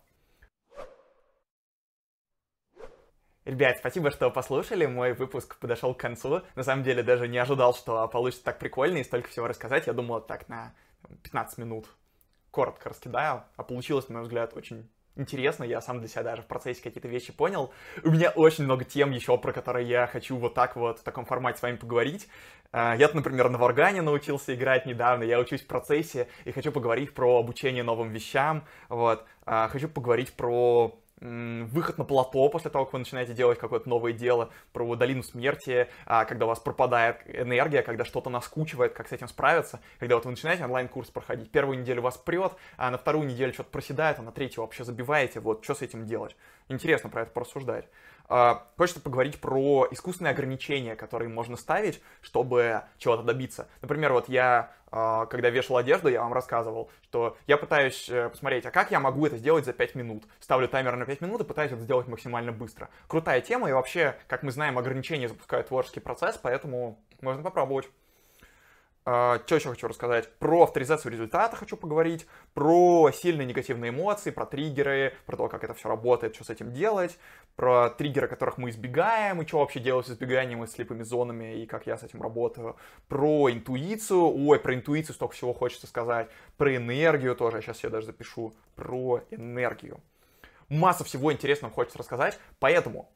Ребят, 3.44 3.76
спасибо, 3.78 4.10
что 4.10 4.30
послушали. 4.30 4.86
Мой 4.86 5.12
выпуск 5.12 5.58
подошел 5.58 5.94
к 5.94 6.00
концу. 6.00 6.40
На 6.54 6.62
самом 6.62 6.82
деле 6.82 7.02
даже 7.02 7.28
не 7.28 7.36
ожидал, 7.36 7.74
что 7.74 8.08
получится 8.08 8.44
так 8.44 8.58
прикольно 8.58 8.98
и 8.98 9.04
столько 9.04 9.28
всего 9.28 9.46
рассказать. 9.46 9.86
Я 9.86 9.92
думал 9.92 10.22
так 10.22 10.48
на 10.48 10.74
15 11.22 11.58
минут 11.58 11.86
коротко 12.50 12.88
раскидаю, 12.88 13.42
а 13.56 13.62
получилось, 13.64 14.08
на 14.08 14.14
мой 14.14 14.22
взгляд, 14.22 14.56
очень 14.56 14.88
интересно, 15.16 15.64
я 15.64 15.80
сам 15.80 15.98
для 15.98 16.08
себя 16.08 16.22
даже 16.22 16.42
в 16.42 16.46
процессе 16.46 16.82
какие-то 16.82 17.08
вещи 17.08 17.32
понял. 17.32 17.72
У 18.02 18.10
меня 18.10 18.30
очень 18.30 18.64
много 18.64 18.84
тем 18.84 19.10
еще, 19.10 19.36
про 19.36 19.52
которые 19.52 19.88
я 19.88 20.06
хочу 20.06 20.36
вот 20.36 20.54
так 20.54 20.76
вот 20.76 21.00
в 21.00 21.02
таком 21.02 21.26
формате 21.26 21.58
с 21.58 21.62
вами 21.62 21.76
поговорить. 21.76 22.28
А, 22.72 22.96
я, 22.96 23.10
например, 23.12 23.50
на 23.50 23.58
Варгане 23.58 24.02
научился 24.02 24.54
играть 24.54 24.86
недавно, 24.86 25.24
я 25.24 25.38
учусь 25.38 25.62
в 25.62 25.66
процессе 25.66 26.28
и 26.44 26.52
хочу 26.52 26.72
поговорить 26.72 27.12
про 27.12 27.38
обучение 27.38 27.82
новым 27.82 28.10
вещам, 28.10 28.64
вот. 28.88 29.24
А, 29.44 29.68
хочу 29.68 29.88
поговорить 29.88 30.32
про 30.32 30.98
выход 31.24 31.98
на 31.98 32.04
плато 32.04 32.48
после 32.48 32.70
того, 32.70 32.84
как 32.84 32.92
вы 32.92 32.98
начинаете 33.00 33.32
делать 33.32 33.58
какое-то 33.58 33.88
новое 33.88 34.12
дело, 34.12 34.50
про 34.72 34.94
долину 34.94 35.22
смерти, 35.22 35.88
а, 36.04 36.24
когда 36.24 36.44
у 36.44 36.48
вас 36.48 36.60
пропадает 36.60 37.22
энергия, 37.26 37.82
когда 37.82 38.04
что-то 38.04 38.30
наскучивает, 38.30 38.92
как 38.92 39.08
с 39.08 39.12
этим 39.12 39.28
справиться, 39.28 39.80
когда 39.98 40.16
вот 40.16 40.24
вы 40.24 40.32
начинаете 40.32 40.64
онлайн-курс 40.64 41.10
проходить, 41.10 41.50
первую 41.50 41.80
неделю 41.80 42.02
вас 42.02 42.18
прет, 42.18 42.52
а 42.76 42.90
на 42.90 42.98
вторую 42.98 43.26
неделю 43.26 43.52
что-то 43.52 43.70
проседает, 43.70 44.18
а 44.18 44.22
на 44.22 44.32
третью 44.32 44.62
вообще 44.62 44.84
забиваете, 44.84 45.40
вот, 45.40 45.64
что 45.64 45.74
с 45.74 45.82
этим 45.82 46.06
делать? 46.06 46.36
Интересно 46.68 47.10
про 47.10 47.22
это 47.22 47.30
порассуждать. 47.30 47.88
А, 48.28 48.66
хочется 48.76 49.00
поговорить 49.00 49.40
про 49.40 49.86
искусственные 49.90 50.32
ограничения, 50.32 50.96
которые 50.96 51.28
можно 51.28 51.56
ставить, 51.56 52.02
чтобы 52.22 52.82
чего-то 52.98 53.22
добиться. 53.22 53.68
Например, 53.82 54.12
вот 54.12 54.28
я, 54.28 54.72
а, 54.90 55.26
когда 55.26 55.50
вешал 55.50 55.76
одежду, 55.76 56.08
я 56.08 56.22
вам 56.22 56.32
рассказывал, 56.32 56.90
что 57.02 57.36
я 57.46 57.56
пытаюсь 57.56 58.08
э, 58.08 58.30
посмотреть, 58.30 58.64
а 58.66 58.70
как 58.70 58.90
я 58.90 59.00
могу 59.00 59.26
это 59.26 59.36
сделать 59.36 59.64
за 59.64 59.72
5 59.72 59.94
минут. 59.94 60.24
Ставлю 60.40 60.68
таймер 60.68 60.96
на 60.96 61.04
5 61.04 61.20
минут 61.20 61.42
и 61.42 61.44
пытаюсь 61.44 61.72
это 61.72 61.82
сделать 61.82 62.08
максимально 62.08 62.52
быстро. 62.52 62.88
Крутая 63.08 63.40
тема, 63.40 63.68
и 63.68 63.72
вообще, 63.72 64.16
как 64.26 64.42
мы 64.42 64.50
знаем, 64.50 64.78
ограничения 64.78 65.28
запускают 65.28 65.68
творческий 65.68 66.00
процесс, 66.00 66.38
поэтому 66.40 66.98
можно 67.20 67.42
попробовать. 67.42 67.88
Uh, 69.06 69.38
что 69.44 69.56
еще 69.56 69.68
хочу 69.68 69.86
рассказать? 69.86 70.32
Про 70.38 70.62
авторизацию 70.62 71.12
результата 71.12 71.54
хочу 71.56 71.76
поговорить, 71.76 72.26
про 72.54 73.10
сильные 73.12 73.44
негативные 73.44 73.90
эмоции, 73.90 74.30
про 74.30 74.46
триггеры, 74.46 75.12
про 75.26 75.36
то, 75.36 75.48
как 75.48 75.62
это 75.62 75.74
все 75.74 75.90
работает, 75.90 76.34
что 76.34 76.44
с 76.44 76.48
этим 76.48 76.72
делать, 76.72 77.18
про 77.54 77.90
триггеры, 77.90 78.28
которых 78.28 78.56
мы 78.56 78.70
избегаем, 78.70 79.42
и 79.42 79.46
что 79.46 79.58
вообще 79.58 79.80
делать 79.80 80.06
с 80.06 80.10
избеганием 80.10 80.64
и 80.64 80.66
слепыми 80.66 81.02
зонами, 81.02 81.60
и 81.60 81.66
как 81.66 81.86
я 81.86 81.98
с 81.98 82.02
этим 82.02 82.22
работаю, 82.22 82.76
про 83.08 83.50
интуицию, 83.50 84.48
ой, 84.48 84.58
про 84.58 84.74
интуицию 84.74 85.14
столько 85.14 85.34
всего 85.34 85.52
хочется 85.52 85.86
сказать, 85.86 86.30
про 86.56 86.74
энергию 86.74 87.36
тоже, 87.36 87.58
я 87.58 87.62
сейчас 87.62 87.80
себе 87.80 87.90
даже 87.90 88.06
запишу, 88.06 88.54
про 88.74 89.20
энергию. 89.30 90.00
Масса 90.70 91.04
всего 91.04 91.30
интересного 91.30 91.74
хочется 91.74 91.98
рассказать, 91.98 92.38
поэтому 92.58 93.00
а, 93.00 93.06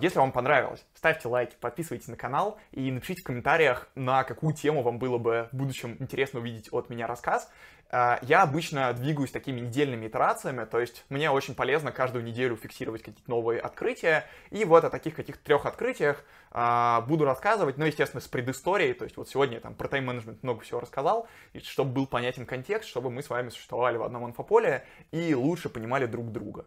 если 0.00 0.18
вам 0.18 0.32
понравилось, 0.32 0.84
ставьте 0.94 1.28
лайки, 1.28 1.56
подписывайтесь 1.60 2.08
на 2.08 2.16
канал 2.16 2.58
и 2.72 2.90
напишите 2.90 3.22
в 3.22 3.24
комментариях, 3.24 3.88
на 3.94 4.24
какую 4.24 4.54
тему 4.54 4.82
вам 4.82 4.98
было 4.98 5.16
бы 5.16 5.48
в 5.52 5.56
будущем 5.56 5.96
интересно 6.00 6.40
увидеть 6.40 6.72
от 6.72 6.90
меня 6.90 7.06
рассказ. 7.06 7.50
А, 7.92 8.20
я 8.22 8.42
обычно 8.42 8.92
двигаюсь 8.92 9.32
такими 9.32 9.60
недельными 9.60 10.06
итерациями, 10.06 10.64
то 10.64 10.78
есть 10.78 11.04
мне 11.08 11.30
очень 11.30 11.56
полезно 11.56 11.90
каждую 11.90 12.24
неделю 12.24 12.56
фиксировать 12.56 13.02
какие-то 13.02 13.28
новые 13.28 13.60
открытия, 13.60 14.26
и 14.50 14.64
вот 14.64 14.84
о 14.84 14.90
таких 14.90 15.16
каких-то 15.16 15.42
трех 15.44 15.66
открытиях 15.66 16.24
а, 16.52 17.00
буду 17.02 17.24
рассказывать, 17.24 17.78
ну, 17.78 17.84
естественно, 17.84 18.20
с 18.20 18.28
предысторией, 18.28 18.92
то 18.92 19.04
есть 19.04 19.16
вот 19.16 19.28
сегодня 19.28 19.56
я 19.56 19.60
там 19.60 19.74
про 19.74 19.88
тайм-менеджмент 19.88 20.42
много 20.44 20.60
всего 20.60 20.78
рассказал, 20.78 21.26
чтобы 21.62 21.92
был 21.92 22.06
понятен 22.06 22.46
контекст, 22.46 22.88
чтобы 22.88 23.10
мы 23.10 23.24
с 23.24 23.30
вами 23.30 23.48
существовали 23.48 23.96
в 23.96 24.04
одном 24.04 24.24
инфополе 24.26 24.86
и 25.10 25.34
лучше 25.34 25.68
понимали 25.68 26.06
друг 26.06 26.30
друга. 26.30 26.66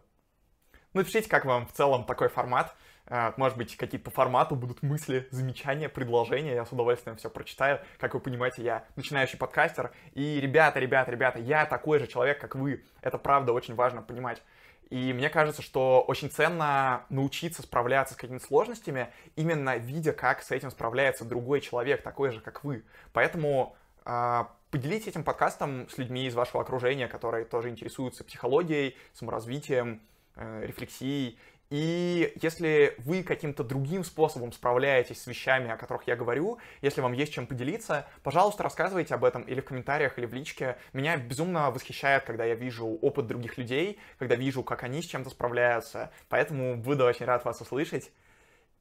Напишите, 0.92 1.28
как 1.28 1.46
вам 1.46 1.66
в 1.66 1.72
целом 1.72 2.04
такой 2.04 2.28
формат. 2.28 2.74
А, 3.06 3.34
может 3.36 3.58
быть, 3.58 3.76
какие-то 3.76 4.04
по 4.04 4.10
формату 4.10 4.56
будут 4.56 4.82
мысли, 4.82 5.28
замечания, 5.30 5.88
предложения. 5.88 6.54
Я 6.54 6.64
с 6.64 6.72
удовольствием 6.72 7.16
все 7.16 7.28
прочитаю. 7.28 7.80
Как 7.98 8.14
вы 8.14 8.20
понимаете, 8.20 8.62
я 8.62 8.84
начинающий 8.96 9.38
подкастер. 9.38 9.92
И, 10.14 10.40
ребята, 10.40 10.78
ребята, 10.80 11.10
ребята, 11.10 11.38
я 11.38 11.66
такой 11.66 11.98
же 11.98 12.06
человек, 12.06 12.40
как 12.40 12.54
вы. 12.54 12.84
Это 13.02 13.18
правда 13.18 13.52
очень 13.52 13.74
важно 13.74 14.02
понимать. 14.02 14.42
И 14.90 15.12
мне 15.12 15.28
кажется, 15.28 15.62
что 15.62 16.04
очень 16.06 16.30
ценно 16.30 17.04
научиться 17.08 17.62
справляться 17.62 18.14
с 18.14 18.16
какими-то 18.16 18.44
сложностями, 18.44 19.08
именно 19.34 19.76
видя, 19.76 20.12
как 20.12 20.42
с 20.42 20.50
этим 20.50 20.70
справляется 20.70 21.24
другой 21.24 21.60
человек, 21.60 22.02
такой 22.02 22.30
же, 22.30 22.40
как 22.40 22.64
вы. 22.64 22.84
Поэтому 23.12 23.76
э, 24.04 24.44
поделитесь 24.70 25.08
этим 25.08 25.24
подкастом 25.24 25.88
с 25.88 25.98
людьми 25.98 26.26
из 26.26 26.34
вашего 26.34 26.62
окружения, 26.62 27.08
которые 27.08 27.44
тоже 27.44 27.70
интересуются 27.70 28.24
психологией, 28.24 28.96
саморазвитием, 29.14 30.00
э, 30.36 30.66
рефлексией. 30.66 31.38
И 31.70 32.32
если 32.40 32.94
вы 32.98 33.22
каким-то 33.22 33.64
другим 33.64 34.04
способом 34.04 34.52
справляетесь 34.52 35.22
с 35.22 35.26
вещами, 35.26 35.70
о 35.70 35.76
которых 35.76 36.06
я 36.06 36.14
говорю, 36.14 36.58
если 36.82 37.00
вам 37.00 37.12
есть 37.12 37.32
чем 37.32 37.46
поделиться, 37.46 38.06
пожалуйста, 38.22 38.62
рассказывайте 38.62 39.14
об 39.14 39.24
этом 39.24 39.42
или 39.42 39.60
в 39.60 39.64
комментариях, 39.64 40.18
или 40.18 40.26
в 40.26 40.34
личке. 40.34 40.76
Меня 40.92 41.16
безумно 41.16 41.70
восхищает, 41.70 42.24
когда 42.24 42.44
я 42.44 42.54
вижу 42.54 42.86
опыт 42.86 43.26
других 43.26 43.58
людей, 43.58 43.98
когда 44.18 44.34
вижу, 44.34 44.62
как 44.62 44.82
они 44.82 45.02
с 45.02 45.06
чем-то 45.06 45.30
справляются. 45.30 46.12
Поэтому 46.28 46.76
буду 46.76 47.04
очень 47.04 47.26
рад 47.26 47.44
вас 47.44 47.60
услышать. 47.60 48.12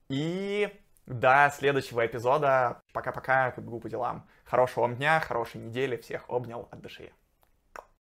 И 0.09 0.69
до 1.05 1.51
следующего 1.55 2.05
эпизода. 2.05 2.81
Пока-пока, 2.93 3.51
побегу 3.51 3.79
по 3.79 3.89
делам. 3.89 4.27
Хорошего 4.45 4.81
вам 4.81 4.95
дня, 4.95 5.19
хорошей 5.19 5.61
недели. 5.61 5.97
Всех 5.97 6.29
обнял 6.29 6.67
от 6.71 6.81
души. 6.81 7.11